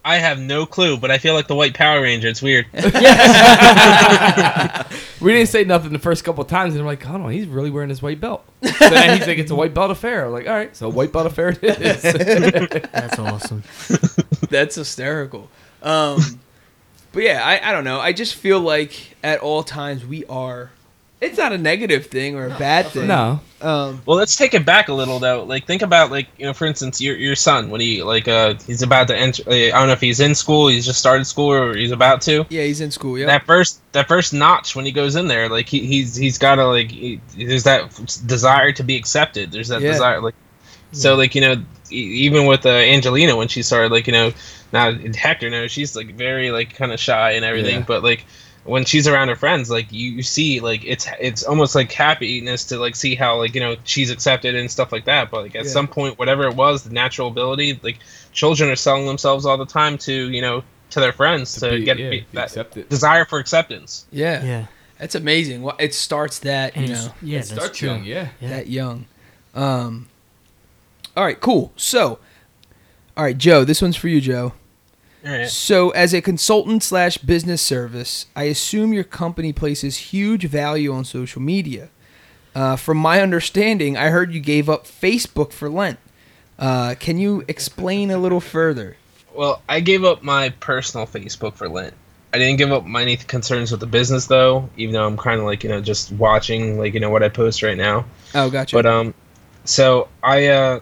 I 0.05 0.17
have 0.17 0.39
no 0.39 0.65
clue, 0.65 0.97
but 0.97 1.11
I 1.11 1.17
feel 1.17 1.33
like 1.33 1.47
the 1.47 1.55
white 1.55 1.73
Power 1.73 2.01
Ranger. 2.01 2.27
It's 2.27 2.41
weird. 2.41 2.65
We 5.23 5.31
didn't 5.31 5.47
say 5.47 5.63
nothing 5.63 5.93
the 5.93 5.99
first 5.99 6.25
couple 6.25 6.43
times, 6.43 6.73
and 6.73 6.81
I'm 6.81 6.85
like, 6.85 7.01
hold 7.01 7.21
on, 7.21 7.31
he's 7.31 7.47
really 7.47 7.69
wearing 7.69 7.87
his 7.87 8.01
white 8.01 8.19
belt. 8.19 8.43
So 8.61 8.89
then 8.89 9.17
he's 9.17 9.25
like, 9.25 9.37
it's 9.37 9.51
a 9.51 9.55
white 9.55 9.73
belt 9.73 9.89
affair. 9.89 10.25
I'm 10.25 10.33
like, 10.33 10.47
all 10.47 10.53
right, 10.53 10.75
so 10.75 10.89
white 10.89 11.13
belt 11.13 11.27
affair 11.27 11.49
it 11.49 11.63
is. 11.63 12.01
That's 12.91 13.17
awesome. 13.17 13.63
That's 14.49 14.75
hysterical. 14.75 15.49
Um, 15.81 16.19
but 17.13 17.23
yeah, 17.23 17.41
I, 17.41 17.69
I 17.69 17.71
don't 17.71 17.85
know. 17.85 18.01
I 18.01 18.11
just 18.11 18.35
feel 18.35 18.59
like 18.59 19.15
at 19.23 19.39
all 19.39 19.63
times 19.63 20.05
we 20.05 20.25
are. 20.25 20.71
It's 21.23 21.37
not 21.37 21.53
a 21.53 21.57
negative 21.57 22.07
thing 22.07 22.35
or 22.35 22.47
a 22.47 22.49
bad 22.57 22.87
thing. 22.87 23.07
no, 23.07 23.39
Um, 23.61 24.01
Well, 24.05 24.17
let's 24.17 24.35
take 24.35 24.53
it 24.53 24.65
back 24.65 24.89
a 24.89 24.93
little 24.93 25.19
though. 25.19 25.43
Like, 25.43 25.65
think 25.65 25.81
about 25.81 26.11
like 26.11 26.27
you 26.37 26.45
know, 26.45 26.53
for 26.53 26.65
instance, 26.65 26.99
your 27.01 27.15
your 27.15 27.35
son 27.35 27.69
when 27.69 27.79
he 27.81 28.03
like 28.03 28.27
uh 28.27 28.55
he's 28.67 28.81
about 28.81 29.07
to 29.07 29.15
enter. 29.17 29.43
uh, 29.47 29.53
I 29.53 29.69
don't 29.71 29.87
know 29.87 29.93
if 29.93 30.01
he's 30.01 30.19
in 30.19 30.35
school, 30.35 30.67
he's 30.67 30.85
just 30.85 30.99
started 30.99 31.25
school, 31.25 31.51
or 31.51 31.75
he's 31.75 31.91
about 31.91 32.21
to. 32.23 32.45
yeah, 32.49 32.63
he's 32.63 32.81
in 32.81 32.91
school. 32.91 33.17
Yeah. 33.17 33.27
That 33.27 33.45
first 33.45 33.79
that 33.93 34.07
first 34.07 34.33
notch 34.33 34.75
when 34.75 34.85
he 34.85 34.91
goes 34.91 35.15
in 35.15 35.27
there, 35.27 35.47
like 35.49 35.67
he, 35.69 35.79
he's 35.85 36.15
he's 36.15 36.37
got 36.37 36.55
to 36.55 36.65
like 36.67 36.91
he, 36.91 37.21
there's 37.37 37.63
that 37.63 37.89
desire 38.25 38.71
to 38.73 38.83
be 38.83 38.95
accepted. 38.97 39.51
There's 39.51 39.69
that 39.69 39.81
Yeah. 39.81 39.91
desire 39.93 40.21
like 40.21 40.35
so 40.91 41.15
like 41.15 41.33
you 41.35 41.41
know 41.41 41.53
e- 41.89 41.95
even 42.25 42.45
with 42.45 42.65
uh, 42.65 42.69
Angelina 42.69 43.35
when 43.35 43.47
she 43.47 43.63
started 43.63 43.91
like 43.91 44.07
you 44.07 44.13
know 44.13 44.31
now 44.73 44.91
Hector 45.15 45.49
knows 45.49 45.71
she's 45.71 45.95
like 45.95 46.13
very 46.15 46.51
like 46.51 46.75
kind 46.75 46.91
of 46.91 46.99
shy 46.99 47.31
and 47.31 47.45
everything, 47.45 47.79
Yeah. 47.79 47.85
but 47.87 48.03
like 48.03 48.25
when 48.65 48.85
she's 48.85 49.07
around 49.07 49.27
her 49.27 49.35
friends, 49.35 49.69
like 49.69 49.91
you, 49.91 50.11
you 50.11 50.23
see 50.23 50.59
like 50.59 50.83
it's 50.85 51.07
it's 51.19 51.43
almost 51.43 51.75
like 51.75 51.91
happiness 51.91 52.63
to 52.65 52.77
like 52.79 52.95
see 52.95 53.13
how 53.15 53.37
like 53.37 53.53
you 53.55 53.59
know 53.61 53.75
she's 53.83 54.09
accepted 54.09 54.55
and 54.55 54.69
stuff 54.71 54.91
like 54.91 55.05
that. 55.05 55.29
But 55.31 55.43
like 55.43 55.55
at 55.55 55.65
Yeah. 55.65 55.71
some 55.71 55.87
point, 55.87 56.17
whatever 56.17 56.43
it 56.47 56.55
was, 56.55 56.83
the 56.83 56.93
natural 56.93 57.27
ability, 57.27 57.79
like 57.83 57.99
children 58.31 58.69
are 58.69 58.75
selling 58.75 59.05
themselves 59.05 59.45
all 59.45 59.57
the 59.57 59.65
time 59.65 59.97
to 59.99 60.29
you 60.31 60.41
know 60.41 60.63
to 60.91 60.99
their 60.99 61.11
friends 61.11 61.59
to, 61.59 61.71
be- 61.71 61.83
get 61.83 61.97
yeah, 61.97 62.09
be- 62.09 62.19
be 62.21 62.25
that 62.33 62.45
accepted. 62.45 62.87
desire 62.89 63.25
for 63.25 63.39
acceptance. 63.39 64.05
yeah. 64.11 64.43
Yeah. 64.43 64.65
That's 64.99 65.15
amazing. 65.15 65.63
Well, 65.63 65.75
It 65.79 65.93
starts 65.93 66.39
that 66.39 66.77
And 66.77 66.87
you 66.87 66.93
know 66.93 67.13
yeah, 67.21 67.39
it 67.39 67.45
starts 67.45 67.77
true. 67.77 67.89
young, 67.89 68.03
yeah. 68.05 68.29
Yeah. 68.39 68.49
that 68.49 68.67
young. 68.67 69.05
Um. 69.55 70.07
All 71.17 71.23
right. 71.25 71.39
Cool. 71.39 71.73
So. 71.75 72.19
All 73.17 73.23
right, 73.23 73.37
Joe. 73.37 73.63
This 73.65 73.81
one's 73.81 73.95
for 73.97 74.07
you, 74.07 74.21
Joe. 74.21 74.53
Right. 75.23 75.47
So, 75.47 75.91
as 75.91 76.13
a 76.13 76.21
consultant 76.21 76.83
slash 76.83 77.17
business 77.17 77.61
service, 77.61 78.25
I 78.35 78.43
assume 78.43 78.91
your 78.91 79.05
company 79.05 79.53
places 79.53 79.97
huge 79.97 80.45
value 80.45 80.93
on 80.93 81.05
social 81.05 81.41
media. 81.41 81.89
Uh, 82.53 82.75
from 82.75 82.97
my 82.97 83.21
understanding, 83.21 83.97
I 83.97 84.09
heard 84.09 84.33
you 84.33 84.39
gave 84.39 84.69
up 84.69 84.85
Facebook 84.85 85.53
for 85.53 85.69
Lent. 85.69 85.97
Uh, 86.59 86.95
can 86.99 87.17
you 87.17 87.43
explain 87.47 88.11
a 88.11 88.17
little 88.17 88.39
further? 88.39 88.97
Well, 89.33 89.61
I 89.67 89.79
gave 89.79 90.03
up 90.03 90.21
my 90.21 90.49
personal 90.49 91.07
Facebook 91.07 91.55
for 91.55 91.67
Lent. 91.67 91.93
I 92.33 92.39
didn't 92.39 92.57
give 92.57 92.71
up 92.71 92.85
my 92.85 93.03
any 93.03 93.15
concerns 93.15 93.71
with 93.71 93.79
the 93.79 93.85
business 93.85 94.25
though, 94.25 94.67
even 94.75 94.93
though 94.93 95.05
I'm 95.05 95.17
kind 95.17 95.39
of 95.39 95.45
like 95.45 95.63
you 95.63 95.69
know 95.69 95.81
just 95.81 96.11
watching 96.13 96.79
like 96.79 96.93
you 96.95 96.99
know 96.99 97.11
what 97.11 97.21
I 97.21 97.29
post 97.29 97.61
right 97.61 97.77
now. 97.77 98.05
Oh, 98.33 98.49
gotcha. 98.49 98.75
But 98.75 98.85
um, 98.87 99.13
so 99.65 100.07
I 100.23 100.47
uh, 100.47 100.79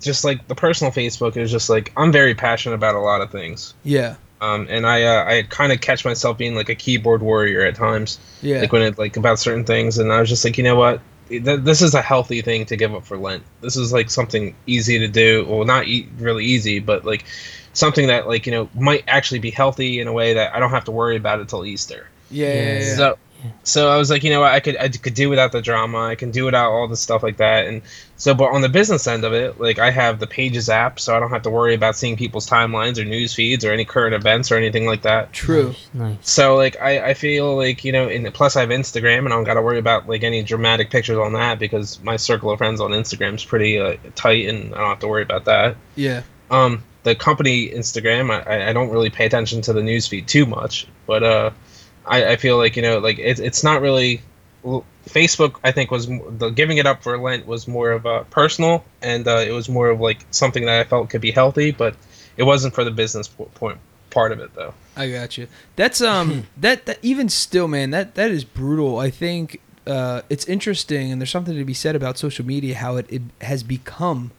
just 0.00 0.24
like 0.24 0.46
the 0.48 0.54
personal 0.54 0.92
Facebook 0.92 1.36
is 1.36 1.50
just 1.50 1.68
like 1.70 1.92
I'm 1.96 2.12
very 2.12 2.34
passionate 2.34 2.74
about 2.76 2.94
a 2.94 3.00
lot 3.00 3.20
of 3.20 3.30
things. 3.30 3.74
yeah, 3.82 4.16
Um, 4.40 4.66
and 4.70 4.86
I 4.86 5.02
uh, 5.04 5.24
I 5.24 5.42
kind 5.42 5.72
of 5.72 5.80
catch 5.80 6.04
myself 6.04 6.38
being 6.38 6.54
like 6.54 6.68
a 6.68 6.74
keyboard 6.74 7.22
warrior 7.22 7.62
at 7.62 7.74
times, 7.76 8.18
yeah, 8.42 8.60
like 8.60 8.72
when 8.72 8.82
it 8.82 8.98
like 8.98 9.16
about 9.16 9.38
certain 9.38 9.64
things, 9.64 9.98
and 9.98 10.12
I 10.12 10.20
was 10.20 10.28
just 10.28 10.44
like, 10.44 10.56
you 10.58 10.64
know 10.64 10.76
what, 10.76 11.00
this 11.28 11.82
is 11.82 11.94
a 11.94 12.02
healthy 12.02 12.42
thing 12.42 12.66
to 12.66 12.76
give 12.76 12.94
up 12.94 13.04
for 13.06 13.16
Lent. 13.16 13.42
This 13.60 13.76
is 13.76 13.92
like 13.92 14.10
something 14.10 14.54
easy 14.66 14.98
to 15.00 15.08
do. 15.08 15.46
Well, 15.48 15.64
not 15.64 15.86
e- 15.86 16.08
really 16.18 16.44
easy, 16.44 16.78
but 16.80 17.04
like 17.04 17.24
something 17.72 18.06
that 18.08 18.26
like 18.28 18.46
you 18.46 18.52
know 18.52 18.68
might 18.74 19.04
actually 19.08 19.40
be 19.40 19.50
healthy 19.50 20.00
in 20.00 20.08
a 20.08 20.12
way 20.12 20.34
that 20.34 20.54
I 20.54 20.60
don't 20.60 20.70
have 20.70 20.84
to 20.84 20.92
worry 20.92 21.16
about 21.16 21.40
it 21.40 21.48
till 21.48 21.64
Easter. 21.64 22.08
yeah, 22.30 22.46
yeah, 22.46 22.54
yeah, 22.54 22.78
yeah. 22.78 22.96
So, 22.96 23.18
so 23.62 23.90
I 23.90 23.96
was 23.96 24.10
like, 24.10 24.24
you 24.24 24.30
know 24.30 24.40
what, 24.40 24.52
I 24.52 24.60
could 24.60 24.76
I 24.76 24.88
could 24.88 25.14
do 25.14 25.28
without 25.28 25.52
the 25.52 25.62
drama. 25.62 25.98
I 25.98 26.14
can 26.14 26.30
do 26.30 26.44
without 26.44 26.70
all 26.70 26.88
the 26.88 26.96
stuff 26.96 27.22
like 27.22 27.38
that. 27.38 27.66
And 27.66 27.82
so, 28.16 28.34
but 28.34 28.52
on 28.52 28.60
the 28.60 28.68
business 28.68 29.06
end 29.06 29.24
of 29.24 29.32
it, 29.32 29.60
like 29.60 29.78
I 29.78 29.90
have 29.90 30.18
the 30.18 30.26
Pages 30.26 30.68
app, 30.68 31.00
so 31.00 31.16
I 31.16 31.20
don't 31.20 31.30
have 31.30 31.42
to 31.42 31.50
worry 31.50 31.74
about 31.74 31.96
seeing 31.96 32.16
people's 32.16 32.48
timelines 32.48 32.98
or 32.98 33.04
news 33.04 33.34
feeds 33.34 33.64
or 33.64 33.72
any 33.72 33.84
current 33.84 34.14
events 34.14 34.50
or 34.52 34.56
anything 34.56 34.86
like 34.86 35.02
that. 35.02 35.32
True. 35.32 35.68
Nice. 35.68 35.88
nice. 35.94 36.30
So 36.30 36.56
like 36.56 36.80
I, 36.80 37.10
I 37.10 37.14
feel 37.14 37.56
like 37.56 37.84
you 37.84 37.92
know, 37.92 38.08
and 38.08 38.32
plus 38.32 38.56
I 38.56 38.60
have 38.60 38.70
Instagram, 38.70 39.18
and 39.20 39.28
I 39.28 39.36
don't 39.36 39.44
got 39.44 39.54
to 39.54 39.62
worry 39.62 39.78
about 39.78 40.08
like 40.08 40.22
any 40.22 40.42
dramatic 40.42 40.90
pictures 40.90 41.18
on 41.18 41.32
that 41.34 41.58
because 41.58 42.02
my 42.02 42.16
circle 42.16 42.50
of 42.50 42.58
friends 42.58 42.80
on 42.80 42.90
Instagram 42.90 43.34
is 43.34 43.44
pretty 43.44 43.78
uh, 43.78 43.96
tight, 44.14 44.48
and 44.48 44.74
I 44.74 44.78
don't 44.78 44.88
have 44.88 45.00
to 45.00 45.08
worry 45.08 45.22
about 45.22 45.44
that. 45.46 45.76
Yeah, 45.96 46.22
Um, 46.50 46.82
the 47.04 47.14
company 47.14 47.68
Instagram, 47.68 48.30
I, 48.30 48.70
I 48.70 48.72
don't 48.72 48.90
really 48.90 49.10
pay 49.10 49.26
attention 49.26 49.60
to 49.62 49.72
the 49.72 49.80
newsfeed 49.80 50.26
too 50.26 50.46
much, 50.46 50.86
but 51.06 51.22
uh, 51.22 51.50
I, 52.06 52.32
I 52.32 52.36
feel 52.36 52.56
like 52.56 52.76
you 52.76 52.82
know, 52.82 52.98
like 52.98 53.18
it's 53.18 53.40
it's 53.40 53.64
not 53.64 53.80
really. 53.80 54.22
Facebook, 55.10 55.56
I 55.62 55.72
think, 55.72 55.90
was 55.90 56.06
the 56.06 56.48
giving 56.48 56.78
it 56.78 56.86
up 56.86 57.02
for 57.02 57.18
Lent 57.18 57.46
was 57.46 57.68
more 57.68 57.90
of 57.90 58.06
a 58.06 58.24
personal, 58.24 58.82
and 59.02 59.28
uh, 59.28 59.44
it 59.46 59.50
was 59.50 59.68
more 59.68 59.90
of 59.90 60.00
like 60.00 60.24
something 60.30 60.64
that 60.64 60.80
I 60.80 60.84
felt 60.84 61.10
could 61.10 61.20
be 61.20 61.32
healthy, 61.32 61.70
but 61.70 61.94
it 62.38 62.44
wasn't 62.44 62.74
for 62.74 62.82
the 62.82 62.90
business 62.90 63.28
point 63.28 63.78
part 64.08 64.32
of 64.32 64.40
it 64.40 64.54
though. 64.54 64.72
I 64.96 65.10
got 65.10 65.36
you. 65.36 65.48
That's 65.76 66.00
um 66.00 66.46
that, 66.56 66.86
that 66.86 66.98
even 67.02 67.28
still, 67.28 67.68
man, 67.68 67.90
that 67.90 68.14
that 68.14 68.30
is 68.30 68.44
brutal. 68.44 68.98
I 68.98 69.10
think 69.10 69.60
uh, 69.86 70.22
it's 70.30 70.46
interesting, 70.46 71.12
and 71.12 71.20
there's 71.20 71.30
something 71.30 71.56
to 71.56 71.64
be 71.64 71.74
said 71.74 71.94
about 71.94 72.16
social 72.16 72.46
media, 72.46 72.76
how 72.76 72.96
it, 72.96 73.06
it 73.10 73.22
has 73.42 73.62
become 73.62 74.30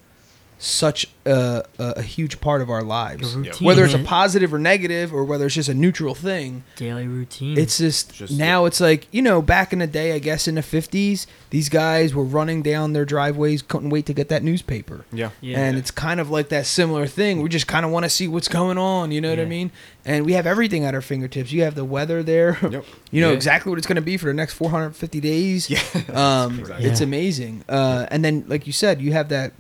such 0.58 1.08
a, 1.26 1.64
a, 1.78 1.84
a 1.98 2.02
huge 2.02 2.40
part 2.42 2.62
of 2.62 2.70
our 2.70 2.82
lives. 2.82 3.36
Routine, 3.36 3.66
Whether 3.66 3.84
it's 3.86 3.94
a 3.94 4.00
positive 4.00 4.54
or 4.54 4.60
negative, 4.60 5.14
or 5.14 5.24
whether 5.26 5.46
it's 5.46 5.56
just 5.56 5.70
a 5.70 5.74
neutral 5.74 6.16
thing, 6.16 6.64
daily 6.76 7.08
routine. 7.08 7.58
it's 7.58 7.78
just, 7.78 8.14
Just- 8.14 8.34
now 8.38 8.66
it's 8.66 8.80
like 8.80 9.08
you 9.12 9.22
know 9.22 9.42
back 9.42 9.74
in 9.74 9.80
the 9.80 9.88
day, 9.88 10.14
I 10.14 10.20
guess 10.20 10.48
in 10.48 10.56
the 10.56 10.62
'50s, 10.62 11.26
these 11.50 11.70
guys 11.70 12.14
were 12.14 12.24
running 12.24 12.62
down 12.62 12.94
their 12.94 13.06
driveways, 13.06 13.62
couldn't 13.62 13.90
wait 13.90 14.06
to 14.08 14.14
get 14.14 14.30
that 14.30 14.44
newspaper. 14.44 15.06
Yeah. 15.12 15.32
yeah. 15.42 15.60
And 15.60 15.78
it's 15.78 15.92
kind 15.92 16.20
of 16.20 16.30
like 16.30 16.50
that 16.50 16.66
similar 16.66 17.06
thing. 17.08 17.42
We 17.42 17.50
just 17.50 17.68
kind 17.68 17.86
of 17.86 17.92
want 17.92 18.04
to 18.06 18.10
see 18.10 18.28
what's 18.28 18.48
going 18.48 18.78
on. 18.78 19.12
You 19.12 19.22
know 19.22 19.30
what 19.30 19.40
I 19.40 19.44
Yeah. 19.44 19.48
mean? 19.50 19.72
And 20.06 20.26
we 20.26 20.34
have 20.34 20.46
everything 20.46 20.86
at 20.86 20.94
our 20.94 21.02
fingertips. 21.02 21.52
You 21.52 21.64
have 21.64 21.76
the 21.76 21.86
weather 21.86 22.24
there. 22.24 22.58
Yep. 22.62 22.86
You 23.12 23.22
know 23.22 23.30
Yeah. 23.30 23.36
exactly 23.36 23.70
what 23.70 23.78
it's 23.78 23.88
going 23.88 23.96
to 23.96 24.02
be 24.02 24.18
for 24.18 24.26
the 24.26 24.34
next 24.34 24.54
450 24.56 25.20
days. 25.22 25.70
Yeah. 25.70 25.80
Um, 26.14 26.60
Exactly. 26.60 26.86
It's 26.86 27.00
Yeah. 27.00 27.06
amazing. 27.08 27.64
Uh, 27.70 28.06
and 28.12 28.24
then, 28.26 28.44
like 28.48 28.68
you 28.68 28.74
said, 28.74 29.02
you 29.02 29.14
have 29.14 29.30
that. 29.30 29.54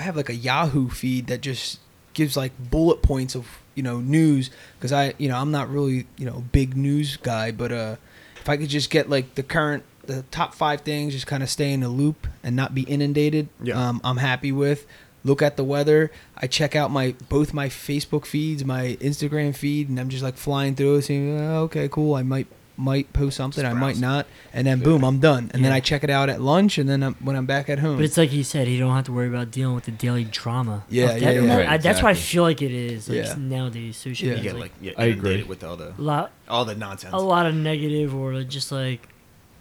I 0.00 0.02
have 0.02 0.16
like 0.16 0.30
a 0.30 0.34
Yahoo 0.34 0.88
feed 0.88 1.26
that 1.26 1.42
just 1.42 1.78
gives 2.14 2.34
like 2.34 2.52
bullet 2.58 3.02
points 3.02 3.36
of 3.36 3.46
you 3.74 3.82
know 3.82 4.00
news 4.00 4.50
because 4.78 4.92
I 4.92 5.12
you 5.18 5.28
know 5.28 5.36
I'm 5.36 5.50
not 5.50 5.68
really 5.68 6.06
you 6.16 6.24
know 6.24 6.42
big 6.52 6.74
news 6.74 7.18
guy, 7.18 7.50
but 7.50 7.70
uh, 7.70 7.96
if 8.36 8.48
I 8.48 8.56
could 8.56 8.70
just 8.70 8.88
get 8.88 9.10
like 9.10 9.34
the 9.34 9.42
current 9.42 9.84
the 10.06 10.22
top 10.30 10.54
five 10.54 10.80
things, 10.80 11.12
just 11.12 11.26
kind 11.26 11.42
of 11.42 11.50
stay 11.50 11.70
in 11.70 11.80
the 11.80 11.90
loop 11.90 12.26
and 12.42 12.56
not 12.56 12.74
be 12.74 12.82
inundated. 12.84 13.50
Yeah. 13.62 13.76
Um, 13.88 14.00
I'm 14.02 14.16
happy 14.16 14.52
with. 14.52 14.86
Look 15.22 15.42
at 15.42 15.58
the 15.58 15.64
weather. 15.64 16.10
I 16.34 16.46
check 16.46 16.74
out 16.74 16.90
my 16.90 17.14
both 17.28 17.52
my 17.52 17.68
Facebook 17.68 18.24
feeds, 18.24 18.64
my 18.64 18.96
Instagram 19.02 19.54
feed, 19.54 19.90
and 19.90 20.00
I'm 20.00 20.08
just 20.08 20.22
like 20.22 20.38
flying 20.38 20.76
through 20.76 20.96
it, 20.96 21.02
saying, 21.02 21.38
oh, 21.38 21.64
"Okay, 21.64 21.90
cool. 21.90 22.14
I 22.14 22.22
might 22.22 22.46
might 22.80 23.12
post 23.12 23.36
something, 23.36 23.64
I 23.64 23.72
might 23.74 23.98
not, 23.98 24.26
and 24.52 24.66
then 24.66 24.80
boom, 24.80 25.04
I'm 25.04 25.20
done. 25.20 25.50
And 25.54 25.62
then 25.64 25.70
Yeah. 25.72 25.76
I 25.76 25.80
check 25.80 26.02
it 26.02 26.10
out 26.10 26.28
at 26.30 26.40
lunch, 26.40 26.78
and 26.78 26.88
then 26.88 27.02
I'm, 27.02 27.14
when 27.16 27.36
I'm 27.36 27.46
back 27.46 27.68
at 27.68 27.78
home. 27.78 27.96
But 27.96 28.04
it's 28.06 28.16
like 28.16 28.30
he 28.30 28.42
said, 28.42 28.66
he 28.66 28.78
don't 28.78 28.94
have 28.94 29.04
to 29.04 29.12
worry 29.12 29.28
about 29.28 29.50
dealing 29.50 29.74
with 29.74 29.84
the 29.84 29.90
daily 29.92 30.24
drama. 30.24 30.84
Yeah, 30.88 31.04
of 31.04 31.08
that. 31.10 31.20
yeah, 31.20 31.28
And 31.28 31.36
yeah. 31.46 31.46
that- 31.54 31.58
Right, 31.60 31.68
I- 31.68 31.76
That's 31.78 32.02
why 32.02 32.08
I 32.08 32.12
exactly. 32.12 32.32
feel 32.32 32.42
like 32.42 32.62
it 32.62 32.72
is. 32.72 33.08
Like 33.08 33.18
Yeah. 33.18 33.34
nowadays, 33.38 33.96
social 33.96 34.28
Yeah. 34.28 34.32
You 34.34 34.36
media 34.38 34.50
get 34.52 34.56
is 34.56 34.60
like 34.62 34.72
yeah, 34.80 34.92
I 34.98 35.04
agree. 35.04 35.12
inundated 35.30 35.48
with 35.48 35.62
all 35.64 35.76
the 35.76 35.92
a 35.96 36.00
lot, 36.02 36.32
all 36.48 36.64
the 36.64 36.74
nonsense. 36.74 37.12
a 37.14 37.18
lot 37.18 37.46
of 37.46 37.54
negative 37.54 38.14
or 38.14 38.42
just 38.42 38.72
like 38.72 39.06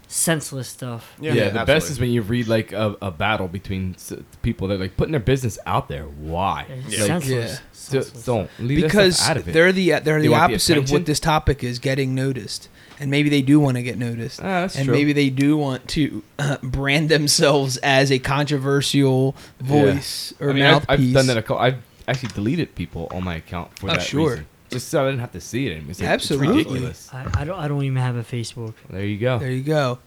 senseless 0.07 0.67
stuff. 0.67 1.13
Yeah, 1.21 1.49
the 1.49 1.65
best 1.65 1.91
is 1.91 1.99
when 1.99 2.09
you 2.09 2.21
read 2.23 2.47
like 2.47 2.71
a, 2.71 2.95
a 3.01 3.11
battle 3.11 3.47
between 3.47 3.93
s- 3.95 4.13
people 4.41 4.67
that 4.69 4.75
are 4.75 4.77
like 4.79 4.97
putting 4.97 5.11
their 5.11 5.19
business 5.19 5.59
out 5.67 5.87
there. 5.87 6.03
Why? 6.05 6.65
It's 6.67 6.97
Yeah. 6.97 7.05
senseless. 7.05 7.51
Yeah. 7.53 7.57
Just 7.91 7.91
Senseless. 7.91 8.25
don't 8.25 8.49
leave 8.59 8.81
that 8.81 8.87
because 8.87 9.21
out 9.29 9.37
of 9.37 9.47
it. 9.47 9.51
they're 9.53 9.71
the 9.71 9.89
they're 9.89 9.99
They 10.01 10.21
the 10.23 10.29
want 10.29 10.49
the 10.49 10.53
opposite 10.55 10.77
of 10.77 10.83
what 10.85 10.89
attention. 10.89 11.03
this 11.05 11.19
topic 11.19 11.63
is 11.63 11.77
getting 11.79 12.15
noticed 12.15 12.69
and 12.99 13.09
maybe 13.11 13.29
they 13.29 13.41
do 13.41 13.59
want 13.59 13.77
to 13.77 13.83
get 13.83 13.97
noticed 13.97 14.39
Ah, 14.41 14.61
that's 14.61 14.75
and 14.75 14.85
true. 14.85 14.93
maybe 14.93 15.13
they 15.13 15.29
do 15.29 15.55
want 15.57 15.87
to 15.89 16.23
uh, 16.37 16.57
brand 16.61 17.09
themselves 17.09 17.77
as 17.77 18.11
a 18.11 18.19
controversial 18.19 19.35
voice 19.59 20.33
or 20.39 20.49
I 20.49 20.53
mean, 20.53 20.63
I've, 20.63 20.87
mouthpiece 20.87 21.07
I've 21.09 21.13
done 21.13 21.27
that. 21.27 21.37
A 21.37 21.41
couple, 21.41 21.59
I've 21.61 21.81
actually 22.07 22.29
deleted 22.29 22.75
people 22.75 23.07
on 23.11 23.23
my 23.23 23.35
account 23.35 23.77
for 23.77 23.89
Oh, 23.89 23.93
that 23.93 24.01
sure. 24.01 24.29
reason. 24.31 24.47
Just 24.69 24.89
so 24.89 25.03
I 25.03 25.09
didn't 25.09 25.21
have 25.21 25.31
to 25.31 25.41
see 25.41 25.67
it 25.67 25.71
anymore. 25.71 25.91
It's, 25.91 25.99
like, 25.99 26.09
Absolutely. 26.09 26.47
it's 26.61 26.67
ridiculous. 26.69 27.09
I, 27.13 27.27
I 27.41 27.43
don't. 27.43 27.57
I 27.59 27.67
don't 27.67 27.83
even 27.83 27.97
have 27.97 28.15
a 28.15 28.23
Facebook. 28.23 28.73
There 28.89 29.03
you 29.05 29.17
go. 29.17 29.39
there 29.39 29.51
you 29.51 29.63
go 29.63 29.99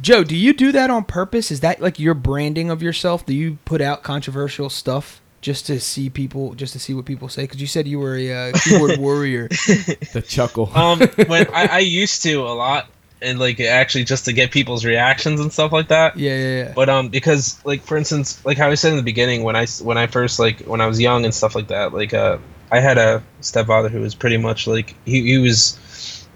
joe 0.00 0.24
do 0.24 0.34
you 0.34 0.54
do 0.54 0.72
that 0.72 0.88
on 0.88 1.04
purpose 1.04 1.50
is 1.50 1.60
that 1.60 1.78
like 1.78 1.98
your 1.98 2.14
branding 2.14 2.70
of 2.70 2.82
yourself 2.82 3.26
do 3.26 3.34
you 3.34 3.58
put 3.66 3.82
out 3.82 4.02
controversial 4.02 4.70
stuff 4.70 5.20
just 5.42 5.66
to 5.66 5.78
see 5.80 6.08
people 6.08 6.54
just 6.54 6.72
to 6.72 6.78
see 6.78 6.94
what 6.94 7.04
people 7.04 7.28
say 7.28 7.42
because 7.42 7.60
you 7.60 7.66
said 7.66 7.86
you 7.86 7.98
were 7.98 8.16
a 8.16 8.32
uh, 8.32 8.52
keyboard 8.64 8.96
warrior 8.98 9.48
The 9.48 10.24
chuckle. 10.26 10.70
Um, 10.74 11.00
when 11.26 11.46
I, 11.54 11.66
I 11.66 11.78
used 11.80 12.22
to 12.22 12.34
a 12.42 12.54
lot, 12.54 12.86
and 13.20 13.38
like 13.38 13.60
actually 13.60 14.04
just 14.04 14.24
to 14.24 14.32
get 14.32 14.50
people's 14.50 14.84
reactions 14.84 15.40
and 15.40 15.52
stuff 15.52 15.70
like 15.72 15.88
that. 15.88 16.16
yeah 16.16 16.36
yeah 16.36 16.64
yeah 16.64 16.72
But 16.74 16.88
um, 16.88 17.08
because 17.08 17.60
like 17.64 17.82
for 17.82 17.96
instance, 17.96 18.44
like 18.44 18.56
how 18.56 18.70
I 18.70 18.74
said 18.74 18.90
in 18.92 18.96
the 18.96 19.02
beginning, 19.02 19.42
when 19.42 19.54
I 19.56 19.66
when 19.82 19.98
I 19.98 20.06
first 20.06 20.38
like 20.38 20.60
when 20.60 20.80
I 20.80 20.86
was 20.86 21.00
young 21.00 21.24
and 21.24 21.34
stuff 21.34 21.54
like 21.54 21.68
that, 21.68 21.92
like 21.92 22.14
uh, 22.14 22.38
I 22.70 22.80
had 22.80 22.96
a 22.98 23.22
stepfather 23.40 23.88
who 23.88 24.00
was 24.00 24.14
pretty 24.14 24.38
much 24.38 24.66
like 24.66 24.94
he, 25.04 25.22
he 25.22 25.38
was, 25.38 25.78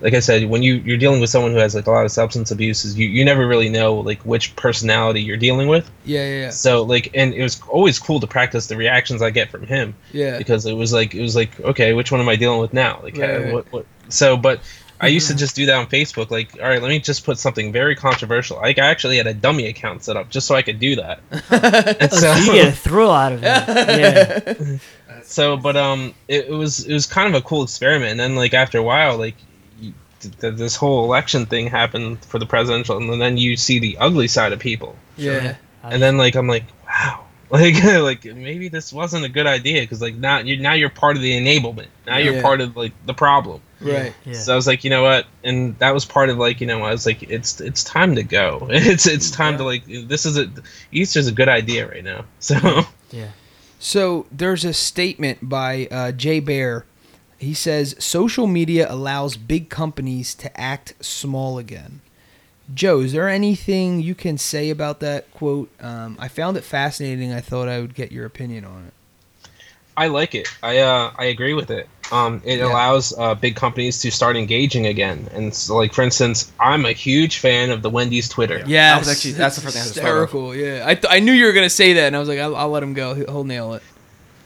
like 0.00 0.14
I 0.14 0.20
said, 0.20 0.48
when 0.48 0.62
you 0.62 0.74
you're 0.74 0.98
dealing 0.98 1.20
with 1.20 1.30
someone 1.30 1.52
who 1.52 1.58
has 1.58 1.74
like 1.74 1.86
a 1.86 1.90
lot 1.90 2.04
of 2.04 2.10
substance 2.10 2.50
abuses, 2.50 2.98
you 2.98 3.08
you 3.08 3.24
never 3.24 3.46
really 3.46 3.68
know 3.68 3.94
like 3.94 4.20
which 4.22 4.54
personality 4.56 5.22
you're 5.22 5.36
dealing 5.36 5.68
with. 5.68 5.90
yeah 6.04 6.20
yeah 6.22 6.40
yeah, 6.42 6.50
So 6.50 6.82
like, 6.82 7.10
and 7.14 7.32
it 7.32 7.42
was 7.42 7.60
always 7.68 7.98
cool 7.98 8.20
to 8.20 8.26
practice 8.26 8.66
the 8.66 8.76
reactions 8.76 9.22
I 9.22 9.30
get 9.30 9.50
from 9.50 9.66
him 9.66 9.94
yeah. 10.12 10.38
because 10.38 10.66
it 10.66 10.74
was 10.74 10.92
like 10.92 11.14
it 11.14 11.22
was 11.22 11.34
like 11.34 11.58
okay, 11.60 11.92
which 11.92 12.12
one 12.12 12.20
am 12.20 12.28
I 12.28 12.36
dealing 12.36 12.60
with 12.60 12.72
now? 12.72 13.00
Like 13.02 13.16
Right, 13.16 13.30
uh, 13.30 13.40
right. 13.40 13.52
what 13.52 13.72
what? 13.72 13.86
So, 14.08 14.36
but 14.36 14.60
I 15.00 15.08
used 15.08 15.28
to 15.28 15.34
just 15.34 15.54
do 15.56 15.66
that 15.66 15.74
on 15.74 15.86
Facebook. 15.86 16.30
Like, 16.30 16.56
all 16.60 16.68
right, 16.68 16.80
let 16.80 16.88
me 16.88 16.98
just 16.98 17.24
put 17.24 17.38
something 17.38 17.72
very 17.72 17.94
controversial. 17.94 18.56
Like, 18.56 18.78
I 18.78 18.86
actually 18.86 19.18
had 19.18 19.26
a 19.26 19.34
dummy 19.34 19.66
account 19.66 20.04
set 20.04 20.16
up 20.16 20.30
just 20.30 20.46
so 20.46 20.54
I 20.54 20.62
could 20.62 20.78
do 20.78 20.96
that. 20.96 21.20
and 22.00 22.12
so, 22.12 22.34
You 22.34 22.52
get 22.52 22.68
a 22.68 22.72
thrill 22.72 23.10
out 23.10 23.32
of 23.32 23.42
it. 23.42 23.46
Yeah. 23.46 24.78
so, 25.22 25.56
but 25.56 25.76
um, 25.76 26.14
it, 26.28 26.46
it 26.46 26.52
was 26.52 26.86
it 26.86 26.92
was 26.92 27.06
kind 27.06 27.28
of 27.28 27.34
a 27.34 27.44
cool 27.44 27.62
experiment. 27.62 28.12
And 28.12 28.20
then 28.20 28.36
like 28.36 28.54
after 28.54 28.78
a 28.78 28.82
while, 28.82 29.16
like. 29.18 29.34
You, 30.26 30.30
th- 30.32 30.40
th- 30.40 30.54
this 30.56 30.76
whole 30.76 31.04
election 31.04 31.46
thing 31.46 31.68
happened 31.68 32.24
for 32.24 32.38
the 32.38 32.46
presidential, 32.46 32.96
and 32.98 33.20
then 33.20 33.36
you 33.36 33.56
see 33.56 33.78
the 33.78 33.96
ugly 33.98 34.28
side 34.28 34.52
of 34.52 34.58
people, 34.58 34.96
yeah. 35.16 35.56
and 35.82 36.02
then 36.02 36.16
like 36.18 36.34
I'm 36.34 36.48
like, 36.48 36.64
wow, 36.86 37.24
like 37.50 37.82
like 37.84 38.24
maybe 38.24 38.68
this 38.68 38.92
wasn't 38.92 39.24
a 39.24 39.28
good 39.28 39.46
idea 39.46 39.82
because 39.82 40.00
like 40.02 40.14
now 40.16 40.38
you're 40.38 40.58
now 40.60 40.72
you're 40.74 40.90
part 40.90 41.16
of 41.16 41.22
the 41.22 41.32
enablement. 41.32 41.86
Now 42.06 42.18
you're 42.18 42.34
Yeah. 42.36 42.42
part 42.42 42.60
of 42.60 42.76
like 42.76 42.92
the 43.06 43.14
problem. 43.14 43.60
Right. 43.80 44.14
Yeah. 44.24 44.32
So 44.32 44.52
I 44.54 44.56
was 44.56 44.66
like, 44.66 44.84
you 44.84 44.90
know 44.90 45.02
what, 45.02 45.26
and 45.44 45.78
that 45.80 45.92
was 45.92 46.06
part 46.06 46.30
of 46.30 46.38
like, 46.38 46.62
you 46.62 46.66
know, 46.66 46.82
I 46.82 46.92
was 46.92 47.04
like, 47.04 47.22
it's 47.24 47.60
it's 47.60 47.84
time 47.84 48.14
to 48.16 48.22
go. 48.22 48.66
It's 48.70 49.06
it's 49.06 49.30
time 49.30 49.58
to 49.58 49.64
like, 49.64 49.84
this 49.86 50.24
is 50.26 50.38
a 50.38 50.50
Easter's 50.92 51.26
a 51.28 51.32
good 51.32 51.48
idea 51.48 51.86
right 51.88 52.02
now. 52.04 52.24
So 52.40 52.56
yeah. 53.10 53.28
So 53.78 54.26
there's 54.32 54.64
a 54.64 54.72
statement 54.72 55.38
by 55.48 55.86
uh, 55.90 56.12
Jay 56.12 56.40
Baer. 56.40 56.86
He 57.38 57.52
says 57.54 57.94
social 57.98 58.46
media 58.46 58.86
allows 58.90 59.36
big 59.36 59.68
companies 59.68 60.34
to 60.36 60.60
act 60.60 60.94
small 61.04 61.58
again. 61.58 62.00
Joe, 62.74 63.00
is 63.00 63.12
there 63.12 63.28
anything 63.28 64.00
you 64.00 64.14
can 64.14 64.38
say 64.38 64.70
about 64.70 65.00
that 65.00 65.30
quote? 65.32 65.68
Um, 65.80 66.16
I 66.18 66.28
found 66.28 66.56
it 66.56 66.64
fascinating. 66.64 67.32
I 67.32 67.40
thought 67.40 67.68
I 67.68 67.80
would 67.80 67.94
get 67.94 68.10
your 68.10 68.26
opinion 68.26 68.64
on 68.64 68.86
it. 68.88 68.92
I 69.98 70.08
like 70.08 70.34
it. 70.34 70.48
I 70.62 70.78
uh 70.78 71.10
I 71.18 71.26
agree 71.26 71.54
with 71.54 71.70
it. 71.70 71.88
Um, 72.12 72.42
it 72.44 72.58
Yeah. 72.58 72.66
allows 72.66 73.12
uh, 73.18 73.34
big 73.34 73.56
companies 73.56 73.98
to 74.00 74.10
start 74.10 74.36
engaging 74.36 74.86
again, 74.86 75.28
and 75.32 75.52
so, 75.54 75.76
like 75.76 75.92
for 75.92 76.02
instance, 76.02 76.52
I'm 76.60 76.84
a 76.84 76.92
huge 76.92 77.38
fan 77.38 77.70
of 77.70 77.82
the 77.82 77.90
Wendy's 77.90 78.28
Twitter. 78.28 78.62
Yeah, 78.66 78.92
That 78.92 78.98
was 79.00 79.08
actually- 79.08 79.32
that's 79.32 79.56
the 79.56 79.62
first 79.62 79.74
thing 79.74 79.82
I 79.82 79.84
just 79.86 79.94
thought 79.96 80.00
of. 80.02 80.04
hysterical. 80.30 80.54
Yeah, 80.54 80.84
I, 80.86 80.94
th- 80.94 81.06
I 81.12 81.18
knew 81.20 81.32
you 81.32 81.46
were 81.46 81.52
gonna 81.52 81.68
say 81.70 81.94
that, 81.94 82.06
and 82.08 82.14
I 82.14 82.18
was 82.20 82.28
like, 82.28 82.38
I'll, 82.38 82.54
I'll 82.54 82.68
let 82.68 82.82
him 82.82 82.94
go. 82.94 83.14
He'll, 83.14 83.26
he'll 83.26 83.44
nail 83.44 83.74
it. 83.74 83.82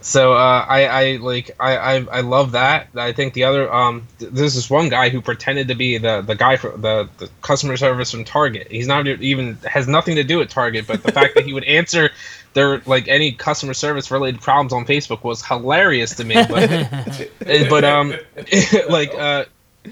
So 0.02 0.32
uh, 0.32 0.64
I, 0.66 0.86
I 0.86 1.16
like 1.16 1.50
I, 1.60 1.76
I 1.76 1.94
I 2.10 2.20
love 2.22 2.52
that. 2.52 2.88
I 2.96 3.12
think 3.12 3.34
the 3.34 3.44
other 3.44 3.72
um 3.72 4.06
th- 4.18 4.32
there's 4.32 4.54
this 4.54 4.70
one 4.70 4.88
guy 4.88 5.10
who 5.10 5.20
pretended 5.20 5.68
to 5.68 5.74
be 5.74 5.98
the 5.98 6.22
the 6.22 6.34
guy 6.34 6.56
for 6.56 6.70
the, 6.70 7.08
the 7.18 7.28
customer 7.42 7.76
service 7.76 8.10
from 8.10 8.24
Target. 8.24 8.68
He's 8.70 8.86
not 8.86 9.06
even 9.06 9.56
has 9.68 9.86
nothing 9.86 10.16
to 10.16 10.24
do 10.24 10.38
with 10.38 10.48
Target, 10.48 10.86
but 10.86 11.02
the 11.02 11.12
fact 11.12 11.34
that 11.34 11.44
he 11.44 11.52
would 11.52 11.64
answer 11.64 12.10
their 12.54 12.78
like 12.86 13.08
any 13.08 13.32
customer 13.32 13.74
service 13.74 14.10
related 14.10 14.40
problems 14.40 14.72
on 14.72 14.86
Facebook 14.86 15.22
was 15.22 15.44
hilarious 15.44 16.14
to 16.16 16.24
me. 16.24 16.34
But 16.34 16.70
eh, 17.46 17.68
but 17.68 17.84
um 17.84 18.14
like 18.88 19.14
uh 19.14 19.44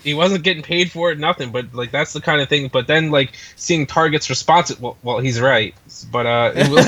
he 0.03 0.15
wasn't 0.15 0.45
getting 0.45 0.63
paid 0.63 0.91
for 0.91 1.11
it, 1.11 1.19
nothing. 1.19 1.51
But 1.51 1.75
like 1.75 1.91
that's 1.91 2.13
the 2.13 2.21
kind 2.21 2.41
of 2.41 2.49
thing. 2.49 2.69
But 2.69 2.87
then 2.87 3.11
like 3.11 3.33
seeing 3.57 3.87
Target's 3.87 4.29
response, 4.31 4.79
well, 4.81 4.97
well 5.03 5.19
he's 5.19 5.41
right. 5.41 5.75
But 6.13 6.27
uh, 6.27 6.53
it 6.55 6.69
was, 6.69 6.87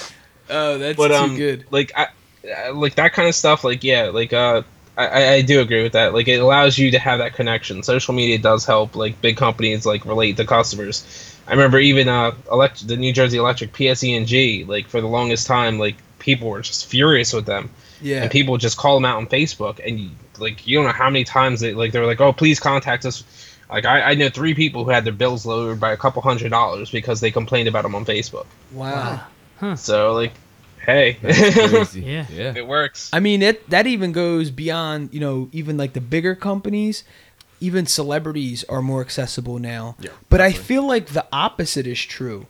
Oh, 0.50 0.78
that's 0.78 0.96
but 0.96 1.08
too 1.08 1.14
um, 1.14 1.36
good. 1.36 1.64
like 1.70 1.92
I, 1.96 2.08
I- 2.66 2.70
like 2.70 2.96
that 2.96 3.12
kind 3.12 3.28
of 3.28 3.34
stuff. 3.34 3.64
Like 3.64 3.82
yeah, 3.84 4.04
like 4.06 4.32
uh, 4.32 4.62
I- 4.96 5.06
I, 5.06 5.32
I 5.34 5.42
do 5.42 5.60
agree 5.60 5.82
with 5.82 5.92
that. 5.92 6.12
Like 6.14 6.28
it 6.28 6.36
allows 6.40 6.76
you 6.78 6.90
to 6.92 6.98
have 6.98 7.18
that 7.20 7.34
connection. 7.34 7.82
Social 7.82 8.14
media 8.14 8.38
does 8.38 8.64
help. 8.66 8.94
Like 8.96 9.20
big 9.20 9.36
companies 9.36 9.86
like 9.86 10.04
relate 10.04 10.36
to 10.38 10.44
customers. 10.44 11.04
I 11.46 11.52
remember 11.52 11.78
even 11.78 12.08
uh, 12.08 12.32
elect 12.50 12.86
the 12.86 12.96
New 12.96 13.12
Jersey 13.12 13.38
Electric 13.38 13.72
PSE&G. 13.72 14.64
Like 14.64 14.88
for 14.88 15.00
the 15.00 15.06
longest 15.08 15.46
time, 15.46 15.78
like 15.78 15.96
people 16.18 16.48
were 16.50 16.60
just 16.60 16.86
furious 16.86 17.32
with 17.32 17.46
them, 17.46 17.70
Yeah, 18.02 18.22
and 18.22 18.30
people 18.30 18.56
just 18.58 18.76
call 18.76 18.96
them 18.96 19.04
out 19.04 19.16
on 19.16 19.26
Facebook. 19.26 19.80
And 19.86 19.98
you, 20.00 20.10
like 20.38 20.66
you 20.66 20.76
don't 20.78 20.86
know 20.86 20.92
how 20.92 21.08
many 21.10 21.24
times 21.24 21.60
they 21.60 21.74
like 21.74 21.92
they 21.92 22.00
were 22.00 22.06
like, 22.06 22.20
oh 22.20 22.32
please 22.32 22.60
contact 22.60 23.04
us. 23.06 23.24
Like 23.70 23.86
I, 23.86 24.02
I 24.02 24.14
know 24.14 24.28
three 24.28 24.54
people 24.54 24.84
who 24.84 24.90
had 24.90 25.04
their 25.04 25.12
bills 25.12 25.46
lowered 25.46 25.80
by 25.80 25.92
a 25.92 25.96
couple 25.96 26.20
hundred 26.22 26.50
dollars 26.50 26.90
because 26.90 27.20
they 27.20 27.30
complained 27.30 27.68
about 27.68 27.82
them 27.82 27.94
on 27.94 28.04
Facebook. 28.04 28.46
wow. 28.72 29.20
So 29.76 30.12
like, 30.12 30.32
hey, 30.84 31.14
Crazy. 31.22 32.00
Yeah. 32.02 32.26
Yeah. 32.30 32.52
it 32.56 32.66
works. 32.66 33.08
I 33.12 33.20
mean, 33.20 33.40
it 33.42 33.68
that 33.70 33.86
even 33.86 34.12
goes 34.12 34.50
beyond 34.50 35.14
you 35.14 35.20
know 35.20 35.48
even 35.52 35.76
like 35.76 35.92
the 35.92 36.00
bigger 36.00 36.34
companies. 36.34 37.04
Even 37.60 37.86
celebrities 37.86 38.64
are 38.64 38.82
more 38.82 39.00
accessible 39.00 39.60
now. 39.60 39.94
Yeah, 40.00 40.10
but 40.28 40.40
I 40.40 40.50
feel 40.50 40.84
like 40.84 41.06
the 41.06 41.24
opposite 41.32 41.86
is 41.86 42.00
true. 42.00 42.48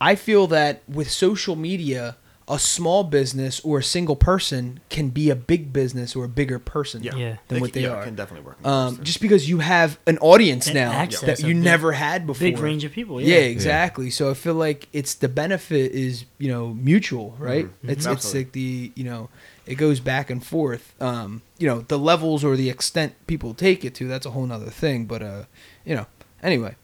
I 0.00 0.14
feel 0.14 0.46
that 0.46 0.82
with 0.88 1.10
social 1.10 1.56
media, 1.56 2.16
a 2.48 2.60
small 2.60 3.02
business 3.02 3.58
or 3.64 3.78
a 3.78 3.82
single 3.82 4.14
person 4.14 4.78
can 4.88 5.08
be 5.08 5.30
a 5.30 5.34
big 5.34 5.72
business 5.72 6.14
or 6.14 6.24
a 6.24 6.28
bigger 6.28 6.60
person 6.60 7.02
Yeah, 7.02 7.16
Yeah. 7.16 7.28
than 7.48 7.56
They 7.56 7.60
what 7.60 7.72
can- 7.72 7.82
they 7.82 7.88
yeah, 7.88 7.94
are. 7.94 8.04
Can 8.04 8.14
definitely 8.14 8.46
work. 8.46 8.64
Um, 8.64 9.00
just 9.02 9.20
because 9.20 9.48
you 9.48 9.58
have 9.58 9.98
an 10.06 10.16
audience 10.18 10.66
And 10.68 10.76
now 10.76 10.92
access 10.92 11.22
that 11.22 11.40
you 11.40 11.46
of 11.56 11.56
big- 11.56 11.64
never 11.64 11.90
had 11.92 12.24
before. 12.24 12.46
Big 12.46 12.58
range 12.60 12.84
of 12.84 12.92
people. 12.92 13.20
Yeah, 13.20 13.38
Yeah. 13.38 13.40
exactly. 13.46 14.10
So 14.10 14.30
I 14.30 14.34
feel 14.34 14.54
like 14.54 14.86
it's 14.92 15.14
the 15.14 15.28
benefit 15.28 15.90
is 15.90 16.24
you 16.38 16.48
know 16.48 16.68
mutual, 16.74 17.34
right? 17.40 17.64
Mhm. 17.66 17.70
It's 17.90 17.92
it's 17.92 18.06
Absolutely. 18.06 18.40
like 18.44 18.52
the 18.52 18.92
you 18.94 19.02
know 19.04 19.28
it 19.66 19.74
goes 19.74 19.98
back 19.98 20.30
and 20.30 20.44
forth. 20.44 20.94
Um, 21.00 21.42
you 21.58 21.66
know 21.66 21.80
the 21.88 21.98
levels 21.98 22.44
or 22.44 22.56
the 22.56 22.70
extent 22.70 23.14
people 23.26 23.54
take 23.54 23.84
it 23.84 23.92
to 23.96 24.06
that's 24.06 24.24
a 24.24 24.30
whole 24.30 24.46
nother 24.46 24.70
thing. 24.70 25.06
But 25.06 25.20
uh, 25.22 25.42
you 25.84 25.96
know 25.96 26.06
anyway, 26.44 26.76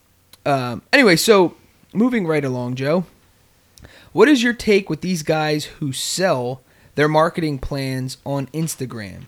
um, 0.45 0.83
anyway. 0.93 1.15
So 1.15 1.55
moving 1.95 2.27
right 2.27 2.45
along, 2.45 2.75
Joe. 2.75 3.05
What 4.13 4.29
is 4.29 4.43
your 4.43 4.53
take 4.53 4.91
with 4.91 5.01
these 5.01 5.23
guys 5.23 5.65
who 5.65 5.93
sell 5.93 6.63
their 6.95 7.09
marketing 7.09 7.59
plans 7.59 8.19
on 8.25 8.47
Instagram? 8.49 9.23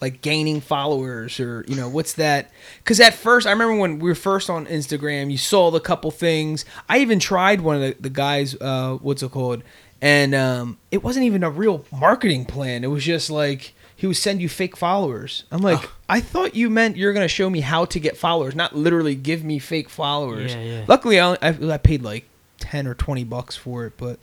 Like 0.00 0.20
gaining 0.20 0.60
followers, 0.60 1.40
or 1.40 1.64
you 1.66 1.74
know, 1.74 1.88
what's 1.88 2.12
that? 2.14 2.50
Because 2.84 3.00
at 3.00 3.14
first, 3.14 3.46
I 3.46 3.50
remember 3.50 3.76
when 3.76 3.98
we 3.98 4.10
were 4.10 4.14
first 4.14 4.50
on 4.50 4.66
Instagram, 4.66 5.30
you 5.30 5.38
saw 5.38 5.70
the 5.70 5.80
couple 5.80 6.10
things. 6.10 6.66
I 6.86 6.98
even 6.98 7.18
tried 7.18 7.62
one 7.62 7.76
of 7.76 7.82
the, 7.82 7.96
the 7.98 8.10
guys, 8.10 8.54
uh, 8.60 8.98
what's 9.00 9.22
it 9.22 9.30
called? 9.30 9.62
And 10.02 10.34
um, 10.34 10.76
it 10.90 11.02
wasn't 11.02 11.24
even 11.24 11.42
a 11.42 11.48
real 11.48 11.86
marketing 11.90 12.44
plan. 12.44 12.84
It 12.84 12.88
was 12.88 13.04
just 13.04 13.30
like 13.30 13.72
he 13.96 14.06
would 14.06 14.18
send 14.18 14.42
you 14.42 14.50
fake 14.50 14.76
followers. 14.76 15.44
I'm 15.50 15.62
like, 15.62 15.88
I 16.10 16.20
thought 16.20 16.54
you 16.54 16.68
meant 16.68 16.98
you're 16.98 17.14
gonna 17.14 17.26
show 17.26 17.48
me 17.48 17.60
how 17.60 17.86
to 17.86 17.98
get 17.98 18.18
followers, 18.18 18.54
not 18.54 18.76
literally 18.76 19.14
give 19.14 19.42
me 19.42 19.58
fake 19.58 19.88
followers. 19.88 20.54
Yeah, 20.54 20.62
yeah. 20.62 20.84
Luckily, 20.86 21.18
I, 21.18 21.32
I, 21.40 21.72
I 21.72 21.78
paid 21.78 22.02
like 22.02 22.28
ten 22.58 22.86
or 22.86 22.94
twenty 22.94 23.24
bucks 23.24 23.56
for 23.56 23.84
it, 23.86 23.94
but 23.96 24.18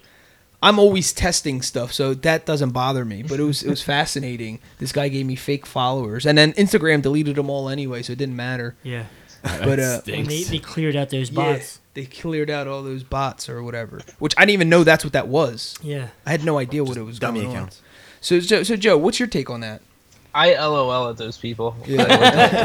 I'm 0.61 0.79
always 0.79 1.11
testing 1.11 1.61
stuff, 1.61 1.91
so 1.91 2.13
that 2.13 2.45
doesn't 2.45 2.69
bother 2.71 3.03
me. 3.05 3.21
But 3.23 3.39
it 3.39 3.43
was 3.43 3.63
it 3.63 3.69
was 3.69 3.81
fascinating. 3.95 4.59
This 4.79 4.91
guy 4.91 5.09
gave 5.09 5.25
me 5.25 5.35
fake 5.35 5.65
followers, 5.65 6.25
and 6.25 6.37
then 6.37 6.53
Instagram 6.53 7.01
deleted 7.01 7.35
them 7.35 7.49
all 7.49 7.69
anyway, 7.69 8.01
so 8.03 8.13
it 8.13 8.19
didn't 8.19 8.35
matter. 8.35 8.75
Yeah. 8.83 9.05
But 9.43 9.77
uh, 9.77 9.99
And 10.07 10.25
they, 10.27 10.43
they 10.43 10.59
cleared 10.59 10.95
out 10.95 11.09
those 11.09 11.29
yeah, 11.29 11.55
bots. 11.55 11.81
they 11.95 12.05
cleared 12.05 12.49
out 12.49 12.65
all 12.65 12.81
those 12.81 13.03
bots 13.03 13.49
or 13.49 13.61
whatever, 13.61 13.99
which 14.17 14.33
I 14.37 14.43
didn't 14.43 14.53
even 14.53 14.69
know 14.69 14.85
that's 14.85 15.03
what 15.03 15.11
that 15.11 15.27
was. 15.27 15.75
Yeah. 15.81 16.07
I 16.25 16.31
had 16.31 16.45
no 16.45 16.57
idea 16.59 16.81
what 16.81 16.95
it 16.95 17.01
was 17.03 17.19
dummy 17.19 17.41
going 17.41 17.51
on. 17.51 17.55
accounts. 17.57 17.81
So, 18.21 18.39
Joe, 18.39 18.63
so 18.63 18.77
Joe, 18.77 18.97
what's 18.97 19.19
your 19.19 19.27
take 19.27 19.49
on 19.49 19.59
that? 19.59 19.81
I 20.33 20.53
LOL 20.55 21.09
at 21.09 21.17
those 21.17 21.37
people. 21.37 21.75
Yeah. 21.85 22.03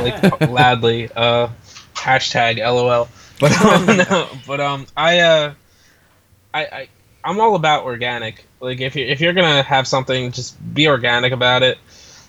like, 0.04 0.22
like 0.40 0.40
loudly. 0.48 1.10
Uh, 1.16 1.48
hashtag 1.94 2.58
LOL. 2.58 3.08
But 3.40 3.52
um, 3.64 3.86
no, 3.86 4.28
but 4.46 4.60
um, 4.60 4.86
I 4.96 5.20
uh, 5.20 5.54
I 6.54 6.60
I 6.64 6.88
I'm 7.24 7.40
all 7.40 7.54
about 7.54 7.84
organic. 7.84 8.44
Like 8.60 8.80
if 8.80 8.96
you 8.96 9.04
if 9.06 9.20
you're 9.20 9.32
gonna 9.32 9.62
have 9.62 9.86
something, 9.86 10.32
just 10.32 10.56
be 10.74 10.88
organic 10.88 11.32
about 11.32 11.62
it. 11.62 11.78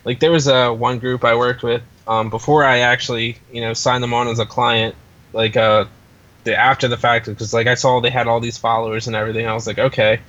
Like 0.05 0.19
there 0.19 0.31
was 0.31 0.47
a 0.47 0.71
one 0.73 0.99
group 0.99 1.23
I 1.23 1.35
worked 1.35 1.63
with 1.63 1.81
um 2.07 2.29
before 2.29 2.63
I 2.63 2.79
actually 2.79 3.37
you 3.51 3.61
know 3.61 3.73
signed 3.73 4.03
them 4.03 4.13
on 4.13 4.27
as 4.27 4.39
a 4.39 4.45
client. 4.45 4.95
Like 5.33 5.55
uh, 5.55 5.85
the 6.43 6.55
after 6.55 6.87
the 6.87 6.97
fact 6.97 7.27
because 7.27 7.53
like 7.53 7.67
I 7.67 7.75
saw 7.75 7.99
they 7.99 8.09
had 8.09 8.27
all 8.27 8.39
these 8.39 8.57
followers 8.57 9.07
and 9.07 9.15
everything. 9.15 9.47
I 9.47 9.53
was 9.53 9.67
like, 9.67 9.79
okay, 9.79 10.19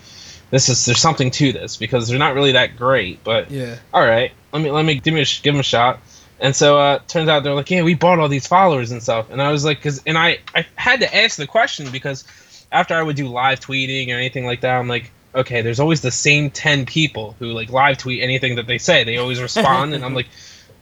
this 0.50 0.68
is 0.68 0.84
there's 0.84 1.00
something 1.00 1.30
to 1.32 1.52
this 1.52 1.76
because 1.76 2.08
they're 2.08 2.18
not 2.18 2.34
really 2.34 2.52
that 2.52 2.76
great, 2.76 3.22
but 3.24 3.50
Yeah. 3.50 3.76
all 3.94 4.04
right, 4.04 4.32
let 4.52 4.62
me 4.62 4.70
let 4.70 4.84
me 4.84 5.00
give 5.00 5.14
me 5.14 5.22
a, 5.22 5.24
give 5.24 5.54
them 5.54 5.60
a 5.60 5.64
shot. 5.64 6.00
And 6.40 6.57
so 6.57 6.79
uh, 6.79 7.00
turns 7.07 7.29
out 7.29 7.42
they're 7.42 7.55
like, 7.55 7.70
yeah, 7.70 7.83
we 7.83 7.94
bought 7.94 8.18
all 8.18 8.29
these 8.29 8.46
followers 8.46 8.90
and 8.90 9.03
stuff. 9.03 9.31
And 9.31 9.42
I 9.42 9.53
was 9.53 9.64
like, 9.64 9.81
cause 9.83 10.03
and 10.07 10.16
I 10.16 10.38
I 10.55 10.66
had 10.74 11.00
to 11.00 11.14
ask 11.14 11.37
the 11.37 11.46
question 11.46 11.90
because 11.92 12.24
after 12.72 12.94
I 12.94 13.03
would 13.03 13.16
do 13.16 13.29
live 13.29 13.61
tweeting 13.61 14.09
or 14.09 14.16
anything 14.16 14.46
like 14.46 14.62
that, 14.62 14.76
I'm 14.76 14.88
like, 14.88 15.11
okay, 15.35 15.61
there's 15.61 15.81
always 15.81 16.00
the 16.00 16.11
same 16.11 16.50
ten 16.50 16.87
people 16.87 17.37
who 17.38 17.53
like 17.53 17.70
live 17.70 17.98
tweet 17.98 18.22
anything 18.22 18.57
that 18.57 18.66
they 18.66 18.79
say. 18.79 19.05
They 19.05 19.18
always 19.18 19.40
respond, 19.40 19.92
and 19.92 20.05
I'm 20.05 20.14
like, 20.20 20.29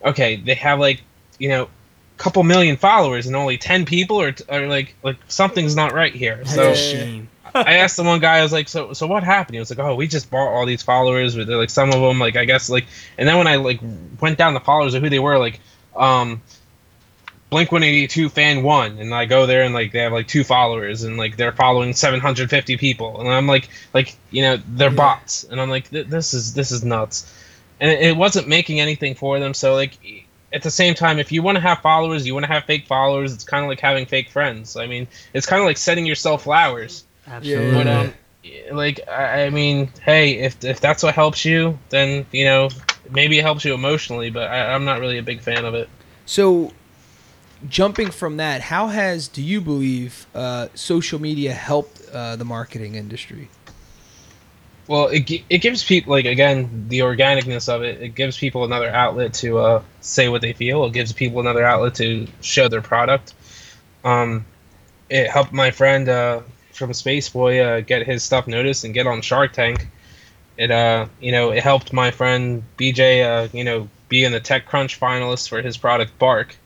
okay, 0.04 0.36
they 0.36 0.54
have 0.54 0.78
like 0.78 1.02
you 1.38 1.48
know. 1.48 1.64
A 1.64 2.20
couple 2.20 2.42
million 2.42 2.76
followers 2.76 3.28
and 3.28 3.36
only 3.36 3.58
10 3.58 3.84
people 3.84 4.20
are, 4.20 4.34
are 4.48 4.66
like 4.66 4.96
like 5.04 5.18
something's 5.28 5.76
not 5.76 5.92
right 5.92 6.12
here 6.12 6.38
That's 6.38 6.52
so 6.52 6.70
a 6.72 6.74
shame. 6.74 7.28
I 7.54 7.78
asked 7.78 7.96
the 7.96 8.02
one 8.02 8.20
guy, 8.20 8.38
I 8.38 8.42
was 8.42 8.52
like, 8.52 8.68
so 8.68 8.92
so 8.92 9.06
what 9.06 9.22
happened? 9.22 9.54
He 9.54 9.58
was 9.60 9.70
like, 9.70 9.78
oh, 9.78 9.94
we 9.94 10.06
just 10.06 10.30
bought 10.30 10.48
all 10.48 10.66
these 10.66 10.82
followers. 10.82 11.36
With 11.36 11.48
like 11.48 11.70
some 11.70 11.90
of 11.92 12.00
them, 12.00 12.18
like 12.18 12.36
I 12.36 12.44
guess 12.44 12.68
like, 12.68 12.86
and 13.16 13.28
then 13.28 13.38
when 13.38 13.46
I 13.46 13.56
like 13.56 13.80
went 14.20 14.38
down 14.38 14.54
the 14.54 14.60
followers 14.60 14.94
of 14.94 15.02
who 15.02 15.10
they 15.10 15.18
were, 15.18 15.38
like, 15.38 15.60
um, 15.96 16.42
Blink 17.50 17.72
One 17.72 17.82
Eighty 17.82 18.06
Two 18.06 18.28
fan 18.28 18.62
one, 18.62 18.98
and 18.98 19.14
I 19.14 19.24
go 19.24 19.46
there 19.46 19.62
and 19.62 19.74
like 19.74 19.92
they 19.92 20.00
have 20.00 20.12
like 20.12 20.28
two 20.28 20.44
followers, 20.44 21.02
and 21.02 21.16
like 21.16 21.36
they're 21.36 21.52
following 21.52 21.92
seven 21.94 22.20
hundred 22.20 22.50
fifty 22.50 22.76
people, 22.76 23.20
and 23.20 23.28
I'm 23.28 23.46
like, 23.46 23.68
like 23.94 24.16
you 24.30 24.42
know 24.42 24.58
they're 24.68 24.90
bots, 24.90 25.44
and 25.44 25.60
I'm 25.60 25.70
like, 25.70 25.90
this 25.90 26.34
is 26.34 26.54
this 26.54 26.70
is 26.70 26.84
nuts, 26.84 27.32
and 27.80 27.90
it, 27.90 28.00
it 28.00 28.16
wasn't 28.16 28.48
making 28.48 28.80
anything 28.80 29.14
for 29.14 29.38
them. 29.40 29.54
So 29.54 29.74
like. 29.74 29.98
At 30.50 30.62
the 30.62 30.70
same 30.70 30.94
time, 30.94 31.18
if 31.18 31.30
you 31.30 31.42
want 31.42 31.56
to 31.56 31.60
have 31.60 31.82
followers, 31.82 32.26
you 32.26 32.32
want 32.32 32.46
to 32.46 32.50
have 32.50 32.64
fake 32.64 32.86
followers. 32.86 33.34
It's 33.34 33.44
kind 33.44 33.62
of 33.62 33.68
like 33.68 33.80
having 33.80 34.06
fake 34.06 34.30
friends. 34.30 34.78
I 34.78 34.86
mean, 34.86 35.06
it's 35.34 35.44
kind 35.44 35.60
of 35.60 35.66
like 35.66 35.76
setting 35.76 36.06
yourself 36.06 36.44
flowers. 36.44 37.04
Absolutely. 37.28 37.74
But 37.74 37.88
um, 37.88 38.14
like 38.72 39.00
I 39.08 39.44
I 39.44 39.50
mean, 39.50 39.90
hey, 40.02 40.38
if 40.38 40.64
if 40.64 40.80
that's 40.80 41.02
what 41.02 41.14
helps 41.14 41.44
you, 41.44 41.78
then 41.90 42.26
you 42.32 42.44
know 42.44 42.70
maybe 43.10 43.38
it 43.38 43.42
helps 43.42 43.64
you 43.64 43.74
emotionally. 43.74 44.30
But 44.30 44.50
I, 44.50 44.74
I'm 44.74 44.84
not 44.84 45.00
really 45.00 45.18
a 45.18 45.22
big 45.22 45.40
fan 45.40 45.64
of 45.64 45.74
it. 45.74 45.88
So, 46.26 46.72
jumping 47.68 48.10
from 48.10 48.36
that, 48.38 48.62
how 48.62 48.88
has 48.88 49.28
do 49.28 49.42
you 49.42 49.60
believe 49.60 50.26
uh, 50.34 50.68
social 50.74 51.20
media 51.20 51.52
helped 51.52 52.02
uh, 52.10 52.36
the 52.36 52.44
marketing 52.44 52.94
industry? 52.94 53.48
Well, 54.86 55.08
it 55.08 55.30
it 55.50 55.58
gives 55.58 55.84
people 55.84 56.12
like 56.12 56.24
again 56.24 56.86
the 56.88 57.00
organicness 57.00 57.68
of 57.72 57.82
it. 57.82 58.00
It 58.00 58.14
gives 58.14 58.38
people 58.38 58.64
another 58.64 58.88
outlet 58.88 59.34
to 59.34 59.58
uh, 59.58 59.82
say 60.00 60.28
what 60.30 60.40
they 60.40 60.54
feel. 60.54 60.86
It 60.86 60.94
gives 60.94 61.12
people 61.12 61.40
another 61.40 61.64
outlet 61.64 61.96
to 61.96 62.26
show 62.40 62.68
their 62.68 62.80
product. 62.80 63.34
Um, 64.02 64.46
it 65.10 65.30
helped 65.30 65.52
my 65.52 65.70
friend 65.70 66.08
uh, 66.08 66.40
from 66.78 66.92
Space 66.94 67.28
Boy 67.28 67.60
uh, 67.60 67.80
get 67.80 68.06
his 68.06 68.22
stuff 68.22 68.46
noticed 68.46 68.84
and 68.84 68.94
get 68.94 69.06
on 69.06 69.20
Shark 69.20 69.52
Tank. 69.52 69.88
It 70.56 70.70
uh 70.70 71.06
you 71.20 71.30
know 71.30 71.50
it 71.50 71.62
helped 71.62 71.92
my 71.92 72.10
friend 72.10 72.62
BJ 72.78 73.24
uh 73.24 73.48
you 73.52 73.64
know 73.64 73.88
be 74.08 74.24
in 74.24 74.32
the 74.32 74.40
TechCrunch 74.40 74.98
finalist 74.98 75.48
for 75.48 75.62
his 75.62 75.76
product 75.76 76.18
Bark. 76.18 76.56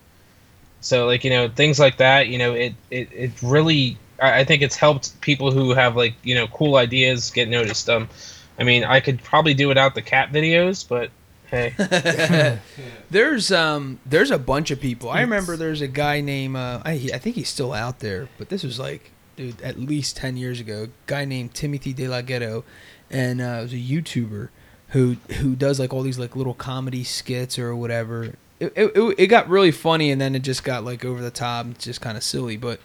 So 0.81 1.05
like 1.05 1.23
you 1.23 1.29
know 1.29 1.47
things 1.47 1.79
like 1.79 1.97
that 1.97 2.27
you 2.27 2.37
know 2.37 2.53
it 2.53 2.73
it, 2.89 3.09
it 3.11 3.31
really 3.43 3.97
I, 4.21 4.39
I 4.39 4.43
think 4.45 4.61
it's 4.61 4.75
helped 4.75 5.19
people 5.21 5.51
who 5.51 5.73
have 5.73 5.95
like 5.95 6.15
you 6.23 6.33
know 6.35 6.47
cool 6.47 6.75
ideas 6.75 7.29
get 7.31 7.49
noticed. 7.49 7.89
Um, 7.89 8.09
I 8.57 8.63
mean 8.63 8.83
I 8.83 8.99
could 8.99 9.21
probably 9.21 9.53
do 9.53 9.67
without 9.67 9.93
the 9.93 10.01
cat 10.01 10.31
videos, 10.31 10.87
but 10.87 11.11
hey. 11.51 11.75
There's 13.11 13.51
um 13.51 13.99
there's 14.07 14.31
a 14.31 14.39
bunch 14.39 14.71
of 14.71 14.81
people. 14.81 15.11
I 15.11 15.21
remember 15.21 15.55
there's 15.55 15.81
a 15.81 15.87
guy 15.87 16.19
named 16.19 16.55
uh, 16.55 16.81
I 16.83 16.93
I 17.13 17.19
think 17.19 17.35
he's 17.35 17.49
still 17.49 17.73
out 17.73 17.99
there, 17.99 18.27
but 18.39 18.49
this 18.49 18.63
was 18.63 18.79
like 18.79 19.12
dude 19.35 19.61
at 19.61 19.79
least 19.79 20.17
ten 20.17 20.37
years 20.37 20.59
ago. 20.59 20.83
A 20.83 20.89
guy 21.07 21.25
named 21.25 21.53
Timothy 21.53 21.93
De 21.93 22.07
La 22.07 22.21
Ghetto, 22.21 22.63
and 23.09 23.41
uh, 23.41 23.59
it 23.59 23.61
was 23.63 23.73
a 23.73 23.77
YouTuber 23.77 24.49
who 24.89 25.17
who 25.39 25.55
does 25.55 25.79
like 25.79 25.91
all 25.91 26.03
these 26.03 26.19
like 26.19 26.35
little 26.35 26.53
comedy 26.53 27.03
skits 27.03 27.57
or 27.57 27.75
whatever. 27.75 28.35
It, 28.59 28.71
it, 28.75 29.15
it, 29.17 29.27
got 29.27 29.49
really 29.49 29.71
funny 29.71 30.09
and 30.09 30.21
then 30.21 30.35
it 30.35 30.39
just 30.39 30.63
got 30.63 30.85
like 30.85 31.03
over 31.03 31.21
the 31.21 31.31
top, 31.31 31.65
and 31.65 31.79
just 31.79 31.99
kind 31.99 32.15
of 32.15 32.23
silly. 32.23 32.55
But 32.55 32.79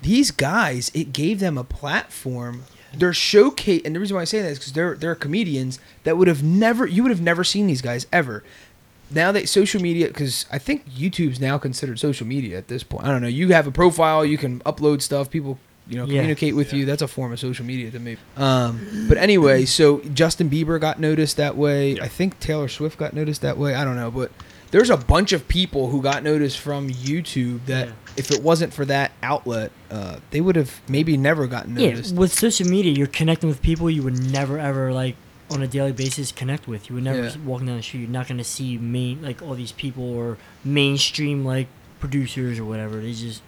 these 0.00 0.30
guys, 0.30 0.90
it 0.94 1.12
gave 1.12 1.40
them 1.40 1.58
a 1.58 1.64
platform. 1.64 2.64
They're 2.94 3.12
showcase, 3.12 3.82
and 3.84 3.94
the 3.94 4.00
reason 4.00 4.14
why 4.14 4.22
I 4.22 4.24
say 4.24 4.40
that 4.40 4.50
is 4.50 4.58
because 4.58 4.72
they're 4.72 4.94
they're 4.94 5.14
comedians 5.14 5.78
that 6.04 6.16
would 6.16 6.28
have 6.28 6.42
never 6.42 6.86
you 6.86 7.02
would 7.02 7.10
have 7.10 7.20
never 7.20 7.44
seen 7.44 7.66
these 7.66 7.82
guys 7.82 8.06
ever. 8.12 8.44
Now 9.10 9.32
that 9.32 9.48
social 9.48 9.82
media, 9.82 10.08
because 10.08 10.46
I 10.50 10.58
think 10.58 10.88
YouTube's 10.88 11.40
now 11.40 11.58
considered 11.58 11.98
social 11.98 12.26
media 12.26 12.56
at 12.56 12.68
this 12.68 12.82
point. 12.82 13.04
I 13.04 13.08
don't 13.08 13.20
know. 13.20 13.28
You 13.28 13.48
have 13.48 13.66
a 13.66 13.70
profile, 13.70 14.24
you 14.24 14.38
can 14.38 14.60
upload 14.60 15.02
stuff, 15.02 15.28
people 15.28 15.58
you 15.88 15.96
know 15.96 16.04
Yeah. 16.06 16.18
communicate 16.20 16.54
with 16.54 16.72
you. 16.72 16.84
That's 16.84 17.02
a 17.02 17.08
form 17.08 17.32
of 17.32 17.40
social 17.40 17.64
media 17.64 17.90
to 17.90 17.98
me. 17.98 18.16
Um, 18.36 19.06
but 19.08 19.18
anyway, 19.18 19.64
so 19.64 20.00
Justin 20.14 20.48
Bieber 20.48 20.80
got 20.80 21.00
noticed 21.00 21.36
that 21.38 21.56
way. 21.56 21.98
I 22.00 22.08
think 22.08 22.38
Taylor 22.40 22.68
Swift 22.68 22.98
got 22.98 23.12
noticed 23.14 23.40
that 23.42 23.58
way. 23.58 23.74
I 23.74 23.84
don't 23.84 23.96
know, 23.96 24.10
but 24.10 24.30
there's 24.70 24.90
a 24.90 24.96
bunch 24.96 25.32
of 25.32 25.48
people 25.48 25.88
who 25.90 26.00
got 26.00 26.22
noticed 26.22 26.58
from 26.58 26.88
YouTube 26.88 27.66
that 27.66 27.88
Yeah. 27.88 27.92
if 28.16 28.30
it 28.30 28.42
wasn't 28.42 28.72
for 28.72 28.84
that 28.86 29.12
outlet, 29.22 29.70
uh, 29.90 30.16
they 30.30 30.40
would 30.40 30.56
have 30.56 30.80
maybe 30.88 31.16
never 31.16 31.46
gotten 31.46 31.76
Yeah, 31.78 31.90
noticed. 31.90 32.14
with 32.14 32.32
social 32.32 32.66
media, 32.68 32.92
you're 32.92 33.06
connecting 33.06 33.48
with 33.48 33.60
people 33.60 33.90
you 33.90 34.02
would 34.02 34.18
never 34.32 34.58
ever 34.58 34.92
like 34.92 35.16
on 35.50 35.62
a 35.62 35.66
daily 35.66 35.92
basis 35.92 36.32
connect 36.32 36.66
with. 36.66 36.88
You 36.88 36.94
would 36.94 37.04
never 37.04 37.22
Yeah. 37.24 37.32
walking 37.44 37.66
down 37.66 37.76
the 37.76 37.82
street. 37.82 38.00
You're 38.00 38.08
not 38.08 38.28
gonna 38.28 38.44
see 38.44 38.78
main 38.78 39.20
like 39.20 39.42
all 39.42 39.54
these 39.54 39.72
people 39.72 40.04
or 40.04 40.38
mainstream 40.64 41.44
like 41.44 41.66
producers 42.00 42.58
or 42.58 42.64
whatever. 42.64 43.00
They 43.00 43.12
just, 43.12 43.42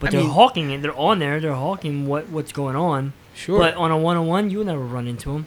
but 0.00 0.08
I 0.08 0.12
they're 0.12 0.20
mean- 0.22 0.30
hawking 0.30 0.70
it. 0.70 0.82
They're 0.82 0.96
on 0.96 1.18
there. 1.18 1.40
They're 1.40 1.54
hawking 1.54 2.06
what 2.06 2.28
what's 2.28 2.52
going 2.52 2.76
on. 2.76 3.12
Sure. 3.34 3.58
But 3.58 3.74
on 3.74 3.90
a 3.90 3.96
one 3.98 4.16
on 4.16 4.26
one, 4.26 4.50
you'll 4.50 4.64
never 4.64 4.80
run 4.80 5.06
into 5.06 5.32
them. 5.32 5.46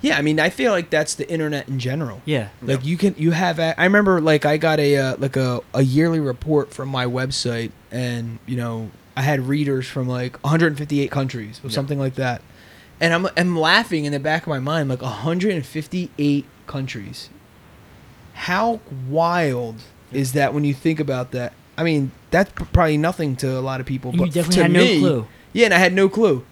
yeah, 0.00 0.16
I 0.16 0.22
mean, 0.22 0.40
I 0.40 0.48
feel 0.48 0.72
like 0.72 0.88
that's 0.88 1.14
the 1.14 1.30
internet 1.30 1.68
in 1.68 1.78
general. 1.78 2.22
Yeah. 2.24 2.48
Like 2.62 2.84
you 2.84 2.96
can 2.96 3.14
you 3.18 3.32
have 3.32 3.60
I 3.60 3.74
remember 3.84 4.20
like 4.20 4.46
I 4.46 4.56
got 4.56 4.80
a 4.80 4.96
uh, 4.96 5.16
like 5.18 5.36
a, 5.36 5.60
a 5.74 5.82
yearly 5.82 6.20
report 6.20 6.72
from 6.72 6.88
my 6.88 7.04
website 7.04 7.72
and 7.90 8.38
you 8.46 8.56
know 8.56 8.90
I 9.16 9.22
had 9.22 9.48
readers 9.48 9.86
from 9.86 10.08
like 10.08 10.38
158 10.42 11.10
countries 11.10 11.60
or 11.62 11.68
something 11.68 11.98
like 11.98 12.14
that. 12.14 12.40
And 13.02 13.12
I'm 13.12 13.28
I'm 13.36 13.58
laughing 13.58 14.04
in 14.06 14.12
the 14.12 14.20
back 14.20 14.42
of 14.42 14.48
my 14.48 14.58
mind 14.60 14.88
like 14.88 15.02
158 15.02 16.46
countries. 16.66 17.28
How 18.34 18.80
wild 19.08 19.76
is 20.12 20.32
that 20.32 20.54
when 20.54 20.64
you 20.64 20.72
think 20.72 21.00
about 21.00 21.30
that? 21.32 21.52
I 21.76 21.82
mean, 21.82 22.12
that's 22.30 22.50
probably 22.72 22.96
nothing 22.96 23.36
to 23.36 23.58
a 23.58 23.60
lot 23.60 23.80
of 23.80 23.86
people, 23.86 24.10
And 24.10 24.18
but 24.18 24.26
you 24.26 24.32
definitely 24.32 24.56
to 24.56 24.62
had 24.62 24.72
no 24.72 24.84
me, 24.84 24.98
clue. 25.00 25.26
Yeah, 25.52 25.64
and 25.66 25.74
I 25.74 25.78
had 25.78 25.92
no 25.92 26.08
clue 26.08 26.44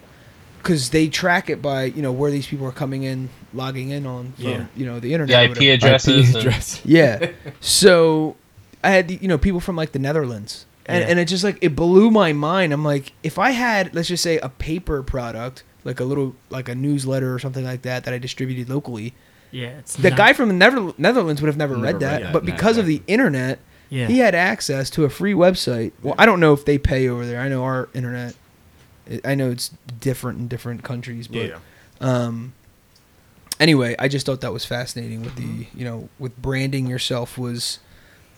because 0.63 0.91
they 0.91 1.09
track 1.09 1.49
it 1.49 1.63
by 1.63 1.85
you 1.85 2.03
know 2.03 2.13
where 2.13 2.31
these 2.31 2.47
people 2.47 2.67
are 2.67 2.73
coming 2.73 3.03
in, 3.05 3.29
logging 3.55 3.91
in 3.91 4.07
on 4.07 4.33
from 4.33 4.45
Yeah. 4.45 4.67
you 4.77 4.85
know 4.87 4.99
the 5.01 5.13
internet. 5.15 5.55
The 5.57 5.63
IP 5.63 5.75
addresses. 5.75 6.31
IP 6.35 6.37
address. 6.41 6.81
Yeah. 6.85 7.31
So 7.61 8.37
I 8.83 8.91
had 8.91 9.11
you 9.11 9.29
know 9.29 9.39
people 9.39 9.61
from 9.61 9.77
like 9.77 9.93
the 9.93 9.99
Netherlands, 9.99 10.67
and 10.87 11.03
Yeah. 11.03 11.11
and 11.11 11.19
it 11.19 11.27
just 11.27 11.45
like 11.45 11.59
it 11.61 11.75
blew 11.77 12.11
my 12.11 12.33
mind. 12.33 12.73
I'm 12.73 12.85
like, 12.85 13.13
if 13.23 13.39
I 13.39 13.51
had 13.51 13.95
let's 13.95 14.09
just 14.09 14.23
say 14.23 14.39
a 14.39 14.49
paper 14.49 15.03
product, 15.03 15.63
like 15.85 16.01
a 16.01 16.05
little 16.05 16.35
like 16.51 16.69
a 16.69 16.75
newsletter 16.75 17.33
or 17.35 17.39
something 17.39 17.65
like 17.65 17.83
that 17.83 18.05
that 18.05 18.13
I 18.15 18.19
distributed 18.19 18.69
locally, 18.69 19.15
Yeah. 19.53 19.79
It's 19.79 19.95
the 19.95 20.11
not- 20.11 20.19
guy 20.19 20.33
from 20.33 20.49
the 20.49 20.55
Nether- 20.55 20.93
Netherlands 20.99 21.41
would 21.41 21.47
have 21.49 21.57
never, 21.57 21.75
Never 21.75 21.85
read 21.87 21.93
read 21.95 22.01
that. 22.03 22.23
that, 22.25 22.33
but 22.33 22.45
because 22.45 22.77
of 22.79 22.87
the 22.87 23.01
internet, 23.07 23.61
Yeah. 23.91 24.07
he 24.07 24.19
had 24.19 24.35
access 24.35 24.91
to 24.91 25.05
a 25.05 25.11
free 25.11 25.33
website. 25.35 25.93
Well, 26.03 26.15
I 26.19 26.27
don't 26.27 26.41
know 26.41 26.53
if 26.53 26.65
they 26.65 26.77
pay 26.79 27.09
over 27.09 27.25
there. 27.27 27.41
I 27.41 27.49
know 27.49 27.65
our 27.65 27.89
internet. 27.95 28.35
I 29.25 29.35
know 29.35 29.51
it's 29.51 29.71
different 30.01 30.39
in 30.41 30.49
different 30.49 30.83
countries, 30.85 31.27
but 31.29 31.47
Yeah. 31.49 31.59
um 32.01 32.53
anyway 33.61 33.97
i 33.99 34.07
just 34.07 34.25
thought 34.25 34.41
that 34.41 34.53
was 34.53 34.65
fascinating 34.65 35.21
with 35.23 35.35
the 35.35 35.67
you 35.75 35.85
know 35.85 36.09
with 36.19 36.41
branding 36.41 36.87
yourself 36.87 37.37
was 37.37 37.81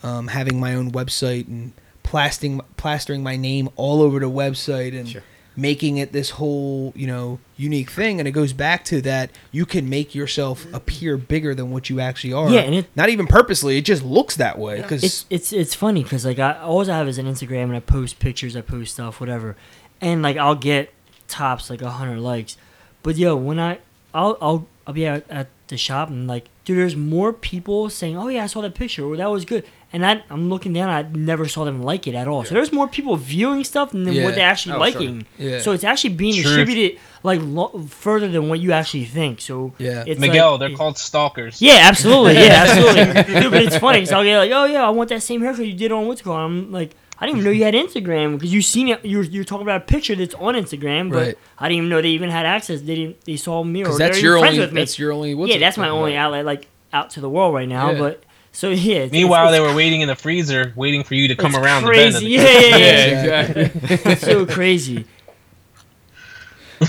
um, 0.01 0.29
having 0.29 0.59
my 0.59 0.73
own 0.73 0.91
website 0.91 1.47
and 1.47 1.73
plastering 2.01 2.59
plastering 2.75 3.21
my 3.21 3.35
name 3.35 3.69
all 3.75 4.01
over 4.01 4.19
the 4.19 4.29
website 4.29 4.97
and 4.99 5.07
Sure. 5.09 5.21
Making 5.55 5.97
it 5.97 6.13
this 6.13 6.31
whole 6.31 6.93
you 6.95 7.05
know 7.05 7.37
unique 7.57 7.89
thing 7.91 8.19
and 8.19 8.27
it 8.27 8.31
goes 8.31 8.53
back 8.53 8.85
to 8.85 9.01
that 9.01 9.29
you 9.51 9.65
can 9.65 9.89
make 9.89 10.15
yourself 10.15 10.65
appear 10.73 11.17
bigger 11.17 11.53
than 11.53 11.69
what 11.71 11.89
you 11.89 11.99
actually 11.99 12.31
are. 12.33 12.49
Yeah, 12.49 12.61
and 12.61 12.75
it- 12.75 12.87
not 12.95 13.09
even 13.09 13.27
purposely 13.27 13.77
it 13.77 13.85
just 13.85 14.03
looks 14.03 14.37
that 14.37 14.57
way 14.57 14.81
because 14.81 15.03
it's 15.03 15.25
it's 15.29 15.51
it's 15.51 15.75
funny 15.75 16.03
because 16.03 16.25
like 16.25 16.39
I 16.39 16.53
always 16.59 16.87
I 16.89 16.97
have 16.97 17.07
is 17.07 17.17
an 17.17 17.25
Instagram 17.25 17.63
and 17.65 17.75
I 17.75 17.79
post 17.81 18.19
pictures, 18.19 18.55
I 18.55 18.61
post 18.61 18.93
stuff, 18.93 19.19
whatever, 19.19 19.55
and 19.99 20.21
like 20.21 20.37
I'll 20.37 20.55
get 20.55 20.93
tops 21.27 21.69
like 21.69 21.81
a 21.81 21.89
hundred 21.91 22.19
likes, 22.19 22.57
but 23.03 23.17
yo, 23.17 23.35
when 23.35 23.59
I 23.59 23.79
I'll 24.13 24.37
I'll 24.41 24.67
I'll 24.87 24.93
be 24.93 25.05
at, 25.05 25.29
at 25.29 25.47
the 25.67 25.77
shop 25.77 26.09
and 26.09 26.27
like, 26.27 26.45
dude, 26.65 26.77
there's 26.77 26.95
more 26.95 27.31
people 27.33 27.89
saying, 27.89 28.17
oh 28.17 28.27
yeah, 28.29 28.43
I 28.43 28.47
saw 28.47 28.61
that 28.61 28.73
picture 28.73 29.05
or 29.05 29.15
that 29.17 29.29
was 29.29 29.45
good, 29.45 29.65
and 29.93 30.05
I 30.05 30.23
I'm 30.29 30.49
looking 30.49 30.73
down, 30.73 30.89
I 30.89 31.01
never 31.03 31.47
saw 31.47 31.65
them 31.65 31.81
like 31.83 32.07
it 32.07 32.15
at 32.15 32.27
all. 32.27 32.43
So 32.45 32.53
there's 32.53 32.71
more 32.71 32.87
people 32.87 33.15
viewing 33.17 33.63
stuff 33.63 33.91
than 33.91 34.05
Yeah. 34.11 34.23
what 34.23 34.35
they're 34.35 34.47
actually 34.47 34.73
Oh, 34.73 34.75
sure. 34.75 34.79
liking. 35.01 35.25
Yeah. 35.37 35.59
So 35.59 35.71
it's 35.73 35.83
actually 35.83 36.13
being 36.15 36.33
Truth. 36.33 36.45
distributed 36.45 36.99
like 37.23 37.39
lo- 37.43 37.85
further 37.89 38.27
than 38.27 38.49
what 38.49 38.59
you 38.59 38.71
actually 38.71 39.05
think. 39.05 39.41
So 39.41 39.73
Yeah. 39.77 40.03
it's 40.07 40.19
Miguel, 40.19 40.51
like- 40.51 40.59
they're 40.61 40.77
called 40.77 40.97
stalkers. 40.97 41.61
yeah, 41.61 41.79
absolutely. 41.83 42.33
Yeah, 42.35 42.65
absolutely. 42.67 43.41
Dude, 43.41 43.51
but 43.51 43.61
it's 43.63 43.77
funny 43.77 43.99
because 43.99 44.11
I'll 44.13 44.23
get 44.23 44.37
like, 44.37 44.51
oh 44.51 44.65
yeah, 44.65 44.85
I 44.85 44.89
want 44.89 45.09
that 45.09 45.21
same 45.23 45.41
haircut 45.41 45.65
you 45.67 45.73
did 45.73 45.91
on 45.91 46.07
what's 46.07 46.21
it 46.21 46.23
called. 46.23 46.39
I'm 46.39 46.71
like, 46.71 46.91
I 47.19 47.27
didn't 47.27 47.37
even 47.39 47.45
know 47.45 47.51
you 47.51 47.63
had 47.65 47.75
Instagram 47.75 48.33
because 48.39 48.51
you 48.51 48.63
seen 48.63 48.87
it. 48.87 49.05
You're, 49.05 49.21
you're 49.21 49.43
talking 49.43 49.61
about 49.61 49.77
a 49.83 49.85
picture 49.85 50.15
that's 50.15 50.33
on 50.33 50.55
Instagram, 50.55 51.11
but 51.11 51.17
Right. 51.19 51.37
I 51.59 51.67
didn't 51.67 51.77
even 51.77 51.89
know 51.89 52.01
they 52.01 52.09
even 52.09 52.31
had 52.31 52.47
access. 52.47 52.81
They 52.81 52.95
didn't. 52.95 53.21
They 53.25 53.35
saw 53.35 53.63
me 53.63 53.81
or 53.81 53.83
because 53.83 53.97
they're 53.99 54.07
that's 54.07 54.17
even 54.17 54.25
your 54.25 54.39
friends 54.39 54.53
only 54.53 54.59
with 54.65 54.73
me. 54.73 54.81
that's 54.81 54.97
your 54.97 55.11
only 55.11 55.35
what's 55.35 55.49
yeah, 55.51 55.57
it- 55.57 55.59
that's 55.59 55.77
my 55.77 55.89
only 55.89 56.15
outlet, 56.17 56.45
like 56.45 56.67
out 56.91 57.11
to 57.11 57.21
the 57.21 57.29
world 57.29 57.53
right 57.53 57.69
now. 57.69 57.91
Yeah. 57.91 57.99
But 57.99 58.23
so 58.51 58.69
yeah. 58.69 58.95
it's- 58.95 59.11
Meanwhile, 59.11 59.45
it's, 59.47 59.53
they 59.53 59.59
were 59.61 59.73
waiting 59.75 60.01
in 60.01 60.07
the 60.07 60.15
freezer, 60.15 60.73
waiting 60.75 61.03
for 61.03 61.15
you 61.15 61.27
to 61.29 61.35
come 61.35 61.51
it's 61.55 61.57
around 61.63 61.83
the 61.83 61.91
bend. 61.91 62.15
of 62.15 62.21
Crazy. 62.21 62.37
the- 62.37 62.43
Yeah, 62.43 62.59
yeah, 62.59 62.77
yeah. 62.77 63.07
Yeah, 63.07 63.45
exactly. 63.45 64.11
It's 64.11 64.21
so 64.21 64.45
crazy. 64.45 65.05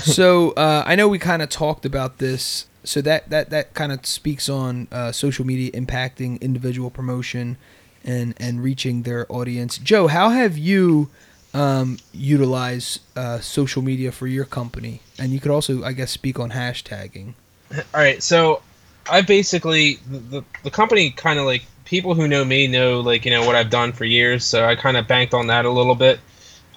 so 0.01 0.51
uh, 0.51 0.83
I 0.85 0.95
know 0.95 1.07
we 1.07 1.19
kind 1.19 1.41
of 1.41 1.49
talked 1.49 1.85
about 1.85 2.17
this. 2.17 2.65
So 2.83 2.99
that 3.01 3.29
that 3.29 3.49
that 3.51 3.73
kind 3.73 3.91
of 3.91 4.05
speaks 4.05 4.49
on 4.49 4.87
uh, 4.91 5.11
social 5.11 5.45
media 5.45 5.71
impacting 5.71 6.41
individual 6.41 6.89
promotion 6.89 7.57
and 8.03 8.33
and 8.37 8.61
reaching 8.61 9.03
their 9.03 9.25
audience. 9.31 9.77
Joe, 9.77 10.07
how 10.07 10.29
have 10.31 10.57
you 10.57 11.09
um, 11.53 11.97
utilized 12.11 12.99
uh, 13.15 13.39
social 13.39 13.81
media 13.81 14.11
for 14.11 14.27
your 14.27 14.43
company? 14.45 15.01
And 15.17 15.31
you 15.31 15.39
could 15.39 15.51
also, 15.51 15.83
I 15.83 15.93
guess, 15.93 16.11
speak 16.11 16.39
on 16.39 16.51
hashtagging. 16.51 17.35
All 17.73 17.83
right, 18.01 18.21
so 18.21 18.61
I 19.09 19.21
basically 19.21 19.95
the 20.09 20.19
the, 20.19 20.43
the 20.63 20.71
company 20.71 21.11
kind 21.11 21.39
of 21.39 21.45
like 21.45 21.63
people 21.85 22.13
who 22.15 22.27
know 22.27 22.43
me 22.45 22.67
know 22.67 23.01
like 23.01 23.25
you 23.25 23.31
know 23.31 23.45
what 23.45 23.55
I've 23.55 23.69
done 23.69 23.91
for 23.91 24.05
years, 24.05 24.45
so 24.45 24.65
I 24.65 24.75
kind 24.75 24.97
of 24.97 25.07
banked 25.07 25.33
on 25.33 25.47
that 25.47 25.65
a 25.65 25.69
little 25.69 25.95
bit. 25.95 26.19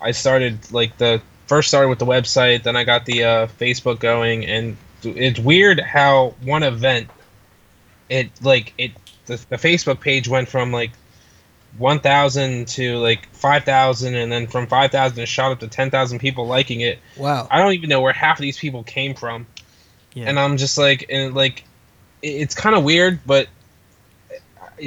I 0.01 0.11
started 0.11 0.71
like 0.73 0.99
the 0.99 1.23
first 1.47 1.69
started 1.69 1.89
with 1.89 1.99
the 1.99 2.07
website, 2.07 2.63
then 2.65 2.77
I 2.77 2.85
got 2.85 3.07
the 3.07 3.25
uh, 3.25 3.47
Facebook 3.47 4.01
going, 4.01 4.45
and 4.47 4.77
it's 5.03 5.39
weird 5.39 5.81
how 5.81 6.35
one 6.43 6.63
event 6.63 7.09
it 8.09 8.31
like 8.43 8.75
it 8.79 8.93
the, 9.27 9.37
the 9.49 9.57
Facebook 9.57 10.01
page 10.01 10.29
went 10.29 10.49
from 10.49 10.73
like 10.73 10.91
1,000 11.79 12.69
to 12.69 12.97
like 12.99 13.29
5,000, 13.35 14.15
and 14.15 14.33
then 14.33 14.47
from 14.47 14.67
5,000 14.67 15.19
it 15.19 15.27
shot 15.27 15.53
up 15.53 15.61
to 15.61 15.69
10,000 15.69 16.19
people 16.19 16.47
liking 16.47 16.81
it. 16.81 16.99
Wow. 17.17 17.47
I 17.51 17.59
don't 17.59 17.73
even 17.75 17.89
know 17.89 18.01
where 18.01 18.13
half 18.13 18.39
of 18.39 18.43
these 18.43 18.59
people 18.59 18.83
came 18.83 19.15
from 19.15 19.47
Yeah. 20.15 20.29
and 20.29 20.39
I'm 20.39 20.57
just 20.57 20.79
like, 20.79 21.07
and 21.11 21.35
like, 21.35 21.65
it's 22.27 22.55
kind 22.55 22.75
of 22.77 22.85
weird, 22.85 23.21
but 23.27 23.49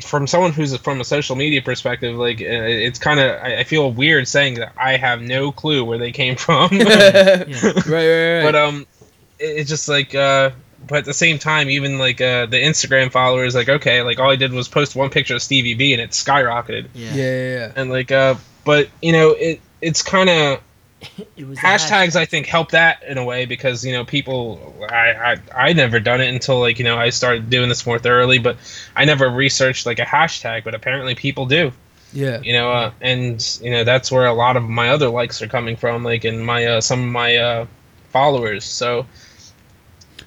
from 0.03 0.27
someone 0.27 0.51
who's 0.51 0.75
from 0.77 1.01
a 1.01 1.03
social 1.03 1.35
media 1.35 1.61
perspective, 1.61 2.15
like, 2.15 2.39
uh, 2.41 2.45
it's 2.45 2.99
kind 2.99 3.19
of, 3.19 3.31
I 3.41 3.59
I 3.59 3.63
feel 3.63 3.91
weird 3.91 4.27
saying 4.27 4.55
that 4.55 4.73
I 4.77 4.97
have 4.97 5.21
no 5.21 5.51
clue 5.51 5.83
where 5.83 5.97
they 5.97 6.11
came 6.11 6.35
from. 6.45 6.69
right, 6.77 7.47
right, 7.47 7.85
right. 7.87 8.43
but 8.43 8.55
um, 8.55 8.85
it- 9.39 9.45
it's 9.45 9.69
just 9.69 9.89
like, 9.89 10.13
uh, 10.13 10.51
but 10.87 10.99
at 10.99 11.05
the 11.05 11.13
same 11.13 11.39
time, 11.39 11.69
even 11.69 11.97
like 11.97 12.21
uh, 12.21 12.45
the 12.45 12.57
Instagram 12.61 13.11
followers, 13.11 13.55
like, 13.55 13.67
okay, 13.69 14.01
like 14.01 14.19
all 14.19 14.29
I 14.29 14.35
did 14.35 14.53
was 14.53 14.67
post 14.67 14.95
one 14.95 15.09
picture 15.09 15.35
of 15.35 15.41
Stevie 15.41 15.73
B, 15.73 15.93
and 15.93 16.01
it 16.01 16.11
skyrocketed, 16.11 16.87
yeah. 16.93 17.13
yeah, 17.13 17.23
yeah, 17.23 17.55
yeah. 17.57 17.71
and 17.75 17.89
like, 17.89 18.11
uh, 18.11 18.35
but 18.65 18.89
you 19.01 19.11
know, 19.11 19.31
it 19.31 19.59
it's 19.81 20.01
kind 20.03 20.29
of 20.29 20.61
It 21.37 21.47
was 21.47 21.57
the 21.57 21.61
hashtags 21.61 22.15
i 22.17 22.25
think 22.25 22.45
help 22.45 22.71
that 22.71 23.03
in 23.03 23.17
a 23.17 23.23
way 23.23 23.45
because 23.45 23.85
you 23.85 23.93
know 23.93 24.03
people 24.03 24.75
I, 24.89 25.13
I 25.13 25.37
i 25.69 25.73
never 25.73 25.99
done 25.99 26.19
it 26.19 26.27
until 26.27 26.59
like 26.59 26.77
you 26.77 26.83
know 26.83 26.97
i 26.97 27.09
started 27.09 27.49
doing 27.49 27.69
this 27.69 27.85
more 27.85 27.99
thoroughly 27.99 28.37
but 28.37 28.57
i 28.97 29.05
never 29.05 29.29
researched 29.29 29.85
like 29.85 29.99
a 29.99 30.05
hashtag 30.05 30.65
but 30.65 30.75
apparently 30.75 31.15
people 31.15 31.45
do. 31.45 31.71
Yeah. 32.11 32.41
you 32.41 32.53
know 32.53 32.71
uh, 32.71 32.91
and 33.01 33.59
you 33.61 33.69
know 33.71 33.83
that's 33.83 34.11
where 34.11 34.25
a 34.25 34.33
lot 34.33 34.57
of 34.57 34.63
my 34.67 34.89
other 34.89 35.09
likes 35.09 35.41
are 35.41 35.47
coming 35.47 35.77
from 35.77 36.03
like 36.03 36.25
in 36.25 36.43
my 36.43 36.65
uh, 36.65 36.81
some 36.81 37.03
of 37.03 37.09
my 37.09 37.37
uh 37.37 37.65
followers. 38.09 38.65
So 38.65 39.05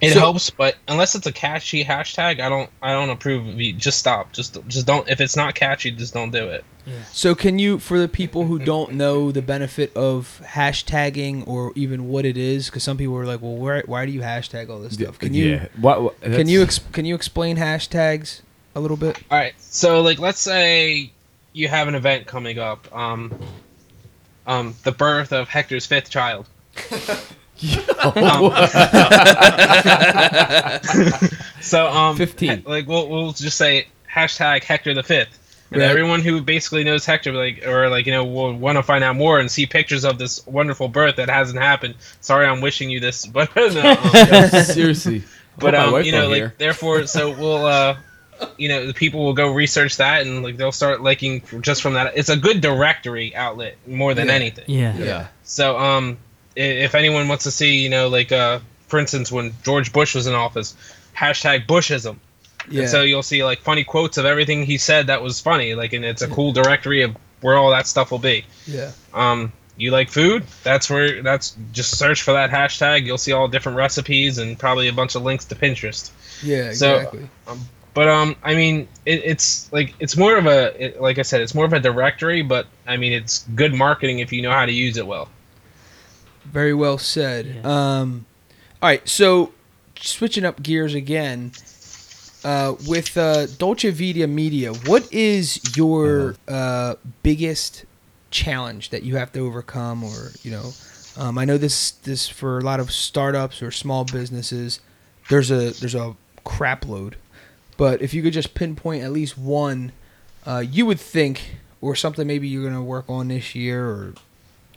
it 0.03 0.13
So- 0.13 0.19
helps 0.21 0.51
but 0.51 0.77
unless 0.89 1.15
it's 1.15 1.27
a 1.27 1.33
catchy 1.33 1.83
hashtag 1.85 2.41
i 2.41 2.49
don't 2.51 2.69
i 2.83 2.93
don't 2.93 3.09
approve 3.09 3.47
of 3.49 3.59
it 3.61 3.79
just 3.79 3.99
stop 3.99 4.33
just 4.33 4.59
just 4.69 4.87
don't 4.87 5.09
if 5.09 5.21
it's 5.21 5.37
not 5.37 5.55
catchy 5.55 5.91
just 5.91 6.13
don't 6.13 6.31
do 6.31 6.49
it 6.49 6.65
So 7.13 7.37
can 7.37 7.61
you, 7.61 7.79
for 7.79 7.97
the 8.01 8.09
people 8.09 8.47
who 8.47 8.59
don't 8.59 8.95
know 8.95 9.31
the 9.31 9.41
benefit 9.41 9.97
of 9.97 10.41
hashtagging 10.45 11.47
or 11.47 11.71
even 11.77 12.09
what 12.09 12.25
it 12.25 12.37
is, 12.37 12.67
because 12.67 12.83
some 12.83 12.97
people 12.97 13.17
are 13.17 13.25
like, 13.25 13.41
well, 13.41 13.55
where, 13.55 13.85
why 13.87 14.05
do 14.05 14.11
you 14.11 14.21
hashtag 14.23 14.69
all 14.69 14.81
this 14.81 14.95
stuff? 14.95 15.17
Can 15.17 15.33
you 15.33 15.45
yeah. 15.45 15.69
What, 15.81 16.03
what- 16.03 16.21
can 16.21 16.49
you 16.49 16.61
ex- 16.61 16.81
can 16.91 17.05
you 17.05 17.15
explain 17.15 17.57
hashtags 17.57 18.41
a 18.75 18.81
little 18.81 18.97
bit? 18.97 19.17
All 19.31 19.39
right. 19.39 19.55
So 19.61 20.01
like 20.03 20.19
let's 20.19 20.41
say 20.41 21.13
you 21.53 21.69
have 21.69 21.87
an 21.87 21.95
event 21.95 22.27
coming 22.27 22.59
up 22.59 22.93
um 22.93 23.33
um 24.49 24.75
the 24.83 24.91
birth 24.91 25.33
of 25.33 25.49
Hector's 25.49 25.87
fifth 25.87 26.11
child. 26.11 26.49
Um, 28.03 28.53
so 31.61 31.87
um 31.89 32.17
15. 32.17 32.59
he- 32.59 32.63
like 32.69 32.87
we'll 32.89 33.09
we'll 33.09 33.33
just 33.33 33.57
say 33.57 33.87
hashtag 34.13 34.65
Hector 34.65 34.95
the 34.95 35.03
fifth. 35.03 35.39
And 35.71 35.81
Right. 35.81 35.89
everyone 35.89 36.21
who 36.21 36.43
basically 36.43 36.85
knows 36.85 37.07
Hector, 37.07 37.33
like, 37.33 37.67
or 37.67 37.89
like, 37.89 38.05
you 38.05 38.13
know, 38.13 38.27
will 38.27 38.53
want 38.53 38.77
to 38.77 38.83
find 38.83 39.03
out 39.03 39.17
more 39.17 39.39
and 39.41 39.51
see 39.51 39.65
pictures 39.65 40.05
of 40.05 40.19
this 40.19 40.47
wonderful 40.47 40.89
birth 40.89 41.17
that 41.17 41.31
hasn't 41.31 41.59
happened. 41.63 41.95
Sorry, 42.21 42.47
I'm 42.47 42.61
wishing 42.61 42.91
you 42.91 43.01
this, 43.01 43.25
but 43.33 43.49
no, 43.57 43.65
um, 44.43 44.49
Seriously. 44.65 45.23
but 45.59 45.75
um, 45.75 46.03
you 46.03 46.13
know, 46.13 46.27
like 46.29 46.37
hear. 46.37 46.55
therefore, 46.59 47.07
so 47.07 47.31
we'll, 47.31 47.65
uh, 47.65 47.97
you 48.59 48.69
know, 48.69 48.87
the 48.87 48.93
people 48.93 49.25
will 49.25 49.33
go 49.33 49.51
research 49.51 49.97
that 49.97 50.27
and 50.27 50.43
like 50.43 50.59
they'll 50.59 50.73
start 50.73 51.01
liking 51.01 51.43
just 51.63 51.81
from 51.81 51.95
that. 51.95 52.19
It's 52.19 52.29
a 52.29 52.37
good 52.37 52.61
directory 52.61 53.35
outlet 53.35 53.79
more 53.87 54.13
than 54.13 54.27
Yeah. 54.27 54.35
anything. 54.35 54.65
Yeah. 54.69 54.95
Yeah. 54.99 55.27
So 55.45 55.79
um, 55.79 56.19
i- 56.19 56.32
if 56.57 56.95
anyone 56.95 57.29
wants 57.29 57.45
to 57.45 57.51
see, 57.51 57.77
you 57.79 57.89
know, 57.89 58.09
like 58.09 58.33
uh, 58.33 58.61
for 58.89 58.99
instance, 58.99 59.31
when 59.33 59.55
George 59.63 59.93
Bush 59.93 60.15
was 60.15 60.27
in 60.27 60.35
office, 60.35 60.77
hashtag 61.17 61.67
Bushism. 61.67 62.17
Yeah. 62.71 62.83
And 62.83 62.91
so 62.91 63.03
you'll 63.03 63.23
see 63.25 63.43
like 63.45 63.61
funny 63.61 63.83
quotes 63.85 64.19
of 64.19 64.25
everything 64.25 64.65
he 64.65 64.79
said 64.79 65.09
that 65.09 65.23
was 65.23 65.41
funny. 65.41 65.75
Like, 65.75 65.93
and 65.95 66.05
it's 66.05 66.23
a 66.23 66.29
cool 66.29 66.53
directory 66.53 67.03
of 67.03 67.17
where 67.41 67.57
all 67.57 67.71
that 67.71 67.87
stuff 67.89 68.11
will 68.13 68.19
be. 68.21 68.45
yeah. 68.67 68.93
Um, 69.13 69.53
you 69.77 69.91
like 69.91 70.11
food? 70.11 70.45
That's 70.63 70.89
where. 70.91 71.23
That's 71.23 71.57
just 71.73 71.97
search 71.99 72.23
for 72.23 72.33
that 72.35 72.51
hashtag. 72.51 73.05
You'll 73.07 73.17
see 73.19 73.33
all 73.33 73.49
different 73.49 73.79
recipes 73.79 74.37
and 74.39 74.59
probably 74.59 74.87
a 74.89 74.93
bunch 74.93 75.15
of 75.17 75.23
links 75.23 75.47
to 75.47 75.55
Pinterest. 75.55 76.11
Yeah. 76.43 76.73
So- 76.73 76.97
Exactly. 76.97 77.29
But 77.95 78.09
um, 78.09 78.37
I 78.43 78.55
mean, 78.55 78.89
it, 79.05 79.23
it's 79.25 79.71
like 79.73 79.95
it's 80.01 80.17
more 80.17 80.37
of 80.39 80.47
a 80.47 80.85
it, 80.85 81.01
like 81.03 81.19
I 81.19 81.23
said, 81.23 81.41
it's 81.43 81.55
more 81.55 81.65
of 81.67 81.73
a 81.75 81.81
directory. 81.81 82.41
But 82.43 82.67
I 82.87 82.97
mean, 82.97 83.13
it's 83.13 83.45
good 83.55 83.75
marketing 83.75 84.21
if 84.21 84.33
you 84.33 84.41
know 84.43 84.51
how 84.51 84.65
to 84.65 84.73
use 84.73 84.97
it 84.99 85.07
well. 85.07 85.29
Very 86.45 86.75
well 86.75 86.99
said. 86.99 87.47
Yeah. 87.47 88.01
Um, 88.01 88.27
all 88.81 88.89
right, 88.89 89.09
so 89.09 89.53
switching 90.01 90.45
up 90.45 90.63
gears 90.63 90.95
again, 90.95 91.53
uh, 92.45 92.75
with 92.89 93.17
uh, 93.17 93.47
Dolce 93.47 93.91
Vita 93.91 94.27
Media, 94.27 94.73
what 94.73 95.11
is 95.13 95.77
your 95.77 96.35
uh, 96.49 96.97
biggest 97.23 97.85
challenge 98.31 98.91
that 98.91 99.03
you 99.03 99.17
have 99.17 99.33
to 99.33 99.41
overcome, 99.41 100.03
or 100.03 100.33
you 100.43 100.51
know, 100.51 100.73
um, 101.17 101.39
I 101.39 101.45
know 101.45 101.57
this 101.59 101.93
this 101.93 102.29
for 102.29 102.59
a 102.59 102.63
lot 102.63 102.81
of 102.81 102.91
startups 102.91 103.63
or 103.63 103.71
small 103.71 104.05
businesses, 104.05 104.81
there's 105.29 105.51
a 105.51 105.71
there's 105.71 105.95
a 105.95 106.17
crap 106.43 106.87
load, 106.87 107.17
but 107.77 108.03
if 108.03 108.13
you 108.13 108.23
could 108.23 108.33
just 108.33 108.55
pinpoint 108.55 109.05
at 109.05 109.13
least 109.13 109.39
one, 109.39 109.93
uh, 110.45 110.65
you 110.69 110.85
would 110.87 110.99
think, 110.99 111.59
or 111.81 111.95
something 111.95 112.27
maybe 112.27 112.49
you're 112.49 112.65
gonna 112.69 112.83
work 112.83 113.05
on 113.09 113.29
this 113.29 113.55
year, 113.55 113.87
or 113.87 114.15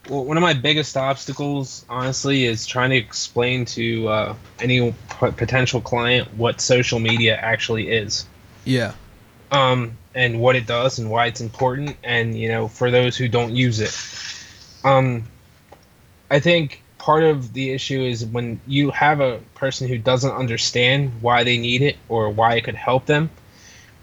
one 0.08 0.38
of 0.38 0.42
my 0.42 0.54
biggest 0.54 0.96
obstacles, 0.98 1.86
honestly, 1.90 2.46
is 2.46 2.66
trying 2.66 2.92
to 2.92 2.98
explain 2.98 3.66
to 3.66 4.08
uh, 4.08 4.36
any 4.60 4.92
p- 4.92 5.32
potential 5.32 5.82
client 5.82 6.34
what 6.36 6.62
social 6.62 7.00
media 7.00 7.36
actually 7.36 7.90
is. 7.90 8.26
yeah, 8.64 8.94
um, 9.52 9.98
and 10.14 10.40
what 10.40 10.56
it 10.56 10.66
does 10.66 11.00
and 11.00 11.10
why 11.10 11.28
it's 11.28 11.42
important, 11.42 11.98
and 12.04 12.38
you 12.38 12.48
know, 12.48 12.68
for 12.68 12.92
those 12.92 13.18
who 13.18 13.28
don't 13.28 13.56
use 13.56 13.80
it. 13.80 13.96
Um, 14.84 15.26
I 16.30 16.40
think 16.40 16.84
part 16.98 17.24
of 17.24 17.54
the 17.54 17.72
issue 17.72 18.02
is 18.02 18.26
when 18.26 18.60
you 18.66 18.92
have 18.92 19.20
a 19.20 19.40
person 19.54 19.88
who 19.88 19.98
doesn't 19.98 20.32
understand 20.32 21.22
why 21.22 21.44
they 21.44 21.58
need 21.58 21.82
it 21.82 21.98
or 22.10 22.30
why 22.30 22.56
it 22.56 22.64
could 22.64 22.76
help 22.76 23.06
them. 23.06 23.30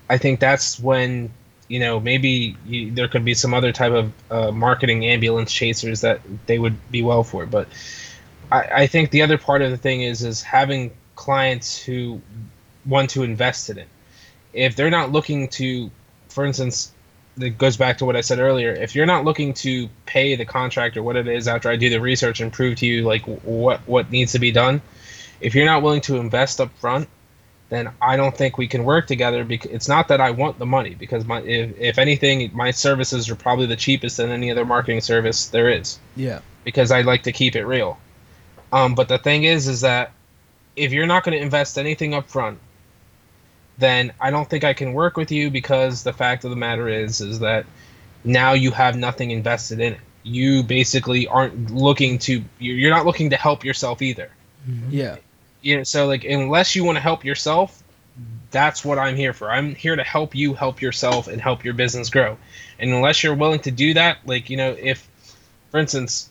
I 0.09 0.19
think 0.19 0.41
that's 0.41 0.79
when 0.79 1.33
you 1.73 1.81
know 1.81 1.99
maybe 1.99 2.55
you, 2.67 2.91
there 2.91 3.09
could 3.09 3.25
be 3.25 3.33
some 3.33 3.55
other 3.55 3.73
type 3.73 3.93
of 3.93 4.13
uh, 4.31 4.51
marketing 4.53 5.07
ambulance 5.07 5.51
chasers 5.51 6.03
that 6.03 6.21
they 6.45 6.59
would 6.59 6.77
be 6.91 7.03
well 7.03 7.25
for. 7.25 7.47
But 7.47 7.67
I, 8.51 8.83
I 8.83 8.87
think 8.87 9.11
the 9.11 9.23
other 9.23 9.39
part 9.39 9.63
of 9.63 9.71
the 9.71 9.79
thing 9.79 10.03
is 10.03 10.23
is 10.23 10.43
having 10.43 10.93
clients 11.17 11.83
who 11.83 12.21
want 12.85 13.09
to 13.11 13.23
invest 13.23 13.71
in 13.71 13.79
it. 13.79 13.89
If 14.53 14.77
they're 14.77 14.91
not 14.91 15.13
looking 15.13 15.49
to 15.61 15.91
for 16.29 16.45
instance 16.45 16.93
it 17.41 17.57
goes 17.57 17.79
back 17.79 17.97
to 17.99 18.05
what 18.05 18.15
i 18.15 18.21
said 18.21 18.39
earlier 18.39 18.73
if 18.73 18.95
you're 18.95 19.07
not 19.07 19.25
looking 19.25 19.55
to 19.55 19.89
pay 20.05 20.37
the 20.37 20.45
contractor 20.45 21.03
what 21.03 21.17
it 21.17 21.27
is 21.27 21.49
after 21.49 21.71
i 21.71 21.77
do 21.77 21.89
the 21.89 21.99
research 21.99 22.41
and 22.41 22.53
prove 22.53 22.77
to 22.77 22.87
you 22.87 23.03
like 23.03 23.23
what 23.25 23.81
what 23.89 24.11
needs 24.11 24.33
to 24.33 24.39
be 24.39 24.53
done 24.53 24.83
if 25.41 25.55
you're 25.55 25.65
not 25.65 25.83
willing 25.83 26.03
to 26.03 26.17
invest 26.17 26.61
up 26.61 26.71
front 26.79 27.09
then 27.73 27.91
I 28.03 28.17
don't 28.17 28.37
think 28.37 28.59
we 28.59 28.69
can 28.69 28.85
work 28.85 29.07
together. 29.07 29.45
Because 29.45 29.71
it's 29.71 29.89
not 29.89 30.09
that 30.09 30.21
I 30.21 30.31
want 30.31 30.59
the 30.59 30.67
money, 30.67 30.95
because 30.95 31.25
my 31.25 31.41
if, 31.41 31.79
if 31.79 31.99
anything, 31.99 32.51
my 32.53 32.71
services 32.71 33.31
are 33.31 33.35
probably 33.35 33.67
the 33.67 33.77
cheapest 33.77 34.19
than 34.19 34.31
any 34.31 34.51
other 34.51 34.65
marketing 34.65 35.01
service 35.01 35.47
there 35.47 35.71
is. 35.71 35.99
Yeah. 36.15 36.41
Because 36.65 36.91
I 36.91 37.01
like 37.01 37.23
to 37.25 37.33
keep 37.33 37.57
it 37.57 37.65
real. 37.65 37.99
Um, 38.73 38.95
but 38.95 39.09
the 39.09 39.19
thing 39.19 39.45
is, 39.45 39.69
is 39.69 39.81
that 39.81 40.13
if 40.77 40.93
you're 40.93 41.07
not 41.07 41.25
going 41.25 41.37
to 41.37 41.43
invest 41.43 41.79
anything 41.79 42.15
up 42.15 42.29
front, 42.29 42.59
then 43.79 44.13
I 44.21 44.31
don't 44.31 44.49
think 44.49 44.65
I 44.65 44.75
can 44.75 44.93
work 44.93 45.17
with 45.17 45.33
you 45.33 45.51
because 45.51 46.03
the 46.03 46.13
fact 46.13 46.45
of 46.45 46.51
the 46.51 46.57
matter 46.57 46.89
is, 46.89 47.21
is 47.21 47.41
that 47.41 47.67
now 48.25 48.53
you 48.53 48.71
have 48.71 48.97
nothing 48.97 49.31
invested 49.31 49.81
in 49.81 49.95
it. 49.95 50.01
You 50.23 50.63
basically 50.63 51.27
aren't 51.27 51.73
looking 51.73 52.19
to. 52.21 52.45
You're 52.59 52.91
not 52.91 53.07
looking 53.07 53.31
to 53.31 53.37
help 53.37 53.65
yourself 53.65 54.03
either 54.03 54.31
Yeah. 54.91 55.17
You 55.63 55.79
know, 55.79 55.85
so 55.85 56.07
like 56.07 56.25
unless 56.25 56.75
you 56.77 56.85
want 56.85 56.97
to 56.97 57.01
help 57.01 57.25
yourself, 57.25 57.83
that's 58.51 58.85
what 58.85 58.99
I'm 58.99 59.17
here 59.17 59.33
for. 59.33 59.51
I'm 59.51 59.75
here 59.75 59.97
to 59.97 60.05
help 60.05 60.35
you 60.35 60.55
help 60.55 60.83
yourself 60.83 61.29
and 61.29 61.41
help 61.41 61.65
your 61.65 61.75
business 61.75 62.11
grow. 62.11 62.37
And 62.79 62.93
unless 62.93 63.23
you're 63.23 63.35
willing 63.35 63.61
to 63.61 63.71
do 63.71 63.95
that, 63.95 64.19
like 64.27 64.51
you 64.51 64.57
know, 64.57 64.77
if 64.79 65.09
for 65.71 65.79
instance, 65.81 66.31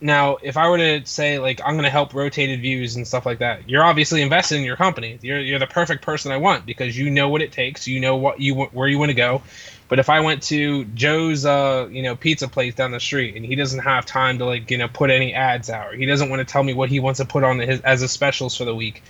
now 0.00 0.36
if 0.42 0.56
I 0.56 0.68
were 0.68 0.78
to 0.78 1.06
say 1.06 1.38
like 1.38 1.60
I'm 1.64 1.74
going 1.74 1.84
to 1.84 1.90
help 1.90 2.14
rotated 2.14 2.60
views 2.60 2.96
and 2.96 3.06
stuff 3.06 3.26
like 3.26 3.38
that, 3.38 3.68
you're 3.68 3.84
obviously 3.84 4.22
invested 4.22 4.56
in 4.56 4.64
your 4.64 4.76
company. 4.76 5.18
You're 5.22 5.40
you're 5.40 5.58
the 5.58 5.66
perfect 5.66 6.02
person 6.02 6.32
I 6.32 6.36
want 6.36 6.66
because 6.66 6.96
you 6.96 7.10
know 7.10 7.28
what 7.28 7.42
it 7.42 7.52
takes. 7.52 7.86
You 7.86 8.00
know 8.00 8.16
what 8.16 8.40
you 8.40 8.54
where 8.54 8.88
you 8.88 8.98
want 8.98 9.10
to 9.10 9.14
go. 9.14 9.42
But 9.88 9.98
if 10.00 10.08
I 10.08 10.20
went 10.20 10.42
to 10.44 10.84
Joe's, 10.86 11.46
uh, 11.46 11.88
you 11.90 12.02
know, 12.02 12.16
pizza 12.16 12.48
place 12.48 12.74
down 12.74 12.90
the 12.90 12.98
street, 12.98 13.36
and 13.36 13.44
he 13.44 13.54
doesn't 13.54 13.78
have 13.80 14.04
time 14.04 14.38
to 14.38 14.44
like, 14.44 14.68
you 14.70 14.78
know, 14.78 14.88
put 14.88 15.10
any 15.10 15.32
ads 15.32 15.70
out, 15.70 15.92
or 15.92 15.96
he 15.96 16.06
doesn't 16.06 16.28
want 16.28 16.40
to 16.40 16.44
tell 16.44 16.64
me 16.64 16.74
what 16.74 16.88
he 16.88 16.98
wants 16.98 17.18
to 17.18 17.24
put 17.24 17.44
on 17.44 17.60
his 17.60 17.80
as 17.82 18.02
a 18.02 18.08
specials 18.08 18.56
for 18.56 18.64
the 18.64 18.74
week, 18.74 19.02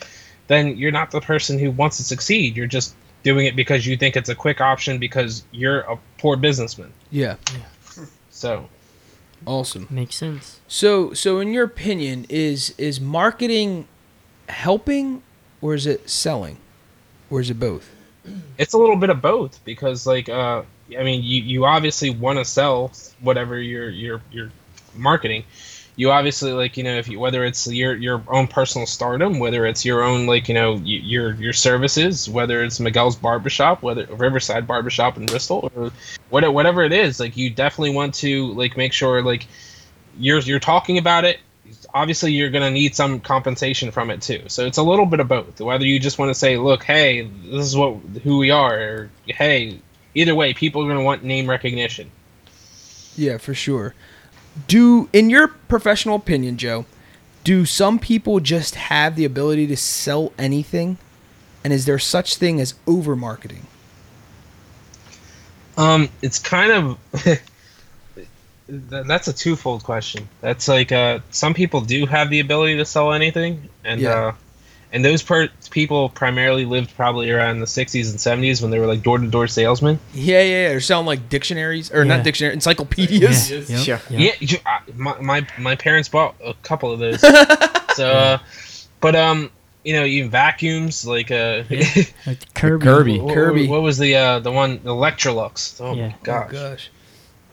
then 0.49 0.77
you're 0.77 0.93
not 0.93 1.11
the 1.11 1.21
person 1.21 1.59
who 1.59 1.71
wants 1.71 1.97
to 1.97 2.05
succeed. 2.05 2.57
You're 2.57 2.67
just 2.67 2.95
doing 3.23 3.47
it 3.47 3.57
because 3.57 3.87
you 3.87 3.97
think 3.97 4.17
it's 4.17 4.29
a 4.29 4.35
quick 4.35 4.61
option 4.61 4.99
because 4.99 5.45
you're 5.51 5.81
a 5.81 5.99
poor 6.19 6.37
businessman. 6.37 6.93
Yeah. 7.11 7.37
So 8.31 8.69
Awesome. 9.45 9.87
Makes 9.91 10.17
sense. 10.17 10.61
So, 10.69 11.13
so 11.13 11.41
in 11.41 11.53
your 11.53 11.65
opinion, 11.65 12.27
is 12.29 12.75
is 12.79 13.01
marketing 13.01 13.87
helping 14.49 15.23
or 15.61 15.75
is 15.75 15.87
it 15.87 16.09
selling, 16.09 16.59
or 17.31 17.41
is 17.41 17.51
it 17.51 17.59
both? 17.61 17.91
it's 18.59 18.75
a 18.75 18.79
little 18.79 18.97
bit 18.97 19.11
of 19.11 19.21
both 19.21 19.65
because 19.65 20.07
like 20.07 20.29
uh 20.29 20.63
i 20.99 21.03
mean 21.03 21.23
you 21.23 21.43
you 21.43 21.65
obviously 21.65 22.11
want 22.11 22.39
to 22.39 22.45
sell 22.45 22.93
whatever 23.21 23.59
you're 23.59 23.89
you're 23.91 24.21
you're 24.31 24.51
marketing 24.95 25.45
you 25.97 26.11
obviously 26.11 26.53
like 26.53 26.77
you 26.77 26.85
know 26.85 26.97
if 26.97 27.09
you 27.09 27.19
whether 27.19 27.45
it's 27.45 27.67
your 27.67 27.95
your 27.95 28.23
own 28.29 28.47
personal 28.47 28.87
stardom 28.87 29.39
whether 29.39 29.67
it's 29.67 29.85
your 29.85 30.03
own 30.03 30.27
like 30.27 30.49
you 30.49 30.55
know 30.55 30.77
your 30.77 31.35
your 31.35 31.53
services 31.53 32.29
whether 32.29 32.63
it's 32.63 32.79
miguel's 32.79 33.17
barbershop 33.17 33.83
whether 33.83 34.07
riverside 34.07 34.67
barbershop 34.67 35.17
in 35.17 35.27
bristol 35.27 35.71
or 35.75 35.91
what, 36.29 36.53
whatever 36.53 36.85
it 36.85 36.93
is 36.93 37.19
like 37.19 37.37
you 37.37 37.49
definitely 37.51 37.95
want 37.95 38.15
to 38.15 38.53
like 38.53 38.77
make 38.77 38.93
sure 38.93 39.23
like 39.23 39.47
you're 40.19 40.41
you're 40.41 40.61
talking 40.61 40.99
about 40.99 41.25
it. 41.25 41.39
Obviously 41.93 42.33
you're 42.33 42.51
going 42.51 42.65
to 42.65 42.71
need 42.71 42.95
some 42.95 43.21
compensation 43.21 43.91
from 43.91 44.11
it 44.11 44.23
too. 44.23 44.45
So 44.49 44.67
it's 44.67 44.79
a 44.79 44.83
little 44.83 45.07
bit 45.07 45.21
of 45.21 45.29
both. 45.29 45.61
Whether 45.61 45.85
you 45.87 45.99
just 45.99 46.19
want 46.19 46.31
to 46.31 46.35
say 46.35 46.57
look 46.57 46.83
hey 46.83 47.23
this 47.23 47.67
is 47.67 47.77
what 47.77 47.97
who 48.23 48.39
we 48.39 48.51
are 48.51 48.79
or 48.79 49.11
hey 49.27 49.81
either 50.15 50.35
way 50.35 50.55
people 50.55 50.83
are 50.83 50.87
going 50.87 50.99
to 50.99 51.05
want 51.05 51.25
name 51.25 51.49
recognition. 51.49 52.11
Yeah, 53.17 53.39
for 53.39 53.55
sure. 53.55 53.95
Do 54.69 55.09
in 55.13 55.31
your 55.31 55.49
professional 55.49 56.17
opinion, 56.17 56.57
Joe, 56.57 56.87
do 57.45 57.65
some 57.65 57.99
people 57.99 58.41
just 58.41 58.75
have 58.75 59.15
the 59.17 59.25
ability 59.25 59.67
to 59.69 59.77
sell 59.77 60.33
anything? 60.39 60.99
And 61.63 61.73
is 61.73 61.85
there 61.85 61.99
such 61.99 62.37
thing 62.37 62.61
as 62.61 62.75
over 62.87 63.15
marketing? 63.17 63.67
um 65.79 66.09
it's 66.23 66.39
kind 66.39 66.73
of 66.73 66.99
that's 68.69 69.29
a 69.29 69.33
twofold 69.33 69.85
question 69.85 70.27
that's 70.41 70.69
like 70.69 70.91
uh 70.91 71.19
some 71.31 71.53
people 71.53 71.83
do 71.83 72.07
have 72.07 72.31
the 72.31 72.41
ability 72.41 72.77
to 72.79 72.85
sell 72.87 73.13
anything 73.13 73.69
and 73.85 74.01
Yeah. 74.01 74.11
uh 74.11 74.33
and 74.93 75.05
those 75.05 75.23
per- 75.23 75.49
people 75.71 76.09
primarily 76.09 76.65
lived 76.65 76.95
probably 76.97 77.31
around 77.31 77.61
the 77.61 77.67
60s 77.67 78.11
and 78.11 78.19
70s 78.43 78.63
when 78.63 78.71
they 78.71 78.79
were 78.79 78.87
like 78.87 79.03
door-to-door 79.03 79.47
salesmen 79.49 79.99
Yeah, 80.15 80.41
yeah, 80.41 80.43
yeah. 80.43 80.69
They're 80.69 80.81
selling 80.81 81.07
like 81.07 81.29
dictionaries 81.29 81.91
or 81.93 82.05
Yeah. 82.05 82.17
not 82.17 82.25
dictionary, 82.25 82.55
encyclopedias. 82.55 83.51
Yeah. 83.51 83.57
Yes. 83.59 83.71
Yep. 83.71 83.81
Sure. 83.81 84.01
Yep. 84.19 84.21
Yeah, 84.21 84.33
you, 84.49 84.59
I, 84.65 84.81
my, 84.97 85.21
my 85.21 85.47
my 85.59 85.77
parents 85.77 86.09
bought 86.09 86.35
a 86.45 86.55
couple 86.63 86.93
of 86.93 86.99
those. 86.99 87.21
so, 87.97 88.11
uh, 88.11 88.39
but 89.01 89.15
um, 89.17 89.51
you 89.85 89.93
know, 89.95 90.05
even 90.05 90.31
vacuums 90.31 91.07
like 91.07 91.31
uh, 91.31 91.63
Yeah. 91.69 91.85
Like 92.27 92.55
Kirby. 92.55 92.85
Kirby. 92.85 93.21
what, 93.21 93.35
Kirby. 93.35 93.69
What 93.69 93.83
was 93.83 93.99
the 93.99 94.17
uh 94.17 94.39
the 94.41 94.51
one 94.53 94.81
the 94.83 94.91
Electrolux? 94.91 95.81
Oh 95.81 95.95
Yeah. 95.95 96.09
my 96.09 96.15
Oh 96.33 96.49
gosh. 96.51 96.91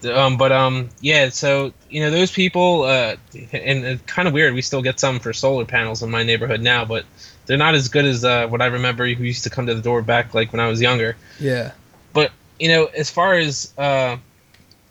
Um, 0.05 0.37
but 0.37 0.51
um, 0.51 0.89
yeah. 1.01 1.29
So 1.29 1.73
you 1.89 2.01
know, 2.01 2.11
those 2.11 2.31
people 2.31 2.83
uh, 2.83 3.15
and 3.33 3.85
it's 3.85 4.03
kind 4.03 4.27
of 4.27 4.33
weird. 4.33 4.53
We 4.53 4.61
still 4.61 4.81
get 4.81 4.99
some 4.99 5.19
for 5.19 5.33
solar 5.33 5.65
panels 5.65 6.03
in 6.03 6.09
my 6.11 6.23
neighborhood 6.23 6.61
now, 6.61 6.85
but 6.85 7.05
they're 7.45 7.57
not 7.57 7.75
as 7.75 7.89
good 7.89 8.05
as 8.05 8.23
uh, 8.23 8.47
what 8.47 8.61
I 8.61 8.67
remember. 8.67 9.07
Who 9.07 9.23
used 9.23 9.43
to 9.43 9.49
come 9.49 9.67
to 9.67 9.75
the 9.75 9.81
door 9.81 10.01
back 10.01 10.33
like 10.33 10.51
when 10.53 10.59
I 10.59 10.67
was 10.67 10.81
younger. 10.81 11.15
Yeah. 11.39 11.71
but 12.13 12.31
you 12.59 12.67
know 12.69 12.85
as 12.85 13.09
far 13.09 13.33
as 13.33 13.73
uh 13.77 14.17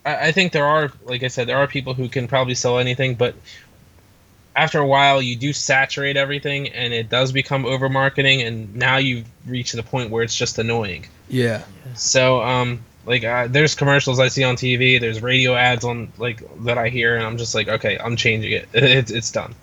I, 0.04 0.28
I 0.28 0.32
think 0.32 0.52
there 0.52 0.66
are 0.66 0.90
like 1.04 1.22
i 1.22 1.28
said 1.28 1.46
there 1.46 1.58
are 1.58 1.68
people 1.68 1.94
who 1.94 2.08
can 2.08 2.26
probably 2.26 2.56
sell 2.56 2.78
anything 2.80 3.14
but 3.14 3.36
after 4.56 4.80
a 4.80 4.86
while 4.86 5.22
you 5.22 5.36
do 5.36 5.52
saturate 5.52 6.16
everything 6.16 6.68
and 6.70 6.92
it 6.92 7.08
does 7.08 7.30
become 7.32 7.64
over 7.64 7.88
marketing 7.88 8.42
and 8.42 8.74
now 8.74 8.96
you've 8.96 9.26
reached 9.46 9.74
the 9.76 9.82
point 9.84 10.10
where 10.10 10.24
it's 10.24 10.36
just 10.36 10.58
annoying 10.58 11.06
Yeah. 11.28 11.62
so 11.94 12.42
um 12.42 12.80
like 13.06 13.24
uh, 13.24 13.46
there's 13.48 13.74
commercials 13.74 14.18
i 14.20 14.28
see 14.28 14.44
on 14.44 14.56
tv 14.56 15.00
there's 15.00 15.20
radio 15.22 15.54
ads 15.54 15.84
on 15.84 16.12
like 16.18 16.40
that 16.64 16.78
i 16.78 16.88
hear 16.88 17.16
and 17.16 17.24
i'm 17.26 17.36
just 17.36 17.54
like 17.54 17.68
okay 17.68 17.98
i'm 17.98 18.16
changing 18.16 18.52
it 18.52 18.68
it's, 18.74 19.10
it's 19.10 19.30
done 19.30 19.54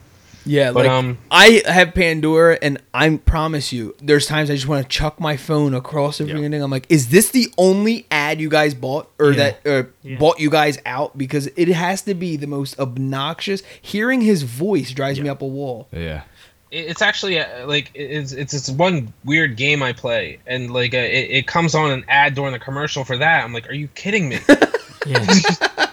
Yeah. 0.45 0.71
but 0.71 0.85
like, 0.85 0.89
um 0.89 1.17
I 1.31 1.61
have 1.67 1.93
Pandora, 1.93 2.57
and 2.61 2.81
I 2.93 3.17
promise 3.17 3.71
you, 3.71 3.93
there's 4.01 4.25
times 4.25 4.49
I 4.49 4.55
just 4.55 4.67
want 4.67 4.81
to 4.83 4.89
chuck 4.89 5.19
my 5.19 5.37
phone 5.37 5.73
across 5.75 6.19
everything. 6.19 6.53
I'm 6.63 6.71
like, 6.71 6.87
is 6.89 7.09
this 7.09 7.29
the 7.31 7.47
only 7.57 8.07
ad 8.09 8.39
you 8.41 8.49
guys 8.49 8.73
bought, 8.73 9.11
or 9.19 9.31
Yeah. 9.31 9.37
that 9.37 9.67
uh, 9.67 9.83
Yeah. 10.01 10.17
bought 10.17 10.39
you 10.39 10.49
guys 10.49 10.79
out? 10.85 11.15
Because 11.17 11.47
it 11.55 11.67
has 11.67 12.01
to 12.03 12.13
be 12.15 12.35
the 12.37 12.47
most 12.47 12.79
obnoxious. 12.79 13.61
Hearing 13.81 14.21
his 14.21 14.41
voice 14.43 14.91
drives 14.91 15.19
me 15.19 15.29
up 15.29 15.41
a 15.41 15.45
wall. 15.47 15.87
Yeah. 15.91 16.23
It- 16.71 16.85
it's 16.87 17.01
actually 17.01 17.39
uh, 17.39 17.65
like 17.67 17.91
it's 17.93 18.31
it's 18.31 18.53
it's 18.53 18.69
one 18.69 19.11
weird 19.25 19.55
game 19.57 19.81
I 19.83 19.93
play, 19.93 20.39
and 20.47 20.71
like 20.71 20.93
uh, 20.93 20.97
it, 20.97 21.29
it 21.31 21.47
comes 21.47 21.75
on 21.75 21.91
an 21.91 22.05
ad 22.07 22.35
during 22.35 22.53
the 22.53 22.59
commercial 22.59 23.03
for 23.03 23.17
that. 23.17 23.43
I'm 23.43 23.53
like, 23.53 23.69
are 23.69 23.73
you 23.73 23.87
kidding 23.89 24.29
me? 24.29 24.39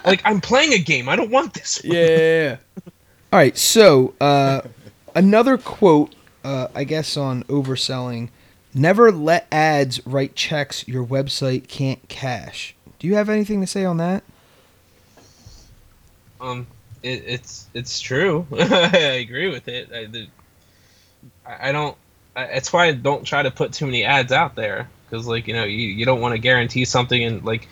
Like 0.05 0.21
I'm 0.25 0.39
playing 0.41 0.73
a 0.73 0.77
game. 0.79 1.09
I 1.09 1.15
don't 1.15 1.31
want 1.31 1.53
this. 1.53 1.81
Yeah. 1.83 2.57
All 3.33 3.39
right. 3.39 3.57
So 3.57 4.13
uh, 4.21 4.61
another 5.15 5.57
quote, 5.57 6.13
uh, 6.43 6.67
I 6.75 6.83
guess, 6.83 7.17
on 7.17 7.43
overselling: 7.45 8.29
"Never 8.73 9.11
let 9.11 9.47
ads 9.51 10.05
write 10.05 10.35
checks 10.35 10.87
your 10.87 11.05
website 11.05 11.67
can't 11.67 12.07
cash." 12.09 12.75
Do 12.99 13.07
you 13.07 13.15
have 13.15 13.27
anything 13.29 13.59
to 13.61 13.67
say 13.67 13.83
on 13.85 13.97
that? 13.97 14.23
Um, 16.39 16.67
it, 17.03 17.23
it's 17.25 17.67
it's 17.73 17.99
true. 17.99 18.45
I 18.57 19.21
agree 19.25 19.49
with 19.49 19.67
it. 19.67 19.89
I, 19.93 20.05
the, 20.05 20.27
I 21.47 21.71
don't. 21.71 21.97
It's 22.35 22.71
why 22.71 22.87
I 22.87 22.91
don't 22.91 23.23
try 23.23 23.43
to 23.43 23.51
put 23.51 23.73
too 23.73 23.85
many 23.85 24.03
ads 24.03 24.31
out 24.31 24.55
there 24.55 24.89
because, 25.09 25.27
like, 25.27 25.47
you 25.47 25.53
know, 25.53 25.63
you, 25.63 25.87
you 25.87 26.05
don't 26.05 26.21
want 26.21 26.33
to 26.33 26.39
guarantee 26.39 26.85
something 26.85 27.23
and 27.23 27.43
like 27.43 27.67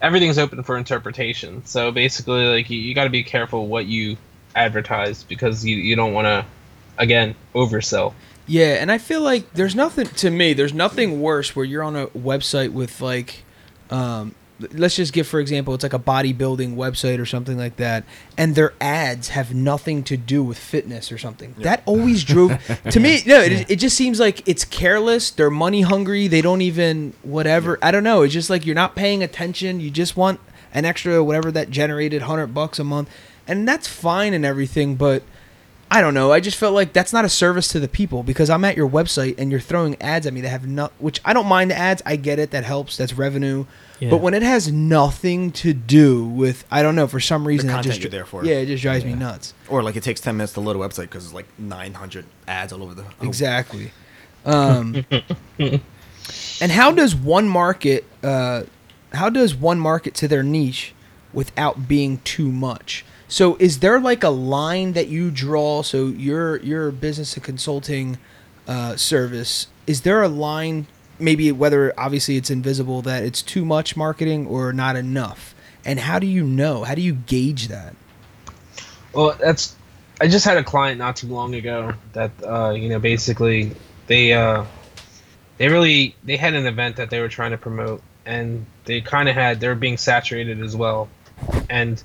everything's 0.00 0.38
open 0.38 0.62
for 0.62 0.78
interpretation. 0.78 1.64
So 1.66 1.90
basically, 1.90 2.46
like, 2.46 2.70
you, 2.70 2.78
you 2.78 2.94
got 2.94 3.04
to 3.04 3.10
be 3.10 3.22
careful 3.22 3.66
what 3.66 3.86
you 3.86 4.16
advertise 4.54 5.22
because 5.22 5.64
you 5.64 5.76
you 5.76 5.96
don't 5.96 6.14
want 6.14 6.26
to 6.26 6.46
again 6.98 7.34
oversell. 7.54 8.14
Yeah, 8.46 8.74
and 8.74 8.92
I 8.92 8.98
feel 8.98 9.22
like 9.22 9.52
there's 9.54 9.74
nothing 9.74 10.06
to 10.06 10.30
me. 10.30 10.52
There's 10.52 10.72
nothing 10.72 11.20
worse 11.20 11.56
where 11.56 11.64
you're 11.64 11.82
on 11.82 11.96
a 11.96 12.06
website 12.08 12.72
with 12.72 13.00
like, 13.00 13.42
um, 13.90 14.34
let's 14.72 14.96
just 14.96 15.12
give 15.12 15.26
for 15.26 15.40
example, 15.40 15.74
it's 15.74 15.82
like 15.82 15.92
a 15.92 15.98
bodybuilding 15.98 16.76
website 16.76 17.18
or 17.18 17.26
something 17.26 17.58
like 17.58 17.76
that, 17.76 18.04
and 18.36 18.54
their 18.54 18.74
ads 18.80 19.28
have 19.30 19.54
nothing 19.54 20.02
to 20.04 20.16
do 20.16 20.42
with 20.42 20.58
fitness 20.58 21.12
or 21.12 21.18
something. 21.18 21.54
That 21.58 21.82
always 21.86 22.24
drove 22.24 22.58
to 22.90 23.00
me. 23.00 23.22
No, 23.26 23.40
it, 23.40 23.70
it 23.70 23.76
just 23.76 23.96
seems 23.96 24.18
like 24.18 24.46
it's 24.48 24.64
careless. 24.64 25.30
They're 25.30 25.50
money 25.50 25.82
hungry. 25.82 26.28
They 26.28 26.40
don't 26.40 26.62
even 26.62 27.12
whatever. 27.22 27.78
I 27.82 27.90
don't 27.90 28.04
know. 28.04 28.22
It's 28.22 28.34
just 28.34 28.50
like 28.50 28.64
you're 28.64 28.74
not 28.74 28.96
paying 28.96 29.22
attention. 29.22 29.80
You 29.80 29.90
just 29.90 30.16
want 30.16 30.40
an 30.72 30.84
extra 30.84 31.22
whatever 31.22 31.50
that 31.52 31.70
generated 31.70 32.22
hundred 32.22 32.48
bucks 32.48 32.78
a 32.78 32.84
month, 32.84 33.10
and 33.46 33.66
that's 33.68 33.88
fine 33.88 34.34
and 34.34 34.44
everything, 34.44 34.96
but. 34.96 35.22
I 35.90 36.00
don't 36.00 36.14
know. 36.14 36.32
I 36.32 36.40
just 36.40 36.56
felt 36.56 36.74
like 36.74 36.92
that's 36.92 37.12
not 37.12 37.24
a 37.24 37.28
service 37.28 37.68
to 37.68 37.78
the 37.80 37.86
people 37.86 38.22
because 38.24 38.50
I'm 38.50 38.64
at 38.64 38.76
your 38.76 38.88
website 38.88 39.36
and 39.38 39.50
you're 39.50 39.60
throwing 39.60 40.00
ads 40.02 40.26
at 40.26 40.32
me 40.32 40.40
that 40.40 40.48
have 40.48 40.66
not. 40.66 40.92
Which 40.98 41.20
I 41.24 41.32
don't 41.32 41.46
mind 41.46 41.70
the 41.70 41.76
ads. 41.76 42.02
I 42.04 42.16
get 42.16 42.38
it. 42.40 42.50
That 42.50 42.64
helps. 42.64 42.96
That's 42.96 43.14
revenue. 43.14 43.66
Yeah. 44.00 44.10
But 44.10 44.20
when 44.20 44.34
it 44.34 44.42
has 44.42 44.70
nothing 44.70 45.52
to 45.52 45.72
do 45.72 46.24
with, 46.24 46.64
I 46.70 46.82
don't 46.82 46.96
know, 46.96 47.06
for 47.06 47.20
some 47.20 47.46
reason, 47.46 47.70
it 47.70 47.72
content 47.72 47.94
just 47.94 48.02
you're 48.02 48.10
there 48.10 48.26
for. 48.26 48.44
Yeah, 48.44 48.56
it 48.56 48.66
just 48.66 48.82
drives 48.82 49.04
me 49.04 49.14
nuts. 49.14 49.54
Or 49.68 49.82
like 49.82 49.96
it 49.96 50.02
takes 50.02 50.20
ten 50.20 50.36
minutes 50.36 50.54
to 50.54 50.60
load 50.60 50.76
a 50.76 50.78
website 50.78 51.02
because 51.02 51.24
it's 51.24 51.34
like 51.34 51.46
nine 51.58 51.94
hundred 51.94 52.26
ads 52.48 52.72
all 52.72 52.82
over 52.82 52.94
the. 52.94 53.04
oh, 53.04 53.26
Exactly. 53.26 53.92
Um, 54.44 55.04
and 55.58 56.72
how 56.72 56.92
does 56.92 57.14
one 57.14 57.48
market, 57.48 58.04
uh, 58.22 58.64
how 59.12 59.28
does 59.30 59.54
one 59.54 59.78
market 59.78 60.14
to 60.16 60.28
their 60.28 60.42
niche 60.42 60.94
without 61.32 61.88
being 61.88 62.18
too 62.18 62.50
much? 62.50 63.04
So 63.28 63.56
is 63.56 63.80
there 63.80 63.98
like 63.98 64.22
a 64.22 64.28
line 64.28 64.92
that 64.92 65.08
you 65.08 65.30
draw? 65.30 65.82
So 65.82 66.06
your 66.06 66.58
your 66.58 66.90
business 66.90 67.34
and 67.34 67.44
consulting 67.44 68.18
uh, 68.68 68.96
service 68.96 69.68
is 69.86 70.02
there 70.02 70.22
a 70.22 70.28
line? 70.28 70.86
Maybe 71.18 71.50
whether 71.52 71.98
obviously 71.98 72.36
it's 72.36 72.50
invisible 72.50 73.02
that 73.02 73.22
it's 73.22 73.40
too 73.40 73.64
much 73.64 73.96
marketing 73.96 74.46
or 74.46 74.72
not 74.72 74.96
enough. 74.96 75.54
And 75.84 76.00
how 76.00 76.18
do 76.18 76.26
you 76.26 76.44
know? 76.44 76.84
How 76.84 76.94
do 76.94 77.00
you 77.00 77.14
gauge 77.14 77.68
that? 77.68 77.94
Well, 79.12 79.36
that's. 79.40 79.76
I 80.20 80.28
just 80.28 80.44
had 80.44 80.56
a 80.56 80.64
client 80.64 80.98
not 80.98 81.16
too 81.16 81.28
long 81.28 81.54
ago 81.54 81.92
that 82.12 82.30
uh, 82.44 82.70
you 82.70 82.88
know 82.88 82.98
basically 82.98 83.72
they 84.08 84.32
uh, 84.32 84.64
they 85.58 85.68
really 85.68 86.16
they 86.24 86.36
had 86.36 86.54
an 86.54 86.66
event 86.66 86.96
that 86.96 87.10
they 87.10 87.20
were 87.20 87.28
trying 87.28 87.52
to 87.52 87.58
promote 87.58 88.02
and 88.24 88.66
they 88.84 89.00
kind 89.00 89.28
of 89.28 89.34
had 89.34 89.60
they 89.60 89.68
were 89.68 89.74
being 89.74 89.96
saturated 89.96 90.60
as 90.60 90.74
well, 90.74 91.08
and 91.70 92.02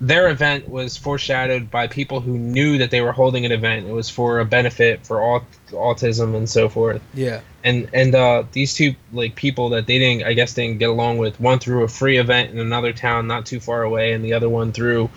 their 0.00 0.28
event 0.28 0.68
was 0.68 0.96
foreshadowed 0.96 1.70
by 1.70 1.86
people 1.86 2.20
who 2.20 2.36
knew 2.36 2.76
that 2.78 2.90
they 2.90 3.00
were 3.00 3.12
holding 3.12 3.46
an 3.46 3.52
event. 3.52 3.86
It 3.86 3.92
was 3.92 4.10
for 4.10 4.40
a 4.40 4.44
benefit 4.44 5.06
for 5.06 5.22
aut- 5.22 5.44
autism 5.70 6.36
and 6.36 6.48
so 6.48 6.68
forth 6.68 7.00
Yeah. 7.14 7.40
and 7.64 7.88
and 7.94 8.14
uh, 8.14 8.42
these 8.52 8.74
two 8.74 8.94
like 9.12 9.34
people 9.36 9.70
that 9.70 9.86
they 9.86 9.98
didn't 9.98 10.26
I 10.26 10.34
guess 10.34 10.52
didn't 10.54 10.78
get 10.78 10.90
along 10.90 11.16
with 11.18 11.40
one 11.40 11.58
through 11.60 11.84
a 11.84 11.88
free 11.88 12.18
event 12.18 12.50
in 12.50 12.58
another 12.58 12.92
town 12.92 13.26
not 13.26 13.46
too 13.46 13.58
far 13.58 13.82
away 13.82 14.12
and 14.12 14.22
the 14.22 14.34
other 14.34 14.48
one 14.50 14.72
through 14.72 15.08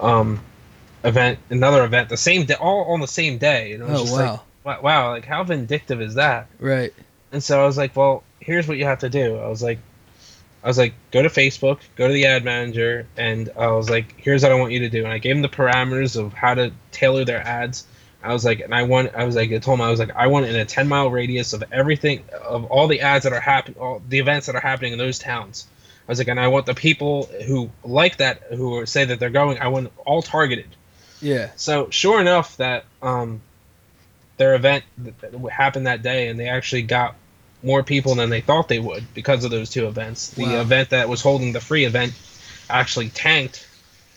um 0.00 0.40
event 1.04 1.38
another 1.50 1.84
event 1.84 2.08
the 2.08 2.16
same 2.16 2.44
day 2.46 2.54
all 2.54 2.92
on 2.94 3.00
the 3.00 3.06
same 3.08 3.36
day 3.38 3.72
and 3.72 3.82
it 3.82 3.88
was 3.88 4.00
Oh 4.00 4.04
just 4.04 4.12
wow. 4.16 4.40
like 4.64 4.82
wow, 4.82 4.82
wow 4.82 5.10
like 5.10 5.24
how 5.26 5.44
vindictive 5.44 6.00
is 6.00 6.14
that 6.14 6.46
Right. 6.58 6.92
and 7.32 7.42
so 7.42 7.60
I 7.62 7.66
was 7.66 7.76
like 7.76 7.94
well 7.96 8.22
here's 8.40 8.66
what 8.66 8.78
you 8.78 8.84
have 8.86 9.00
to 9.00 9.10
do 9.10 9.36
I 9.36 9.48
was 9.48 9.62
like 9.62 9.78
I 10.62 10.68
was 10.68 10.78
like 10.78 10.94
go 11.10 11.22
to 11.22 11.28
Facebook 11.28 11.80
go 11.96 12.06
to 12.06 12.12
the 12.12 12.26
ad 12.26 12.44
manager 12.44 13.06
and 13.16 13.50
I 13.56 13.68
was 13.68 13.90
like 13.90 14.14
here's 14.18 14.42
what 14.42 14.52
I 14.52 14.54
want 14.54 14.72
you 14.72 14.80
to 14.80 14.88
do 14.88 15.04
and 15.04 15.12
I 15.12 15.18
gave 15.18 15.34
them 15.34 15.42
the 15.42 15.48
parameters 15.48 16.18
of 16.18 16.32
how 16.32 16.54
to 16.54 16.72
tailor 16.92 17.24
their 17.24 17.44
ads 17.46 17.86
I 18.22 18.32
was 18.32 18.44
like, 18.44 18.60
and 18.60 18.74
I 18.74 18.84
want, 18.84 19.14
I 19.14 19.24
was 19.24 19.34
like, 19.34 19.52
I 19.52 19.58
told 19.58 19.80
him, 19.80 19.84
I 19.84 19.90
was 19.90 19.98
like, 19.98 20.14
I 20.14 20.28
want 20.28 20.46
in 20.46 20.54
a 20.54 20.64
10 20.64 20.88
mile 20.88 21.10
radius 21.10 21.52
of 21.52 21.64
everything, 21.72 22.24
of 22.44 22.64
all 22.66 22.86
the 22.86 23.00
ads 23.00 23.24
that 23.24 23.32
are 23.32 23.40
happening, 23.40 23.78
all 23.80 24.00
the 24.08 24.18
events 24.18 24.46
that 24.46 24.54
are 24.54 24.60
happening 24.60 24.92
in 24.92 24.98
those 24.98 25.18
towns. 25.18 25.66
I 26.06 26.12
was 26.12 26.18
like, 26.18 26.28
and 26.28 26.38
I 26.38 26.48
want 26.48 26.66
the 26.66 26.74
people 26.74 27.26
who 27.46 27.70
like 27.84 28.18
that, 28.18 28.42
who 28.50 28.86
say 28.86 29.04
that 29.04 29.18
they're 29.18 29.30
going, 29.30 29.58
I 29.58 29.68
want 29.68 29.92
all 30.04 30.22
targeted. 30.22 30.68
Yeah. 31.20 31.50
So 31.56 31.90
sure 31.90 32.20
enough, 32.20 32.56
that 32.58 32.84
um, 33.02 33.40
their 34.36 34.54
event 34.54 34.84
happened 35.50 35.86
that 35.86 36.02
day, 36.02 36.28
and 36.28 36.38
they 36.38 36.48
actually 36.48 36.82
got 36.82 37.16
more 37.62 37.82
people 37.82 38.14
than 38.14 38.30
they 38.30 38.40
thought 38.40 38.68
they 38.68 38.78
would 38.78 39.04
because 39.14 39.44
of 39.44 39.50
those 39.50 39.70
two 39.70 39.86
events. 39.86 40.30
The 40.30 40.44
Wow. 40.44 40.60
event 40.60 40.90
that 40.90 41.08
was 41.08 41.20
holding 41.20 41.52
the 41.52 41.60
free 41.60 41.84
event 41.84 42.12
actually 42.68 43.08
tanked, 43.10 43.66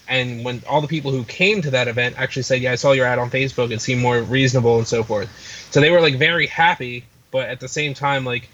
and 0.07 0.43
when 0.45 0.61
all 0.67 0.81
the 0.81 0.87
people 0.87 1.11
who 1.11 1.23
came 1.23 1.61
to 1.61 1.71
that 1.71 1.87
event 1.87 2.15
actually 2.17 2.43
said, 2.43 2.61
"Yeah, 2.61 2.71
I 2.71 2.75
saw 2.75 2.91
your 2.91 3.05
ad 3.05 3.19
on 3.19 3.29
Facebook. 3.29 3.71
It 3.71 3.81
seemed 3.81 4.01
more 4.01 4.19
reasonable 4.21 4.77
and 4.77 4.87
so 4.87 5.03
forth," 5.03 5.29
so 5.71 5.79
they 5.81 5.91
were 5.91 6.01
like 6.01 6.15
very 6.15 6.47
happy, 6.47 7.05
but 7.31 7.47
at 7.49 7.59
the 7.59 7.67
same 7.67 7.93
time, 7.93 8.25
like. 8.25 8.49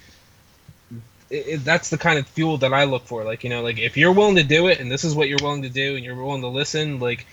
It, 1.30 1.46
it, 1.48 1.64
that's 1.64 1.88
the 1.88 1.96
kind 1.96 2.18
of 2.18 2.26
fuel 2.26 2.58
that 2.58 2.74
I 2.74 2.84
look 2.84 3.06
for. 3.06 3.24
Like 3.24 3.42
you 3.42 3.48
know, 3.48 3.62
like 3.62 3.78
if 3.78 3.96
you're 3.96 4.12
willing 4.12 4.36
to 4.36 4.42
do 4.44 4.68
it, 4.68 4.80
and 4.80 4.92
this 4.92 5.02
is 5.02 5.14
what 5.14 5.30
you're 5.30 5.38
willing 5.40 5.62
to 5.62 5.70
do, 5.70 5.96
and 5.96 6.04
you're 6.04 6.14
willing 6.14 6.42
to 6.42 6.48
listen, 6.48 7.00
like 7.00 7.24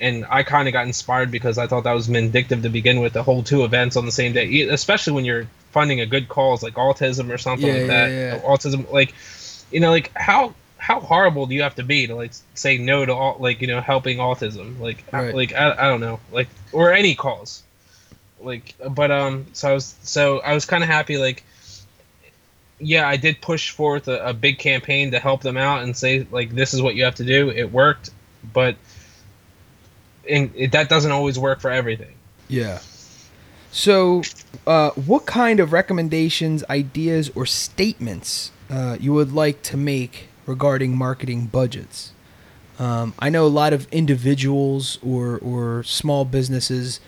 and 0.00 0.24
I 0.28 0.42
kind 0.42 0.68
of 0.68 0.72
got 0.72 0.86
inspired 0.86 1.30
because 1.30 1.58
I 1.58 1.66
thought 1.66 1.84
that 1.84 1.92
was 1.92 2.06
vindictive 2.06 2.62
to 2.62 2.68
begin 2.68 3.00
with. 3.00 3.12
The 3.12 3.22
whole 3.22 3.42
two 3.42 3.64
events 3.64 3.96
on 3.96 4.06
the 4.06 4.12
same 4.12 4.32
day, 4.32 4.60
especially 4.68 5.14
when 5.14 5.24
you're 5.24 5.48
funding 5.70 6.00
a 6.00 6.06
good 6.06 6.28
cause 6.28 6.62
like 6.62 6.74
autism 6.74 7.32
or 7.32 7.38
something 7.38 7.66
Yeah, 7.66 7.72
like 7.74 7.80
yeah, 7.82 7.86
that. 7.86 8.10
yeah. 8.10 8.38
Autism, 8.40 8.90
like 8.92 9.14
you 9.70 9.80
know, 9.80 9.90
like 9.90 10.10
how 10.16 10.54
how 10.78 11.00
horrible 11.00 11.46
do 11.46 11.54
you 11.54 11.62
have 11.62 11.74
to 11.74 11.82
be 11.82 12.06
to 12.06 12.14
like 12.14 12.32
say 12.54 12.78
no 12.78 13.04
to 13.04 13.12
all 13.12 13.36
like 13.40 13.60
you 13.60 13.66
know 13.66 13.80
helping 13.80 14.18
autism? 14.18 14.78
Like 14.80 15.04
Right. 15.12 15.34
like 15.34 15.52
I, 15.54 15.72
I 15.72 15.88
don't 15.88 16.00
know 16.00 16.20
like 16.32 16.48
or 16.72 16.92
any 16.92 17.14
cause. 17.14 17.62
Like 18.40 18.74
but 18.90 19.10
um 19.10 19.46
so 19.52 19.70
I 19.70 19.72
was 19.74 19.96
so 20.02 20.38
I 20.40 20.54
was 20.54 20.64
kind 20.64 20.82
of 20.82 20.88
happy 20.88 21.18
like 21.18 21.42
yeah, 22.80 23.08
I 23.08 23.16
did 23.16 23.40
push 23.40 23.70
forth 23.70 24.06
a, 24.06 24.26
a 24.28 24.32
big 24.32 24.58
campaign 24.60 25.10
to 25.10 25.18
help 25.18 25.42
them 25.42 25.56
out 25.56 25.82
and 25.82 25.96
say 25.96 26.26
like 26.30 26.50
this 26.54 26.74
is 26.74 26.80
what 26.80 26.94
you 26.94 27.04
have 27.04 27.16
to 27.16 27.24
do. 27.24 27.50
It 27.50 27.72
worked, 27.72 28.10
but 28.54 28.76
and 30.28 30.52
it, 30.54 30.72
that 30.72 30.88
doesn't 30.88 31.10
always 31.10 31.38
work 31.38 31.60
for 31.60 31.70
everything. 31.70 32.14
Yeah. 32.46 32.78
So, 33.70 34.22
uh, 34.66 34.90
what 34.90 35.26
kind 35.26 35.60
of 35.60 35.72
recommendations, 35.72 36.64
ideas, 36.70 37.30
or 37.34 37.46
statements 37.46 38.50
uh, 38.70 38.96
you 38.98 39.12
would 39.12 39.32
like 39.32 39.62
to 39.64 39.76
make 39.76 40.28
regarding 40.46 40.96
marketing 40.96 41.46
budgets? 41.46 42.12
Um, 42.78 43.12
I 43.18 43.28
know 43.28 43.44
a 43.44 43.48
lot 43.48 43.72
of 43.72 43.86
individuals 43.92 44.98
or 45.02 45.38
or 45.38 45.82
small 45.82 46.24
businesses. 46.24 47.00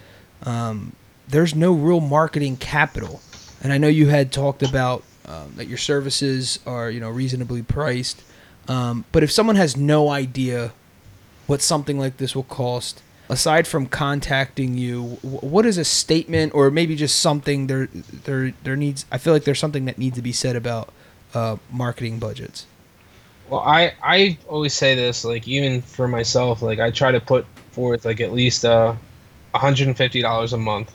Um, 0.43 0.95
there's 1.29 1.55
no 1.55 1.73
real 1.73 2.01
marketing 2.01 2.57
capital, 2.57 3.21
and 3.63 3.73
I 3.73 3.79
know 3.79 3.89
you 3.89 4.09
had 4.09 4.33
talked 4.33 4.63
about 4.63 5.05
um, 5.27 5.55
that 5.57 5.69
your 5.69 5.79
services 5.79 6.59
are 6.67 6.91
you 6.91 7.01
know 7.01 7.11
reasonably 7.11 7.63
priced. 7.63 8.23
Um, 8.69 9.05
but 9.13 9.23
if 9.23 9.33
someone 9.33 9.57
has 9.57 9.77
no 9.77 10.11
idea 10.11 10.73
what 11.47 11.63
something 11.63 11.99
like 11.99 12.19
this 12.19 12.37
will 12.37 12.45
cost 12.45 13.03
aside 13.31 13.67
from 13.67 13.87
contacting 13.87 14.77
you 14.77 15.19
what 15.23 15.65
is 15.65 15.79
a 15.79 15.85
statement 15.85 16.53
or 16.55 16.71
maybe 16.71 16.95
just 16.97 17.19
something 17.21 17.67
there 17.69 17.89
there 18.25 18.53
there 18.65 18.77
needs 18.77 19.07
i 19.13 19.17
feel 19.19 19.33
like 19.33 19.45
there's 19.45 19.59
something 19.59 19.87
that 19.87 19.97
needs 19.99 20.17
to 20.17 20.23
be 20.23 20.33
said 20.33 20.57
about 20.57 20.93
uh, 21.35 21.57
marketing 21.71 22.19
budgets 22.19 22.67
Well, 23.49 23.61
I 23.61 23.95
I 24.03 24.39
always 24.49 24.75
say 24.75 24.95
this 24.95 25.25
like 25.25 25.47
even 25.49 25.81
for 25.83 26.07
myself 26.09 26.61
like 26.63 26.79
I 26.81 26.91
try 26.91 27.13
to 27.13 27.21
put 27.21 27.47
forth 27.73 28.05
like 28.05 28.21
at 28.21 28.33
least 28.33 28.65
uh 28.65 28.95
$150 29.55 30.53
a 30.53 30.57
month 30.57 30.93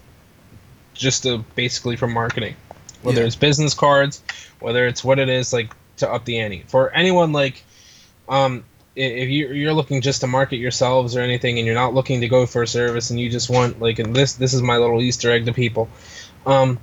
just 0.94 1.24
to 1.24 1.40
basically 1.56 1.96
for 1.98 2.08
marketing. 2.08 2.56
Whether 3.02 3.22
Yeah. 3.22 3.28
it's 3.28 3.36
business 3.36 3.74
cards, 3.74 4.22
whether 4.60 4.88
it's 4.88 5.04
what 5.04 5.20
it 5.20 5.30
is 5.30 5.52
like 5.54 5.74
to 5.98 6.10
up 6.12 6.26
the 6.26 6.40
ante. 6.40 6.64
For 6.68 6.90
anyone 6.92 7.32
like 7.34 7.64
um 8.30 8.64
if 8.96 9.30
you 9.30 9.50
you're 9.50 9.74
looking 9.74 10.02
just 10.02 10.22
to 10.22 10.28
market 10.28 10.58
yourselves 10.58 11.16
or 11.16 11.22
anything 11.22 11.58
and 11.58 11.66
you're 11.66 11.76
not 11.76 11.94
looking 11.94 12.22
to 12.22 12.28
go 12.28 12.46
for 12.46 12.64
a 12.64 12.68
service 12.68 13.10
and 13.10 13.20
you 13.20 13.30
just 13.30 13.50
want 13.50 13.82
like 13.82 14.00
and 14.00 14.16
this 14.16 14.34
this 14.34 14.54
is 14.54 14.62
my 14.62 14.78
little 14.78 15.02
easter 15.02 15.32
egg 15.32 15.46
to 15.46 15.54
people. 15.54 15.90
Um 16.46 16.80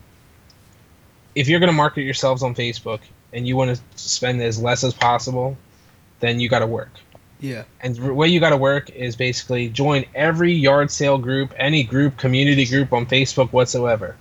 if 1.35 1.49
you're 1.49 1.61
going 1.61 1.69
to 1.69 1.77
market 1.77 2.03
yourselves 2.03 2.43
on 2.43 2.55
Facebook 2.55 3.01
and 3.33 3.47
you 3.47 3.57
want 3.57 3.75
to 3.75 3.83
spend 3.99 4.43
as 4.43 4.61
less 4.61 4.85
as 4.85 4.93
possible, 4.93 5.57
then 6.21 6.41
you 6.41 6.49
got 6.49 6.61
to 6.61 6.67
work. 6.67 6.91
yeah 7.41 7.65
And 7.81 7.97
the 7.97 8.15
way 8.15 8.29
you 8.29 8.41
got 8.41 8.51
to 8.51 8.57
work 8.57 8.91
is 8.91 9.17
basically 9.17 9.69
join 9.69 10.05
every 10.15 10.53
yard 10.53 10.91
sale 10.91 11.19
group, 11.19 11.55
any 11.57 11.83
group, 11.83 12.17
community 12.19 12.67
group 12.67 12.93
on 12.93 13.07
Facebook 13.07 13.53
whatsoever. 13.53 14.17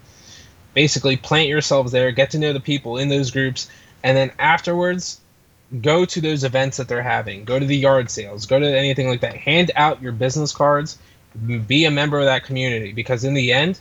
Basically, 0.74 1.18
plant 1.18 1.50
yourselves 1.50 1.92
there, 1.92 2.12
get 2.12 2.32
to 2.32 2.40
know 2.40 2.54
the 2.54 2.62
people 2.62 2.98
in 2.98 3.10
those 3.10 3.30
groups, 3.30 3.70
and 4.04 4.16
then 4.16 4.32
afterwards, 4.40 5.21
go 5.80 6.06
to 6.06 6.22
those 6.22 6.44
events 6.44 6.78
that 6.78 6.88
they're 6.88 7.02
having. 7.02 7.46
Go 7.46 7.58
to 7.60 7.66
the 7.66 7.78
yard 7.78 8.10
sales, 8.10 8.46
go 8.46 8.60
to 8.60 8.78
anything 8.78 9.08
like 9.08 9.22
that. 9.22 9.36
Hand 9.36 9.72
out 9.76 10.02
your 10.02 10.12
business 10.12 10.52
cards, 10.52 10.98
be 11.68 11.86
a 11.86 11.92
member 11.92 12.20
of 12.20 12.26
that 12.26 12.44
community 12.44 12.92
because 12.92 13.24
in 13.24 13.34
the 13.34 13.54
end, 13.54 13.80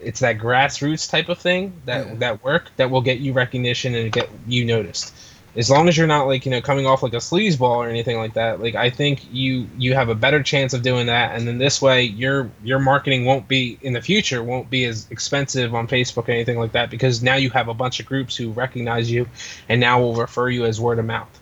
it's 0.00 0.20
that 0.20 0.38
grassroots 0.38 1.10
type 1.10 1.28
of 1.28 1.38
thing 1.38 1.72
that 1.84 2.06
Yeah. 2.06 2.14
that 2.16 2.44
work 2.44 2.70
that 2.76 2.90
will 2.90 3.00
get 3.00 3.18
you 3.18 3.32
recognition 3.32 3.94
and 3.94 4.12
get 4.12 4.28
you 4.46 4.64
noticed 4.64 5.12
as 5.56 5.70
long 5.70 5.88
as 5.88 5.96
you're 5.96 6.06
not 6.06 6.26
like 6.26 6.44
you 6.44 6.50
know 6.50 6.60
coming 6.60 6.86
off 6.86 7.02
like 7.02 7.12
a 7.14 7.16
sleazeball 7.16 7.76
or 7.76 7.88
anything 7.88 8.16
like 8.18 8.34
that 8.34 8.60
like 8.60 8.74
i 8.74 8.90
think 8.90 9.26
you 9.32 9.66
you 9.78 9.94
have 9.94 10.08
a 10.08 10.14
better 10.14 10.42
chance 10.42 10.74
of 10.74 10.82
doing 10.82 11.06
that 11.06 11.34
and 11.34 11.48
then 11.48 11.58
this 11.58 11.80
way 11.80 12.02
your 12.02 12.50
your 12.62 12.78
marketing 12.78 13.24
won't 13.24 13.48
be 13.48 13.78
in 13.82 13.92
the 13.92 14.02
future 14.02 14.42
won't 14.42 14.68
be 14.70 14.84
as 14.84 15.06
expensive 15.10 15.74
on 15.74 15.88
facebook 15.88 16.28
or 16.28 16.32
anything 16.32 16.58
like 16.58 16.72
that 16.72 16.90
because 16.90 17.22
now 17.22 17.34
you 17.34 17.50
have 17.50 17.68
a 17.68 17.74
bunch 17.74 18.00
of 18.00 18.06
groups 18.06 18.36
who 18.36 18.50
recognize 18.50 19.10
you 19.10 19.26
and 19.68 19.80
now 19.80 20.00
will 20.00 20.14
refer 20.14 20.48
you 20.48 20.64
as 20.64 20.80
word 20.80 20.98
of 20.98 21.04
mouth 21.04 21.40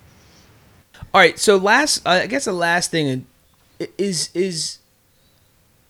All 1.12 1.20
right, 1.20 1.38
so 1.38 1.56
last, 1.56 2.06
uh, 2.06 2.10
I 2.22 2.26
guess 2.26 2.44
the 2.44 2.52
last 2.52 2.90
thing 2.90 3.26
is 3.98 4.30
is 4.34 4.78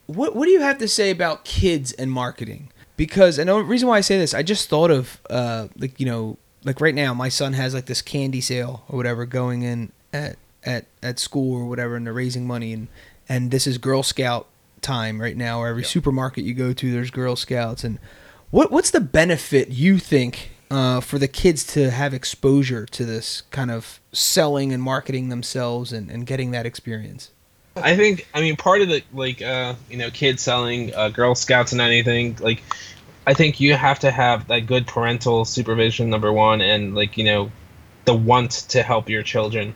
what 0.06 0.34
what 0.34 0.46
do 0.46 0.50
you 0.50 0.60
have 0.60 0.78
to 0.78 0.88
say 0.88 1.10
about 1.10 1.44
kids 1.44 1.92
and 1.92 2.10
marketing? 2.10 2.70
Because 2.96 3.38
and 3.38 3.48
the 3.48 3.56
reason 3.62 3.88
why 3.88 3.98
I 3.98 4.00
say 4.02 4.18
this, 4.18 4.34
I 4.34 4.42
just 4.42 4.68
thought 4.68 4.90
of 4.90 5.20
uh, 5.30 5.68
like 5.76 5.98
you 5.98 6.06
know 6.06 6.38
like 6.64 6.80
right 6.80 6.94
now, 6.94 7.14
my 7.14 7.28
son 7.28 7.52
has 7.52 7.74
like 7.74 7.86
this 7.86 8.02
candy 8.02 8.40
sale 8.40 8.84
or 8.88 8.96
whatever 8.96 9.26
going 9.26 9.62
in 9.62 9.92
at 10.12 10.36
at 10.64 10.86
at 11.02 11.18
school 11.18 11.56
or 11.56 11.66
whatever, 11.66 11.96
and 11.96 12.06
they're 12.06 12.12
raising 12.12 12.46
money 12.46 12.72
and 12.72 12.88
and 13.28 13.50
this 13.50 13.66
is 13.66 13.78
Girl 13.78 14.02
Scout 14.02 14.46
time 14.80 15.20
right 15.20 15.36
now. 15.36 15.60
Or 15.60 15.68
every 15.68 15.84
supermarket 15.84 16.44
you 16.44 16.54
go 16.54 16.72
to, 16.72 16.92
there's 16.92 17.10
Girl 17.10 17.36
Scouts 17.36 17.84
and 17.84 17.98
what 18.50 18.70
what's 18.70 18.90
the 18.90 19.00
benefit 19.00 19.70
you 19.70 19.98
think 19.98 20.52
uh, 20.70 21.00
for 21.00 21.18
the 21.18 21.28
kids 21.28 21.64
to 21.64 21.90
have 21.90 22.14
exposure 22.14 22.86
to 22.86 23.04
this 23.04 23.42
kind 23.50 23.70
of 23.70 24.00
selling 24.12 24.72
and 24.72 24.82
marketing 24.82 25.28
themselves 25.28 25.92
and, 25.92 26.10
and 26.10 26.26
getting 26.26 26.52
that 26.52 26.64
experience? 26.64 27.30
I 27.76 27.96
think 27.96 28.28
I 28.32 28.40
mean 28.40 28.56
part 28.56 28.80
of 28.80 28.88
the 28.88 29.02
like 29.12 29.42
uh 29.42 29.74
you 29.90 29.96
know 29.96 30.10
kids 30.10 30.42
selling 30.42 30.94
uh, 30.94 31.08
Girl 31.08 31.34
Scouts 31.34 31.72
and 31.72 31.80
anything 31.80 32.36
like 32.40 32.62
I 33.26 33.34
think 33.34 33.60
you 33.60 33.74
have 33.74 34.00
to 34.00 34.10
have 34.10 34.48
that 34.48 34.66
good 34.66 34.86
parental 34.86 35.44
supervision 35.44 36.10
number 36.10 36.32
one 36.32 36.60
and 36.60 36.94
like 36.94 37.16
you 37.16 37.24
know 37.24 37.50
the 38.04 38.14
want 38.14 38.50
to 38.50 38.82
help 38.82 39.08
your 39.08 39.22
children 39.22 39.74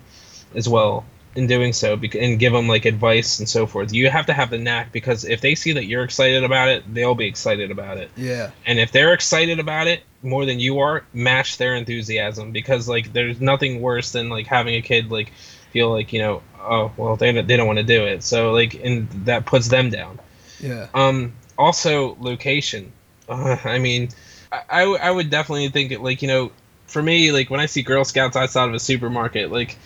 as 0.55 0.69
well 0.69 1.05
in 1.35 1.47
doing 1.47 1.73
so 1.73 1.95
and 1.95 2.39
give 2.39 2.53
them 2.53 2.69
like 2.69 2.85
advice 2.85 3.39
and 3.39 3.49
so 3.49 3.67
forth. 3.67 3.93
You 3.93 4.11
have 4.11 4.27
to 4.27 4.33
have 4.33 4.51
the 4.51 4.59
knack 4.59 4.93
because 4.93 5.25
if 5.25 5.41
they 5.41 5.55
see 5.55 5.73
that 5.73 5.85
you're 5.85 6.03
excited 6.03 6.43
about 6.43 6.69
it, 6.69 6.93
they'll 6.93 7.15
be 7.15 7.27
excited 7.27 7.71
about 7.71 7.99
it. 7.99 8.11
Yeah. 8.17 8.51
And 8.67 8.79
if 8.79 8.93
they're 8.93 9.15
excited 9.15 9.61
about 9.61 9.87
it 9.87 10.03
more 10.23 10.45
than 10.47 10.59
you 10.59 10.81
are, 10.81 11.05
match 11.13 11.59
their 11.59 11.75
enthusiasm 11.75 12.51
because 12.51 12.89
like 12.89 13.13
there's 13.13 13.41
nothing 13.41 13.81
worse 13.81 14.13
than 14.13 14.29
like 14.29 14.47
having 14.47 14.75
a 14.75 14.83
kid 14.83 15.11
like 15.11 15.33
feel 15.71 15.91
like 15.91 16.13
you 16.15 16.21
know 16.21 16.43
oh 16.61 16.91
well 16.97 17.15
they 17.15 17.31
they 17.43 17.57
don't 17.57 17.67
want 17.67 17.79
to 17.79 17.85
do 17.85 18.07
it 18.07 18.23
so 18.23 18.53
like 18.53 18.75
and 18.75 19.09
that 19.27 19.47
puts 19.47 19.69
them 19.69 19.91
down. 19.91 20.19
Yeah. 20.61 20.89
Um, 20.93 21.35
also 21.57 22.17
location. 22.21 22.93
Uh, 23.29 23.57
I 23.65 23.79
mean, 23.79 24.09
I, 24.51 24.63
I 24.69 24.81
w- 24.81 24.99
I 24.99 25.11
would 25.11 25.31
definitely 25.31 25.69
think 25.69 25.93
it 25.93 26.01
like 26.03 26.23
you 26.23 26.29
know 26.29 26.53
for 26.87 27.03
me 27.03 27.33
like 27.33 27.51
when 27.51 27.61
I 27.61 27.67
see 27.67 27.83
Girl 27.83 28.05
Scouts 28.05 28.37
outside 28.37 28.69
of 28.69 28.75
a 28.75 28.81
supermarket 28.81 29.51
like. 29.53 29.77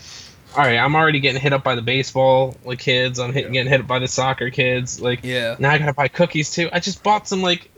All 0.55 0.59
right, 0.63 0.77
I'm 0.77 0.95
already 0.95 1.19
getting 1.19 1.41
hit 1.41 1.51
up 1.51 1.63
by 1.63 1.73
the 1.73 1.81
baseball 1.81 2.55
like 2.63 2.77
kids. 2.77 3.19
I'm 3.19 3.33
hit, 3.33 3.51
getting 3.51 3.71
hit 3.71 3.79
up 3.81 3.87
by 3.87 3.97
the 3.97 4.07
soccer 4.07 4.51
kids. 4.51 5.01
Like, 5.01 5.21
Yeah. 5.23 5.55
now 5.57 5.71
I 5.71 5.79
gotta 5.79 5.93
buy 5.93 6.09
cookies 6.09 6.51
too. 6.51 6.69
I 6.71 6.79
just 6.79 7.01
bought 7.01 7.27
some 7.27 7.41
like, 7.41 7.71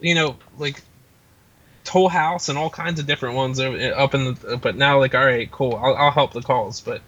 you 0.00 0.14
know, 0.14 0.36
like 0.56 0.80
Toll 1.84 2.08
House 2.08 2.48
and 2.48 2.56
all 2.56 2.70
kinds 2.70 2.98
of 3.00 3.06
different 3.06 3.34
ones 3.34 3.60
up 3.60 4.14
in 4.14 4.24
the. 4.24 4.56
But 4.56 4.76
now, 4.76 4.98
like, 4.98 5.14
all 5.14 5.22
right, 5.26 5.50
cool. 5.52 5.74
I'll, 5.76 5.94
I'll 5.94 6.10
help 6.10 6.32
the 6.32 6.40
calls. 6.40 6.80
But 6.80 7.02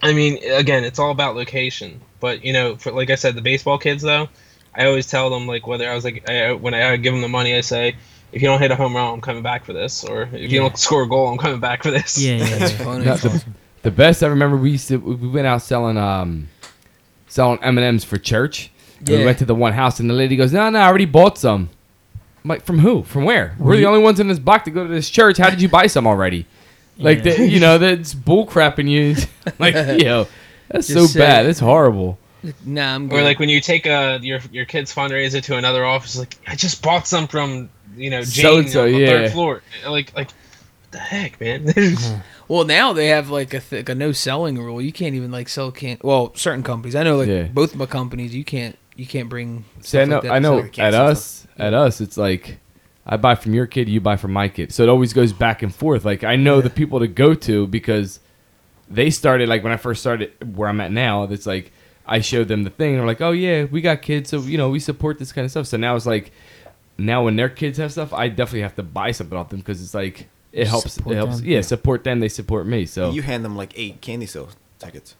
I 0.00 0.12
mean, 0.12 0.38
again, 0.52 0.84
it's 0.84 1.00
all 1.00 1.10
about 1.10 1.34
location. 1.34 2.00
But 2.20 2.44
you 2.44 2.52
know, 2.52 2.76
for 2.76 2.92
like 2.92 3.10
I 3.10 3.16
said, 3.16 3.34
the 3.34 3.42
baseball 3.42 3.78
kids 3.78 4.04
though, 4.04 4.28
I 4.78 4.86
always 4.86 5.06
tell 5.06 5.28
them 5.30 5.46
like 5.46 5.66
whether 5.66 5.90
I 5.90 5.94
was 5.94 6.04
like 6.04 6.28
I, 6.30 6.52
when 6.52 6.72
I, 6.74 6.92
I 6.92 6.96
give 6.96 7.12
them 7.12 7.22
the 7.22 7.28
money, 7.28 7.54
I 7.56 7.60
say. 7.60 7.96
If 8.30 8.42
you 8.42 8.48
don't 8.48 8.60
hit 8.60 8.70
a 8.70 8.76
home 8.76 8.94
run, 8.94 9.14
I'm 9.14 9.20
coming 9.22 9.42
back 9.42 9.64
for 9.64 9.72
this. 9.72 10.04
Or 10.04 10.28
if 10.34 10.52
you 10.52 10.60
don't 10.60 10.76
score 10.78 11.02
a 11.04 11.08
goal, 11.08 11.28
I'm 11.28 11.38
coming 11.38 11.60
back 11.60 11.82
for 11.82 11.90
this. 11.90 12.18
Yeah, 12.18 12.36
yeah. 12.36 12.44
That's 12.58 12.72
yeah. 12.72 12.84
funny. 12.84 13.04
No, 13.06 13.16
the, 13.16 13.44
the 13.82 13.90
best 13.90 14.22
I 14.22 14.26
remember, 14.26 14.58
we 14.58 14.72
used 14.72 14.88
to 14.88 14.98
we 14.98 15.28
went 15.28 15.46
out 15.46 15.62
selling 15.62 15.96
um 15.96 16.48
selling 17.26 17.58
M 17.62 17.78
and 17.78 17.86
M's 17.86 18.04
for 18.04 18.18
church. 18.18 18.70
And 19.00 19.08
Yeah. 19.08 19.18
We 19.20 19.24
went 19.24 19.38
to 19.38 19.44
the 19.46 19.54
one 19.54 19.72
house, 19.72 19.98
and 20.00 20.10
the 20.10 20.14
lady 20.14 20.36
goes, 20.36 20.52
"No, 20.52 20.68
no, 20.68 20.78
I 20.78 20.86
already 20.86 21.06
bought 21.06 21.38
some." 21.38 21.70
I'm 22.44 22.48
like, 22.48 22.64
"From 22.64 22.78
who? 22.80 23.02
From 23.02 23.24
where? 23.24 23.54
We're 23.58 23.76
the 23.76 23.86
only 23.86 24.00
ones 24.02 24.20
in 24.20 24.28
this 24.28 24.38
block 24.38 24.64
to 24.64 24.70
go 24.70 24.86
to 24.86 24.92
this 24.92 25.08
church. 25.08 25.38
How 25.38 25.48
did 25.50 25.62
you 25.62 25.68
buy 25.70 25.86
some 25.86 26.06
already?" 26.06 26.46
Like, 26.98 27.24
Yeah. 27.24 27.34
the, 27.36 27.46
you 27.48 27.60
know, 27.60 27.78
that's 27.78 28.12
bull 28.12 28.44
crapping 28.46 28.88
you. 28.90 29.14
like, 29.58 29.74
yo, 29.74 30.26
that's 30.68 30.88
Just 30.88 31.12
so 31.14 31.18
bad. 31.18 31.44
say- 31.44 31.50
It's 31.50 31.60
horrible. 31.60 32.18
Nah, 32.64 32.94
I'm 32.94 33.12
Or 33.12 33.22
like 33.22 33.38
when 33.38 33.48
you 33.48 33.60
take 33.60 33.86
uh 33.86 34.18
your 34.22 34.40
your 34.52 34.64
kid's 34.64 34.94
fundraiser 34.94 35.42
to 35.44 35.56
another 35.56 35.84
office, 35.84 36.18
like 36.18 36.36
I 36.46 36.54
just 36.54 36.82
bought 36.82 37.06
some 37.06 37.26
from 37.28 37.70
you 37.96 38.10
know 38.10 38.22
Jane 38.22 38.44
So-and-so, 38.44 38.84
on 38.86 38.92
the 38.92 38.98
yeah. 38.98 39.06
third 39.06 39.32
floor. 39.32 39.62
Like 39.86 40.14
like 40.16 40.28
what 40.28 40.92
the 40.92 40.98
heck, 40.98 41.40
man? 41.40 41.72
Well, 42.48 42.64
now 42.64 42.94
they 42.94 43.08
have 43.08 43.28
like 43.28 43.52
a, 43.52 43.60
th- 43.60 43.80
like 43.80 43.88
a 43.90 43.94
no 43.94 44.12
selling 44.12 44.56
rule. 44.56 44.80
You 44.80 44.90
can't 44.90 45.14
even 45.14 45.30
like 45.30 45.50
sell 45.50 45.70
can. 45.70 45.98
Well, 46.02 46.34
certain 46.34 46.62
companies. 46.62 46.96
I 46.96 47.02
know 47.02 47.18
like 47.18 47.28
Yeah. 47.28 47.42
both 47.42 47.74
my 47.76 47.84
companies. 47.84 48.34
You 48.34 48.42
can't 48.44 48.78
you 48.96 49.06
can't 49.06 49.28
bring. 49.28 49.66
See, 49.82 49.98
I 49.98 50.06
know, 50.06 50.14
like 50.16 50.22
that 50.24 50.32
I 50.32 50.38
know. 50.38 50.56
like 50.56 50.78
At 50.78 50.92
cancel 50.94 51.06
us, 51.08 51.46
at 51.58 51.74
us, 51.74 52.00
it's 52.00 52.16
like 52.16 52.58
I 53.06 53.18
buy 53.18 53.34
from 53.34 53.52
your 53.52 53.66
kid, 53.66 53.88
you 53.90 54.00
buy 54.00 54.16
from 54.16 54.32
my 54.32 54.48
kid. 54.48 54.72
So 54.72 54.82
it 54.82 54.88
always 54.88 55.12
goes 55.12 55.32
back 55.34 55.62
and 55.62 55.74
forth. 55.74 56.06
Like 56.06 56.24
I 56.24 56.36
know 56.36 56.62
the 56.62 56.70
people 56.70 57.00
to 57.00 57.06
go 57.06 57.34
to 57.34 57.66
because 57.66 58.20
they 58.88 59.10
started 59.10 59.48
like 59.50 59.62
when 59.62 59.72
I 59.72 59.76
first 59.76 60.00
started 60.00 60.56
where 60.56 60.70
I'm 60.70 60.80
at 60.80 60.90
now. 60.90 61.24
It's 61.24 61.46
like 61.46 61.70
I 62.08 62.20
showed 62.20 62.48
them 62.48 62.64
the 62.64 62.70
thing. 62.70 62.90
And 62.90 63.00
they're 63.00 63.06
like, 63.06 63.20
oh 63.20 63.32
yeah, 63.32 63.64
we 63.64 63.80
got 63.80 64.02
kids, 64.02 64.30
so 64.30 64.40
you 64.40 64.58
know 64.58 64.70
we 64.70 64.80
support 64.80 65.18
this 65.18 65.32
kind 65.32 65.44
of 65.44 65.50
stuff. 65.50 65.66
So 65.66 65.76
now 65.76 65.94
it's 65.94 66.06
like 66.06 66.32
now 66.96 67.24
when 67.24 67.36
their 67.36 67.48
kids 67.48 67.78
have 67.78 67.92
stuff, 67.92 68.12
I 68.12 68.28
definitely 68.28 68.62
have 68.62 68.74
to 68.76 68.82
buy 68.82 69.12
something 69.12 69.36
off 69.36 69.50
them 69.50 69.60
because 69.60 69.82
it's 69.82 69.94
like 69.94 70.28
it 70.52 70.66
helps. 70.66 70.94
Support 70.94 71.14
it 71.14 71.16
helps. 71.18 71.36
them. 71.38 71.46
Yeah, 71.46 71.60
support 71.60 72.04
them. 72.04 72.20
They 72.20 72.28
support 72.28 72.66
me. 72.66 72.86
So 72.86 73.10
You 73.10 73.22
hand 73.22 73.44
them 73.44 73.56
like 73.56 73.72
eight 73.78 74.00
candy 74.00 74.26
sales 74.26 74.56
tickets. 74.78 75.14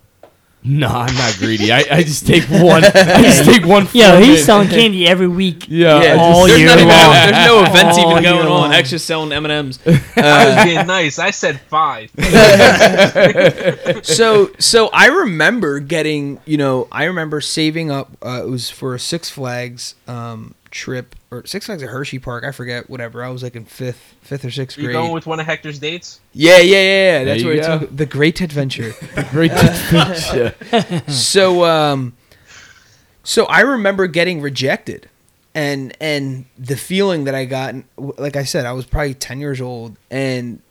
No, 0.65 0.89
I'm 0.89 1.15
not 1.15 1.37
greedy. 1.39 1.73
I, 1.73 1.85
I 1.91 2.03
just 2.03 2.27
take 2.27 2.45
one. 2.51 2.85
I 2.85 3.23
just 3.23 3.45
take 3.45 3.65
one. 3.65 3.87
Yo, 3.93 4.15
from 4.15 4.23
he's 4.23 4.41
it. 4.41 4.45
selling 4.45 4.69
candy 4.69 5.07
every 5.07 5.29
week. 5.29 5.67
Yeah, 5.69 6.03
Yeah, 6.03 6.17
all 6.21 6.47
just- 6.47 6.49
there's, 6.49 6.59
year 6.61 6.69
not 6.69 6.79
even, 6.79 6.89
long. 6.89 7.13
there's 7.13 7.47
no 7.47 7.61
events 7.65 7.99
All 7.99 8.11
even 8.11 8.23
going 8.25 8.39
on. 8.41 8.49
long. 8.49 8.73
X 8.73 8.91
just 8.91 9.07
selling 9.07 9.33
M 9.33 9.45
and 9.45 9.53
M's. 9.53 9.79
I 10.17 10.47
was 10.55 10.65
being 10.65 10.87
nice. 10.87 11.19
I 11.19 11.31
said 11.31 11.61
five. 11.69 12.11
so 14.05 14.51
so 14.59 14.89
I 14.93 15.07
remember 15.07 15.81
getting 15.81 16.41
you 16.45 16.57
know 16.57 16.89
I 16.93 17.05
remember 17.05 17.41
saving 17.41 17.91
up. 17.91 18.17
Uh, 18.23 18.43
it 18.45 18.49
was 18.49 18.71
for 18.71 18.95
a 18.95 18.99
Six 18.99 19.31
Flags 19.31 19.95
um, 20.07 20.55
trip 20.71 21.15
or 21.31 21.45
Six 21.47 21.67
Flags 21.67 21.83
at 21.83 21.89
Hershey 21.91 22.19
Park. 22.19 22.45
I 22.45 22.53
forget 22.53 22.89
whatever. 22.89 23.23
I 23.25 23.29
was 23.31 23.43
like 23.43 23.57
in 23.57 23.65
fifth 23.65 24.15
fifth 24.23 24.45
or 24.45 24.51
sixth 24.51 24.79
Are 24.79 24.81
you 24.83 24.87
grade. 24.89 24.95
going 24.95 25.13
with 25.13 25.27
one 25.27 25.41
of 25.41 25.47
Hector's 25.47 25.79
dates? 25.79 26.21
yeah, 26.33 26.59
yeah, 26.59 26.77
yeah, 26.77 27.19
yeah. 27.19 27.25
That's 27.25 27.43
you 27.43 27.49
where 27.49 27.57
it 27.57 27.65
took 27.65 27.97
the 27.97 28.07
Great 28.07 28.41
Adventure. 28.41 28.93
Great 29.31 29.53
picture. 29.53 30.55
so 31.09 31.65
um 31.65 32.15
so 33.23 33.45
i 33.47 33.61
remember 33.61 34.07
getting 34.07 34.41
rejected 34.41 35.09
and 35.55 35.95
and 36.01 36.47
the 36.59 36.77
feeling 36.77 37.25
that 37.25 37.35
i 37.35 37.45
got 37.45 37.75
like 37.97 38.37
i 38.37 38.45
said 38.45 38.65
i 38.65 38.73
was 38.73 38.87
probably 38.87 39.13
10 39.15 39.39
years 39.41 39.61
old 39.61 39.97
and 40.11 40.63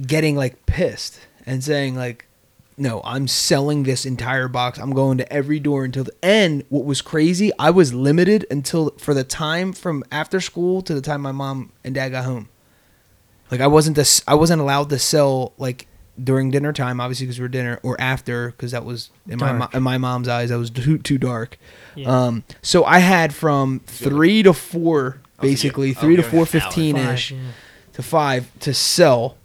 getting 0.00 0.34
like 0.36 0.64
pissed 0.66 1.20
and 1.44 1.62
saying 1.62 1.94
like 1.96 2.26
no 2.76 3.00
i'm 3.04 3.26
selling 3.26 3.82
this 3.84 4.04
entire 4.04 4.48
box 4.48 4.78
i'm 4.78 4.92
going 4.92 5.18
to 5.18 5.32
every 5.32 5.58
door 5.58 5.84
until 5.84 6.04
the 6.04 6.14
end 6.22 6.64
what 6.68 6.84
was 6.84 7.00
crazy 7.02 7.50
i 7.58 7.70
was 7.70 7.94
limited 7.94 8.44
until 8.50 8.90
for 8.98 9.14
the 9.14 9.24
time 9.24 9.72
from 9.72 10.04
after 10.10 10.40
school 10.40 10.82
to 10.82 10.94
the 10.94 11.00
time 11.00 11.20
my 11.20 11.32
mom 11.32 11.72
and 11.84 11.94
dad 11.94 12.10
got 12.10 12.24
home 12.24 12.48
like 13.50 13.60
I 13.60 13.66
wasn't 13.66 13.96
this 13.96 14.22
I 14.26 14.34
wasn't 14.34 14.60
allowed 14.60 14.90
to 14.90 14.98
sell 14.98 15.52
like 15.58 15.86
during 16.22 16.50
dinner 16.50 16.72
time, 16.72 17.00
obviously 17.00 17.26
because 17.26 17.38
we 17.38 17.44
are 17.44 17.48
dinner, 17.48 17.78
or 17.82 18.00
after 18.00 18.48
because 18.50 18.72
that 18.72 18.84
was 18.84 19.10
in 19.28 19.38
my 19.38 19.52
mo- 19.52 19.68
in 19.72 19.82
my 19.82 19.98
mom's 19.98 20.28
eyes 20.28 20.48
that 20.48 20.58
was 20.58 20.70
too 20.70 20.98
too 20.98 21.18
dark. 21.18 21.58
Yeah. 21.94 22.08
Um, 22.08 22.44
so 22.62 22.84
I 22.84 22.98
had 22.98 23.34
from 23.34 23.80
three 23.86 24.42
to 24.42 24.52
four, 24.52 25.20
basically 25.40 25.94
I'll 25.94 26.00
three 26.00 26.16
to 26.16 26.22
give 26.22 26.26
it 26.26 26.30
four 26.30 26.38
an 26.38 26.42
hour. 26.42 26.46
fifteen 26.46 26.96
Five, 26.96 27.14
ish 27.14 27.30
yeah. 27.32 27.38
to 27.92 28.02
five 28.02 28.58
to 28.60 28.74
sell, 28.74 29.36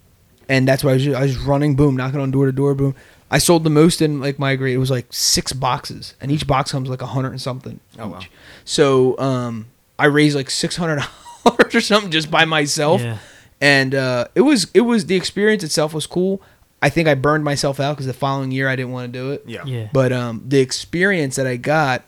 and 0.48 0.66
that's 0.66 0.82
why 0.82 0.90
I 0.90 0.94
was 0.94 1.04
just, 1.04 1.16
I 1.16 1.22
was 1.22 1.36
running, 1.38 1.76
boom, 1.76 1.96
knocking 1.96 2.20
on 2.20 2.30
door 2.30 2.46
to 2.46 2.52
door, 2.52 2.74
boom. 2.74 2.94
I 3.32 3.38
sold 3.38 3.64
the 3.64 3.70
most 3.70 4.00
in 4.02 4.20
like 4.20 4.38
my 4.38 4.54
grade. 4.56 4.74
It 4.74 4.78
was 4.78 4.90
like 4.90 5.06
six 5.10 5.52
boxes, 5.52 6.14
and 6.20 6.30
each 6.30 6.46
box 6.46 6.70
comes 6.70 6.88
like 6.88 7.02
a 7.02 7.06
hundred 7.06 7.30
and 7.30 7.40
something. 7.40 7.80
Oh, 7.98 8.08
wow. 8.08 8.18
each. 8.20 8.30
So 8.64 9.18
um, 9.18 9.66
I 9.98 10.04
raised 10.06 10.36
like 10.36 10.50
six 10.50 10.76
hundred 10.76 11.02
dollars 11.44 11.74
or 11.74 11.80
something 11.80 12.10
just 12.12 12.30
by 12.30 12.44
myself 12.44 13.00
Yeah. 13.00 13.18
and 13.60 13.94
uh, 13.94 14.26
it 14.34 14.42
was 14.42 14.70
it 14.74 14.82
was 14.82 15.06
the 15.06 15.16
experience 15.16 15.64
itself 15.64 15.94
was 15.94 16.06
cool. 16.06 16.40
I 16.82 16.88
think 16.90 17.08
I 17.08 17.14
burned 17.14 17.44
myself 17.44 17.80
out 17.80 17.92
because 17.96 18.06
the 18.06 18.12
following 18.12 18.50
year 18.52 18.68
I 18.68 18.76
didn't 18.76 18.92
want 18.92 19.12
to 19.12 19.18
do 19.18 19.30
it. 19.32 19.44
Yeah. 19.46 19.64
Yeah. 19.64 19.88
But 19.92 20.12
um, 20.12 20.42
the 20.46 20.58
experience 20.60 21.36
that 21.36 21.46
I 21.46 21.56
got, 21.56 22.04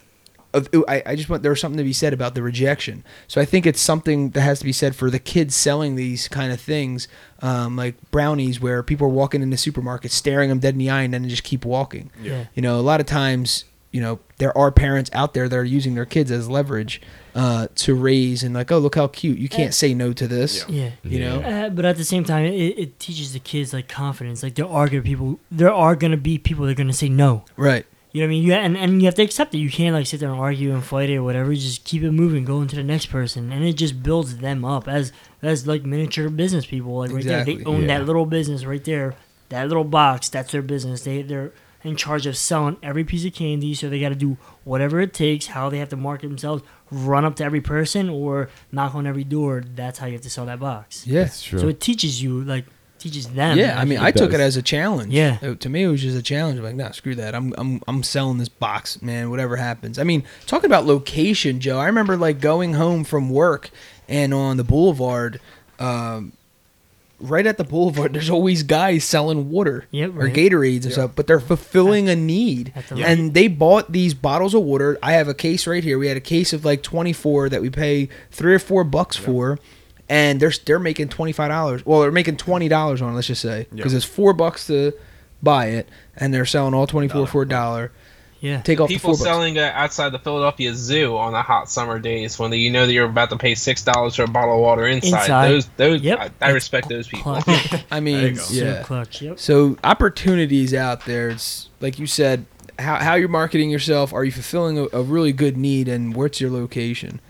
of 0.55 0.68
I, 0.88 1.02
I 1.05 1.16
just 1.16 1.28
want 1.28 1.42
there 1.42 1.50
was 1.50 1.61
something 1.61 1.78
to 1.78 1.84
be 1.84 1.92
said 1.92 2.12
about 2.12 2.34
the 2.34 2.42
rejection. 2.42 3.05
So 3.28 3.40
I 3.40 3.44
think 3.44 3.66
it's 3.66 3.80
something 3.80 4.30
that 4.30 4.40
has 4.40 4.61
to 4.61 4.64
be 4.64 4.72
said 4.72 4.96
for 4.96 5.11
the 5.11 5.18
kids 5.18 5.55
selling 5.55 5.96
these 5.96 6.28
kind 6.28 6.52
of 6.52 6.61
things, 6.61 7.09
um, 7.42 7.76
like 7.76 7.96
brownies, 8.11 8.61
where 8.61 8.82
people 8.82 9.07
are 9.07 9.11
walking 9.11 9.42
in 9.42 9.50
the 9.50 9.57
supermarket, 9.57 10.12
staring 10.12 10.48
them 10.48 10.61
dead 10.61 10.74
in 10.74 10.78
the 10.78 10.90
eye, 10.90 11.02
and 11.02 11.12
then 11.12 11.28
just 11.28 11.44
keep 11.44 11.64
walking. 11.64 12.11
Yeah. 12.22 12.46
You 12.55 12.62
know, 12.62 12.78
a 12.78 12.82
lot 12.82 13.00
of 13.00 13.07
times, 13.07 13.64
you 13.90 14.00
know, 14.00 14.20
there 14.38 14.57
are 14.57 14.72
parents 14.72 15.11
out 15.12 15.34
there 15.34 15.48
that 15.48 15.57
are 15.57 15.64
using 15.64 15.94
their 15.94 16.07
kids 16.07 16.30
as 16.30 16.48
leverage 16.48 17.00
uh, 17.34 17.68
to 17.76 17.94
raise 17.94 18.42
and 18.42 18.55
like, 18.55 18.70
oh, 18.72 18.78
look 18.78 18.94
how 18.94 19.09
cute. 19.09 19.38
You 19.38 19.48
can't 19.48 19.74
say 19.74 19.94
no 19.94 20.12
to 20.12 20.26
this. 20.26 20.64
Yeah. 20.68 20.90
You 21.02 21.20
know. 21.20 21.40
Uh, 21.40 21.68
but 21.68 21.84
at 21.84 21.96
the 21.96 22.05
same 22.05 22.24
time, 22.24 22.44
it, 22.44 22.78
it 22.78 23.00
teaches 23.00 23.32
the 23.32 23.40
kids 23.40 23.72
like 23.72 23.88
confidence. 23.88 24.42
Like 24.42 24.55
there 24.55 24.66
are 24.66 24.88
gonna 24.88 25.02
people, 25.02 25.38
there 25.50 25.72
are 25.72 25.96
gonna 25.96 26.16
be 26.16 26.38
people 26.38 26.64
that 26.64 26.72
are 26.72 26.74
gonna 26.74 26.92
say 26.92 27.09
no. 27.09 27.44
Right. 27.57 27.86
You 28.14 28.20
know 28.20 28.26
what 28.26 28.28
I 28.28 28.30
mean? 28.30 28.42
You 28.44 28.52
and, 28.54 28.76
and 28.76 29.02
you 29.02 29.06
have 29.06 29.16
to 29.16 29.22
accept 29.22 29.54
it. 29.54 29.58
You 29.58 29.68
can't 29.68 29.92
like 29.92 30.06
sit 30.06 30.20
there 30.20 30.30
and 30.30 30.38
argue 30.38 30.72
and 30.72 30.84
fight 30.84 31.10
it 31.10 31.16
or 31.16 31.24
whatever. 31.24 31.50
You 31.52 31.60
just 31.60 31.84
keep 31.84 32.02
it 32.04 32.12
moving, 32.12 32.44
go 32.44 32.62
into 32.62 32.76
the 32.76 32.84
next 32.84 33.06
person, 33.06 33.50
and 33.52 33.64
it 33.64 33.72
just 33.72 34.02
builds 34.04 34.36
them 34.36 34.64
up 34.64 34.86
as 34.86 35.12
as 35.42 35.66
like 35.66 35.84
miniature 35.84 36.28
business 36.30 36.64
people. 36.64 36.96
Like 36.98 37.10
right 37.10 37.24
there, 37.24 37.44
they 37.44 37.64
own 37.64 37.82
Yeah. 37.82 37.98
that 37.98 38.06
little 38.06 38.24
business 38.24 38.64
right 38.64 38.82
there. 38.84 39.14
that 39.50 39.68
little 39.68 39.84
box, 39.84 40.28
that's 40.30 40.52
their 40.52 40.62
business. 40.62 41.02
They 41.02 41.22
they're 41.22 41.52
in 41.82 41.96
charge 41.96 42.24
of 42.26 42.34
selling 42.36 42.76
every 42.82 43.04
piece 43.04 43.24
of 43.26 43.34
candy, 43.34 43.74
so 43.74 43.90
they 43.90 44.00
got 44.00 44.08
to 44.10 44.14
do 44.14 44.38
whatever 44.64 45.00
it 45.00 45.12
takes. 45.12 45.48
How 45.48 45.68
they 45.68 45.78
have 45.78 45.88
to 45.90 45.96
market 45.96 46.28
themselves, 46.28 46.62
run 46.92 47.24
up 47.26 47.34
to 47.36 47.44
every 47.44 47.60
person 47.60 48.08
or 48.08 48.48
knock 48.72 48.94
on 48.94 49.06
every 49.06 49.24
door. 49.24 49.62
That's 49.74 49.98
how 49.98 50.06
you 50.06 50.12
have 50.14 50.22
to 50.22 50.30
sell 50.30 50.46
that 50.46 50.60
box. 50.60 51.04
Yeah. 51.06 51.24
That's 51.24 51.42
true. 51.42 51.58
So 51.58 51.68
it 51.68 51.80
teaches 51.80 52.22
you, 52.22 52.42
like, 52.42 52.64
teaches 53.05 53.26
them. 53.28 53.59
Yeah, 53.59 53.78
I 53.78 53.84
mean, 53.84 53.98
I 53.98 54.09
It 54.09 54.16
took 54.16 54.32
it 54.32 54.40
as 54.40 54.57
a 54.57 54.62
challenge. 54.62 55.12
Yeah. 55.12 55.36
Uh, 55.42 55.55
to 55.57 55.68
me, 55.68 55.82
it 55.82 55.88
was 55.88 56.00
just 56.00 56.16
a 56.16 56.22
challenge. 56.22 56.59
I'm 56.59 56.64
like, 56.64 56.74
nah, 56.74 56.90
screw 56.92 57.14
that. 57.16 57.34
I'm, 57.34 57.52
I'm, 57.59 57.82
I'm 57.86 58.02
selling 58.02 58.38
this 58.38 58.48
box, 58.48 59.02
man. 59.02 59.28
Whatever 59.28 59.57
happens. 59.57 59.98
I 59.98 60.05
mean, 60.05 60.24
talking 60.46 60.66
about 60.66 60.86
location, 60.86 61.61
Joe. 61.61 61.78
I 61.78 61.86
remember 61.86 62.16
like 62.16 62.40
going 62.40 62.72
home 62.72 63.05
from 63.05 63.28
work 63.28 63.68
and 64.09 64.32
on 64.32 64.57
the 64.57 64.64
boulevard, 64.64 65.38
um, 65.78 66.32
right 67.20 67.46
at 67.46 67.59
the 67.59 67.64
boulevard, 67.64 68.12
there's 68.14 68.30
always 68.30 68.62
guys 68.62 69.05
selling 69.05 69.50
water 69.50 69.84
Yep, 69.90 70.11
or 70.11 70.12
right. 70.12 70.32
Gatorades 70.34 70.84
and 70.84 70.92
stuff, 70.92 71.11
but 71.14 71.26
they're 71.26 71.40
fulfilling 71.40 72.09
a 72.09 72.16
need. 72.16 72.72
At 72.74 72.88
the 72.88 73.05
And 73.05 73.34
they 73.34 73.48
bought 73.48 73.92
these 73.92 74.14
bottles 74.14 74.55
of 74.55 74.62
water. 74.62 74.98
I 75.02 75.12
have 75.12 75.28
a 75.28 75.34
case 75.34 75.66
right 75.66 75.84
here. 75.84 75.98
We 75.98 76.09
had 76.09 76.16
a 76.16 76.22
case 76.22 76.55
of 76.55 76.64
like 76.64 76.82
24 76.82 77.50
that 77.50 77.61
we 77.61 77.68
pay 77.68 78.09
three 78.30 78.55
or 78.55 78.59
four 78.59 78.82
bucks 78.82 79.14
for. 79.16 79.59
And 80.09 80.38
they're 80.40 80.52
they're 80.66 80.78
making 80.78 81.09
twenty 81.09 81.32
five 81.32 81.48
dollars. 81.50 81.84
Well, 81.86 82.00
they're 82.02 82.12
making 82.12 82.36
twenty 82.36 82.68
dollars 82.68 83.00
on 83.00 83.12
it. 83.12 83.14
Let's 83.16 83.26
just 83.28 83.40
say 83.42 83.66
because 83.74 83.92
Yeah. 83.92 83.96
it's 83.98 84.05
four 84.07 84.32
bucks 84.34 84.66
to 84.66 84.92
buy 85.42 85.66
it, 85.66 85.88
and 86.16 86.32
they're 86.34 86.44
selling 86.46 86.74
all 86.74 86.86
twenty 86.86 87.09
four 87.09 87.26
for 87.26 87.42
a 87.42 87.48
dollar. 87.48 87.90
yeah. 88.40 88.61
Take 88.61 88.80
off 88.80 88.88
the 88.88 88.94
People 88.96 89.09
four 89.11 89.16
bucks. 89.16 89.24
selling 89.24 89.57
uh, 89.59 89.72
outside 89.74 90.11
the 90.11 90.18
Philadelphia 90.18 90.74
Zoo 90.74 91.16
on 91.16 91.32
the 91.32 91.40
hot 91.40 91.70
summer 91.70 91.98
days 91.98 92.38
when 92.38 92.52
you 92.52 92.70
know 92.70 92.84
that 92.86 92.92
you're 92.92 93.07
about 93.07 93.30
to 93.30 93.38
pay 93.38 93.55
six 93.55 93.82
dollars 93.82 94.16
for 94.16 94.24
a 94.24 94.28
bottle 94.28 94.57
of 94.57 94.61
water 94.61 94.86
inside. 94.86 95.22
Inside. 95.22 95.48
Those, 95.48 95.66
those, 95.78 96.00
Yep. 96.02 96.18
I, 96.42 96.48
I 96.48 96.50
respect 96.50 96.90
those 96.90 97.09
people. 97.09 97.38
I 97.90 98.00
mean, 98.00 98.20
you. 98.20 98.36
So 98.36 98.62
yeah. 98.64 98.82
clutch. 98.82 99.22
Yep. 99.22 99.38
So 99.40 99.78
opportunities 99.84 100.74
out 100.74 101.07
there. 101.07 101.30
It's 101.30 101.70
like 101.80 101.98
you 101.98 102.07
said, 102.07 102.44
how 102.78 102.96
how 102.96 103.14
you're 103.14 103.28
marketing 103.30 103.70
yourself. 103.70 104.12
Are 104.12 104.22
you 104.24 104.32
fulfilling 104.32 104.76
a, 104.78 104.86
a 104.92 105.02
really 105.02 105.32
good 105.32 105.57
need, 105.57 105.88
and 105.88 106.14
what's 106.14 106.42
your 106.42 106.50
location? 106.50 107.20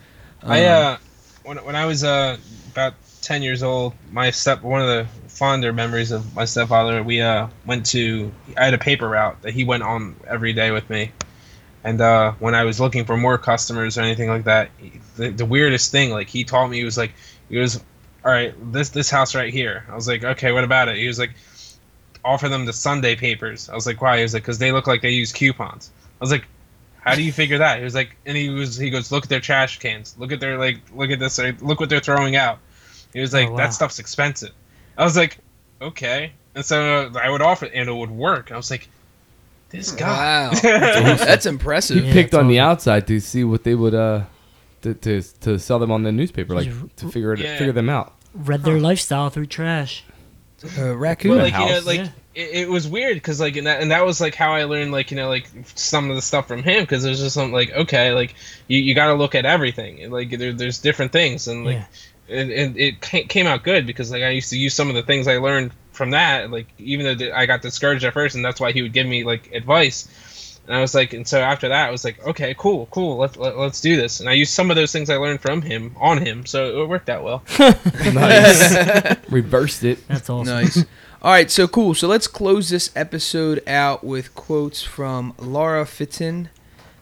I 0.43 0.64
Um, 0.66 0.85
uh, 0.85 0.97
when 1.45 1.57
when 1.59 1.77
I 1.77 1.87
was 1.87 2.03
uh 2.03 2.39
about 2.75 2.95
ten 3.22 3.41
years 3.43 3.62
old, 3.62 3.95
my 4.11 4.31
step 4.31 4.62
one 4.62 4.83
of 4.83 4.89
the 4.89 5.07
fonder 5.29 5.72
memories 5.72 6.11
of 6.11 6.35
my 6.35 6.45
stepfather, 6.45 7.03
we 7.03 7.20
uh 7.20 7.47
went 7.64 7.87
to 7.87 8.33
I 8.57 8.64
had 8.64 8.75
a 8.75 8.79
paper 8.79 9.09
route 9.09 9.41
that 9.43 9.53
he 9.55 9.62
went 9.64 9.85
on 9.85 10.16
every 10.27 10.53
day 10.53 10.72
with 10.72 10.91
me, 10.91 11.12
and 11.85 12.01
uh 12.01 12.33
when 12.41 12.55
I 12.55 12.64
was 12.64 12.81
looking 12.81 13.05
for 13.05 13.16
more 13.16 13.39
customers 13.39 13.97
or 13.97 14.01
anything 14.03 14.29
like 14.29 14.45
that, 14.45 14.70
the, 15.16 15.31
the 15.31 15.45
weirdest 15.45 15.93
thing 15.93 16.11
like 16.11 16.29
he 16.29 16.43
taught 16.43 16.68
me 16.68 16.79
he 16.79 16.85
was 16.85 16.99
like 16.99 17.12
he 17.49 17.59
was 17.59 17.77
all 18.25 18.33
right 18.33 18.53
this 18.72 18.91
this 18.91 19.09
house 19.09 19.35
right 19.37 19.53
here. 19.53 19.87
I 19.89 19.95
was 19.95 20.09
like 20.09 20.25
okay 20.25 20.51
what 20.51 20.64
about 20.64 20.89
it? 20.89 20.97
He 20.97 21.07
was 21.07 21.18
like 21.18 21.31
offer 22.25 22.49
them 22.49 22.64
the 22.64 22.72
Sunday 22.72 23.14
papers. 23.14 23.68
I 23.68 23.75
was 23.77 23.87
like 23.87 24.03
why? 24.03 24.16
He 24.16 24.22
was 24.25 24.35
like 24.35 24.43
because 24.43 24.59
they 24.59 24.72
look 24.72 24.89
like 24.89 25.01
they 25.03 25.11
use 25.11 25.31
coupons. 25.33 25.91
I 26.20 26.25
was 26.25 26.33
like 26.33 26.47
how 27.05 27.15
do 27.15 27.23
you 27.23 27.33
figure 27.33 27.59
that? 27.59 27.79
He 27.79 27.85
was 27.85 27.95
like, 27.95 28.17
and 28.27 28.37
he 28.37 28.49
was, 28.49 28.77
he 28.77 28.91
goes, 28.91 29.13
look 29.13 29.25
at 29.25 29.29
their 29.31 29.41
trash 29.41 29.79
cans, 29.79 30.15
look 30.19 30.33
at 30.33 30.41
their 30.41 30.59
like, 30.59 30.79
look 30.95 31.11
at 31.11 31.19
this, 31.19 31.39
like, 31.39 31.61
look 31.63 31.79
what 31.81 31.89
they're 31.91 32.01
throwing 32.01 32.35
out. 32.37 32.59
He 33.13 33.21
was 33.21 33.33
like, 33.33 33.49
Oh, 33.49 33.53
wow. 33.53 33.57
that 33.59 33.75
stuff's 33.75 33.99
expensive. 33.99 34.51
I 34.97 35.05
was 35.05 35.17
like, 35.17 35.39
okay, 35.83 36.33
and 36.55 36.65
so 36.65 37.11
I 37.21 37.29
would 37.31 37.43
offer, 37.43 37.67
it, 37.67 37.73
and 37.75 37.89
it 37.89 37.93
would 37.93 38.11
work. 38.11 38.51
I 38.53 38.57
was 38.57 38.71
like, 38.71 38.89
this 39.71 39.91
guy. 39.93 40.07
Wow, 40.07 40.51
that's 40.63 41.45
You 41.45 41.51
impressive. 41.51 42.05
Yeah, 42.05 42.13
picked 42.13 42.29
it's 42.33 42.35
on 42.37 42.49
the 42.49 42.61
outside 42.61 43.07
to 43.09 43.21
see 43.21 43.43
what 43.45 43.65
they 43.65 43.75
would 43.75 43.95
uh 43.95 44.23
to 44.83 44.95
to, 44.95 45.21
to 45.41 45.59
sell 45.59 45.79
them 45.81 45.91
on 45.91 46.05
the 46.05 46.13
newspaper, 46.13 46.55
like 46.55 46.71
to 46.97 47.09
figure 47.11 47.33
it 47.33 47.41
Yeah. 47.41 47.59
figure 47.59 47.73
them 47.73 47.89
out. 47.91 48.15
Read 48.35 48.63
their 48.63 48.79
lifestyle 48.81 49.31
through 49.31 49.47
trash. 49.47 50.05
Uh, 50.79 50.97
raccoon. 50.97 51.33
But 51.33 51.39
like 51.45 51.53
you 51.53 51.59
know, 51.59 51.75
house. 51.75 51.87
like 51.87 51.99
Yeah. 52.01 52.09
it, 52.35 52.51
it 52.62 52.69
was 52.69 52.89
weird 52.89 53.15
because 53.17 53.41
like 53.41 53.57
and 53.57 53.67
that 53.67 53.81
and 53.83 53.91
that 53.91 54.05
was 54.05 54.21
like 54.21 54.35
how 54.35 54.53
I 54.53 54.65
learned 54.65 54.93
like 54.93 55.11
you 55.11 55.17
know 55.17 55.29
like 55.29 55.47
some 55.75 56.11
of 56.11 56.17
the 56.17 56.23
stuff 56.23 56.49
from 56.49 56.62
him 56.62 56.83
because 56.83 57.03
there's 57.03 57.21
just 57.21 57.35
something 57.35 57.53
like 57.53 57.71
okay 57.73 58.12
like 58.12 58.35
you, 58.69 58.79
you 58.79 58.95
got 58.95 59.09
to 59.09 59.15
look 59.15 59.35
at 59.35 59.45
everything 59.45 60.03
and, 60.03 60.12
like 60.12 60.31
there, 60.39 60.53
there's 60.53 60.79
different 60.79 61.12
things 61.12 61.49
and 61.49 61.65
like 61.65 61.77
Yeah. 62.29 62.37
and, 62.41 62.51
and 62.51 62.79
it 62.79 63.01
came 63.01 63.47
out 63.47 63.62
good 63.62 63.87
because 63.87 64.11
like 64.11 64.23
I 64.23 64.31
used 64.31 64.51
to 64.51 64.59
use 64.59 64.75
some 64.75 64.89
of 64.89 64.95
the 64.95 65.03
things 65.03 65.29
I 65.29 65.37
learned 65.39 65.73
from 65.93 66.11
that 66.11 66.51
like 66.51 66.67
even 66.79 67.19
though 67.19 67.33
I 67.35 67.47
got 67.47 67.62
discouraged 67.62 68.05
at 68.05 68.12
first 68.15 68.35
and 68.35 68.45
that's 68.45 68.61
why 68.61 68.73
he 68.73 68.83
would 68.83 68.93
give 68.93 69.07
me 69.07 69.25
like 69.25 69.53
advice 69.53 70.09
and 70.67 70.77
I 70.77 70.81
was 70.81 70.95
like 70.95 71.12
and 71.12 71.27
so 71.27 71.41
after 71.41 71.69
that 71.69 71.89
I 71.89 71.91
was 71.91 72.05
like 72.05 72.25
okay 72.27 72.55
cool 72.57 72.87
cool 72.91 73.19
let, 73.19 73.37
let, 73.37 73.59
let's 73.59 73.81
do 73.81 73.97
this 73.97 74.21
and 74.21 74.29
I 74.29 74.33
used 74.33 74.53
some 74.53 74.71
of 74.71 74.77
those 74.77 74.93
things 74.93 75.11
I 75.11 75.17
learned 75.17 75.41
from 75.41 75.62
him 75.62 75.95
on 76.01 76.19
him 76.19 76.47
so 76.47 76.83
it 76.83 76.89
worked 76.89 77.09
out 77.09 77.25
well 77.25 77.43
Nice. 78.12 79.17
Reversed 79.31 79.85
it. 79.85 80.07
That's 80.09 80.29
awesome. 80.31 80.55
Nice. 80.55 80.85
All 81.23 81.31
right, 81.31 81.51
so 81.51 81.67
cool. 81.67 81.95
So 81.95 82.07
let's 82.07 82.27
close 82.27 82.69
this 82.69 82.91
episode 82.95 83.62
out 83.67 84.05
with 84.05 84.35
quotes 84.35 84.83
from 84.83 85.35
Laura 85.39 85.87
Fitton, 85.87 86.51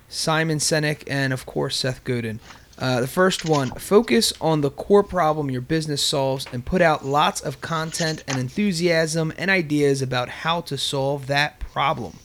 Simon 0.08 0.58
Sinek, 0.58 1.02
and 1.06 1.32
of 1.32 1.44
course 1.44 1.76
Seth 1.76 2.04
Godin. 2.04 2.40
Uh, 2.78 3.00
the 3.00 3.08
first 3.08 3.44
one: 3.44 3.70
focus 3.72 4.32
on 4.40 4.60
the 4.60 4.70
core 4.70 5.02
problem 5.02 5.50
your 5.50 5.60
business 5.60 6.02
solves, 6.02 6.46
and 6.52 6.64
put 6.64 6.80
out 6.80 7.04
lots 7.04 7.40
of 7.40 7.60
content 7.60 8.22
and 8.28 8.38
enthusiasm 8.38 9.32
and 9.36 9.50
ideas 9.50 10.00
about 10.00 10.28
how 10.28 10.60
to 10.62 10.78
solve 10.78 11.26
that 11.26 11.58
problem. 11.58 12.18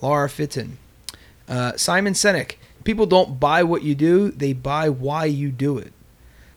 Laura 0.00 0.28
Fitton. 0.28 0.78
Uh, 1.48 1.72
Simon 1.76 2.12
Sinek: 2.14 2.56
People 2.84 3.06
don't 3.06 3.38
buy 3.40 3.62
what 3.62 3.82
you 3.82 3.94
do; 3.94 4.30
they 4.30 4.52
buy 4.52 4.88
why 4.88 5.24
you 5.26 5.50
do 5.50 5.78
it. 5.78 5.92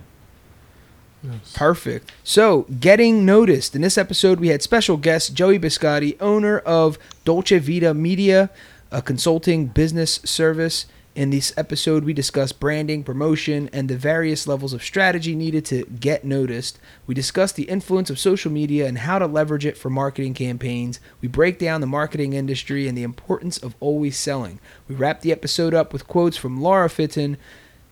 Perfect. 1.54 2.12
So, 2.22 2.62
getting 2.80 3.24
noticed. 3.24 3.74
In 3.74 3.82
this 3.82 3.98
episode, 3.98 4.40
we 4.40 4.48
had 4.48 4.62
special 4.62 4.96
guest 4.96 5.34
Joey 5.34 5.58
Biscotti, 5.58 6.20
owner 6.20 6.58
of 6.60 6.98
Dolce 7.24 7.58
Vita 7.58 7.94
Media, 7.94 8.50
a 8.90 9.02
consulting 9.02 9.66
business 9.66 10.20
service. 10.24 10.86
In 11.14 11.30
this 11.30 11.54
episode, 11.56 12.02
we 12.02 12.12
discuss 12.12 12.50
branding, 12.50 13.04
promotion, 13.04 13.70
and 13.72 13.88
the 13.88 13.96
various 13.96 14.48
levels 14.48 14.72
of 14.72 14.82
strategy 14.82 15.36
needed 15.36 15.64
to 15.66 15.84
get 15.84 16.24
noticed. 16.24 16.80
We 17.06 17.14
discuss 17.14 17.52
the 17.52 17.64
influence 17.64 18.10
of 18.10 18.18
social 18.18 18.50
media 18.50 18.88
and 18.88 18.98
how 18.98 19.20
to 19.20 19.26
leverage 19.28 19.64
it 19.64 19.78
for 19.78 19.90
marketing 19.90 20.34
campaigns. 20.34 20.98
We 21.20 21.28
break 21.28 21.60
down 21.60 21.80
the 21.80 21.86
marketing 21.86 22.32
industry 22.32 22.88
and 22.88 22.98
the 22.98 23.04
importance 23.04 23.58
of 23.58 23.76
always 23.78 24.16
selling. 24.16 24.58
We 24.88 24.96
wrap 24.96 25.20
the 25.20 25.30
episode 25.30 25.72
up 25.72 25.92
with 25.92 26.08
quotes 26.08 26.36
from 26.36 26.60
Laura 26.60 26.90
Fitton, 26.90 27.36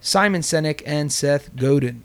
Simon 0.00 0.42
Sinek, 0.42 0.82
and 0.84 1.12
Seth 1.12 1.54
Godin. 1.54 2.02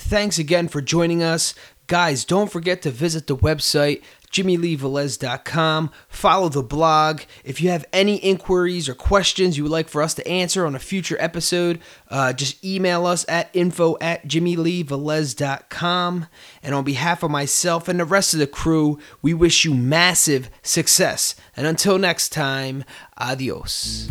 Thanks 0.00 0.38
again 0.38 0.68
for 0.68 0.80
joining 0.80 1.22
us. 1.22 1.54
Guys, 1.86 2.24
don't 2.24 2.50
forget 2.50 2.80
to 2.82 2.90
visit 2.90 3.26
the 3.26 3.36
website, 3.36 4.02
jimmyleevelez.com. 4.32 5.90
Follow 6.08 6.48
the 6.48 6.62
blog. 6.62 7.20
If 7.44 7.60
you 7.60 7.68
have 7.70 7.84
any 7.92 8.16
inquiries 8.16 8.88
or 8.88 8.94
questions 8.94 9.58
you 9.58 9.64
would 9.64 9.72
like 9.72 9.88
for 9.88 10.00
us 10.00 10.14
to 10.14 10.26
answer 10.26 10.64
on 10.64 10.74
a 10.74 10.80
future 10.80 11.16
episode, 11.20 11.80
uh, 12.08 12.32
just 12.32 12.64
email 12.64 13.06
us 13.06 13.26
at 13.28 13.50
info 13.52 13.98
at 14.00 14.26
jimmyleevelez.com. 14.26 16.26
And 16.62 16.74
on 16.74 16.84
behalf 16.84 17.22
of 17.22 17.30
myself 17.30 17.88
and 17.88 18.00
the 18.00 18.04
rest 18.04 18.32
of 18.32 18.40
the 18.40 18.46
crew, 18.46 18.98
we 19.20 19.34
wish 19.34 19.64
you 19.64 19.74
massive 19.74 20.50
success. 20.62 21.34
And 21.56 21.66
until 21.66 21.98
next 21.98 22.30
time, 22.30 22.84
adios. 23.18 24.10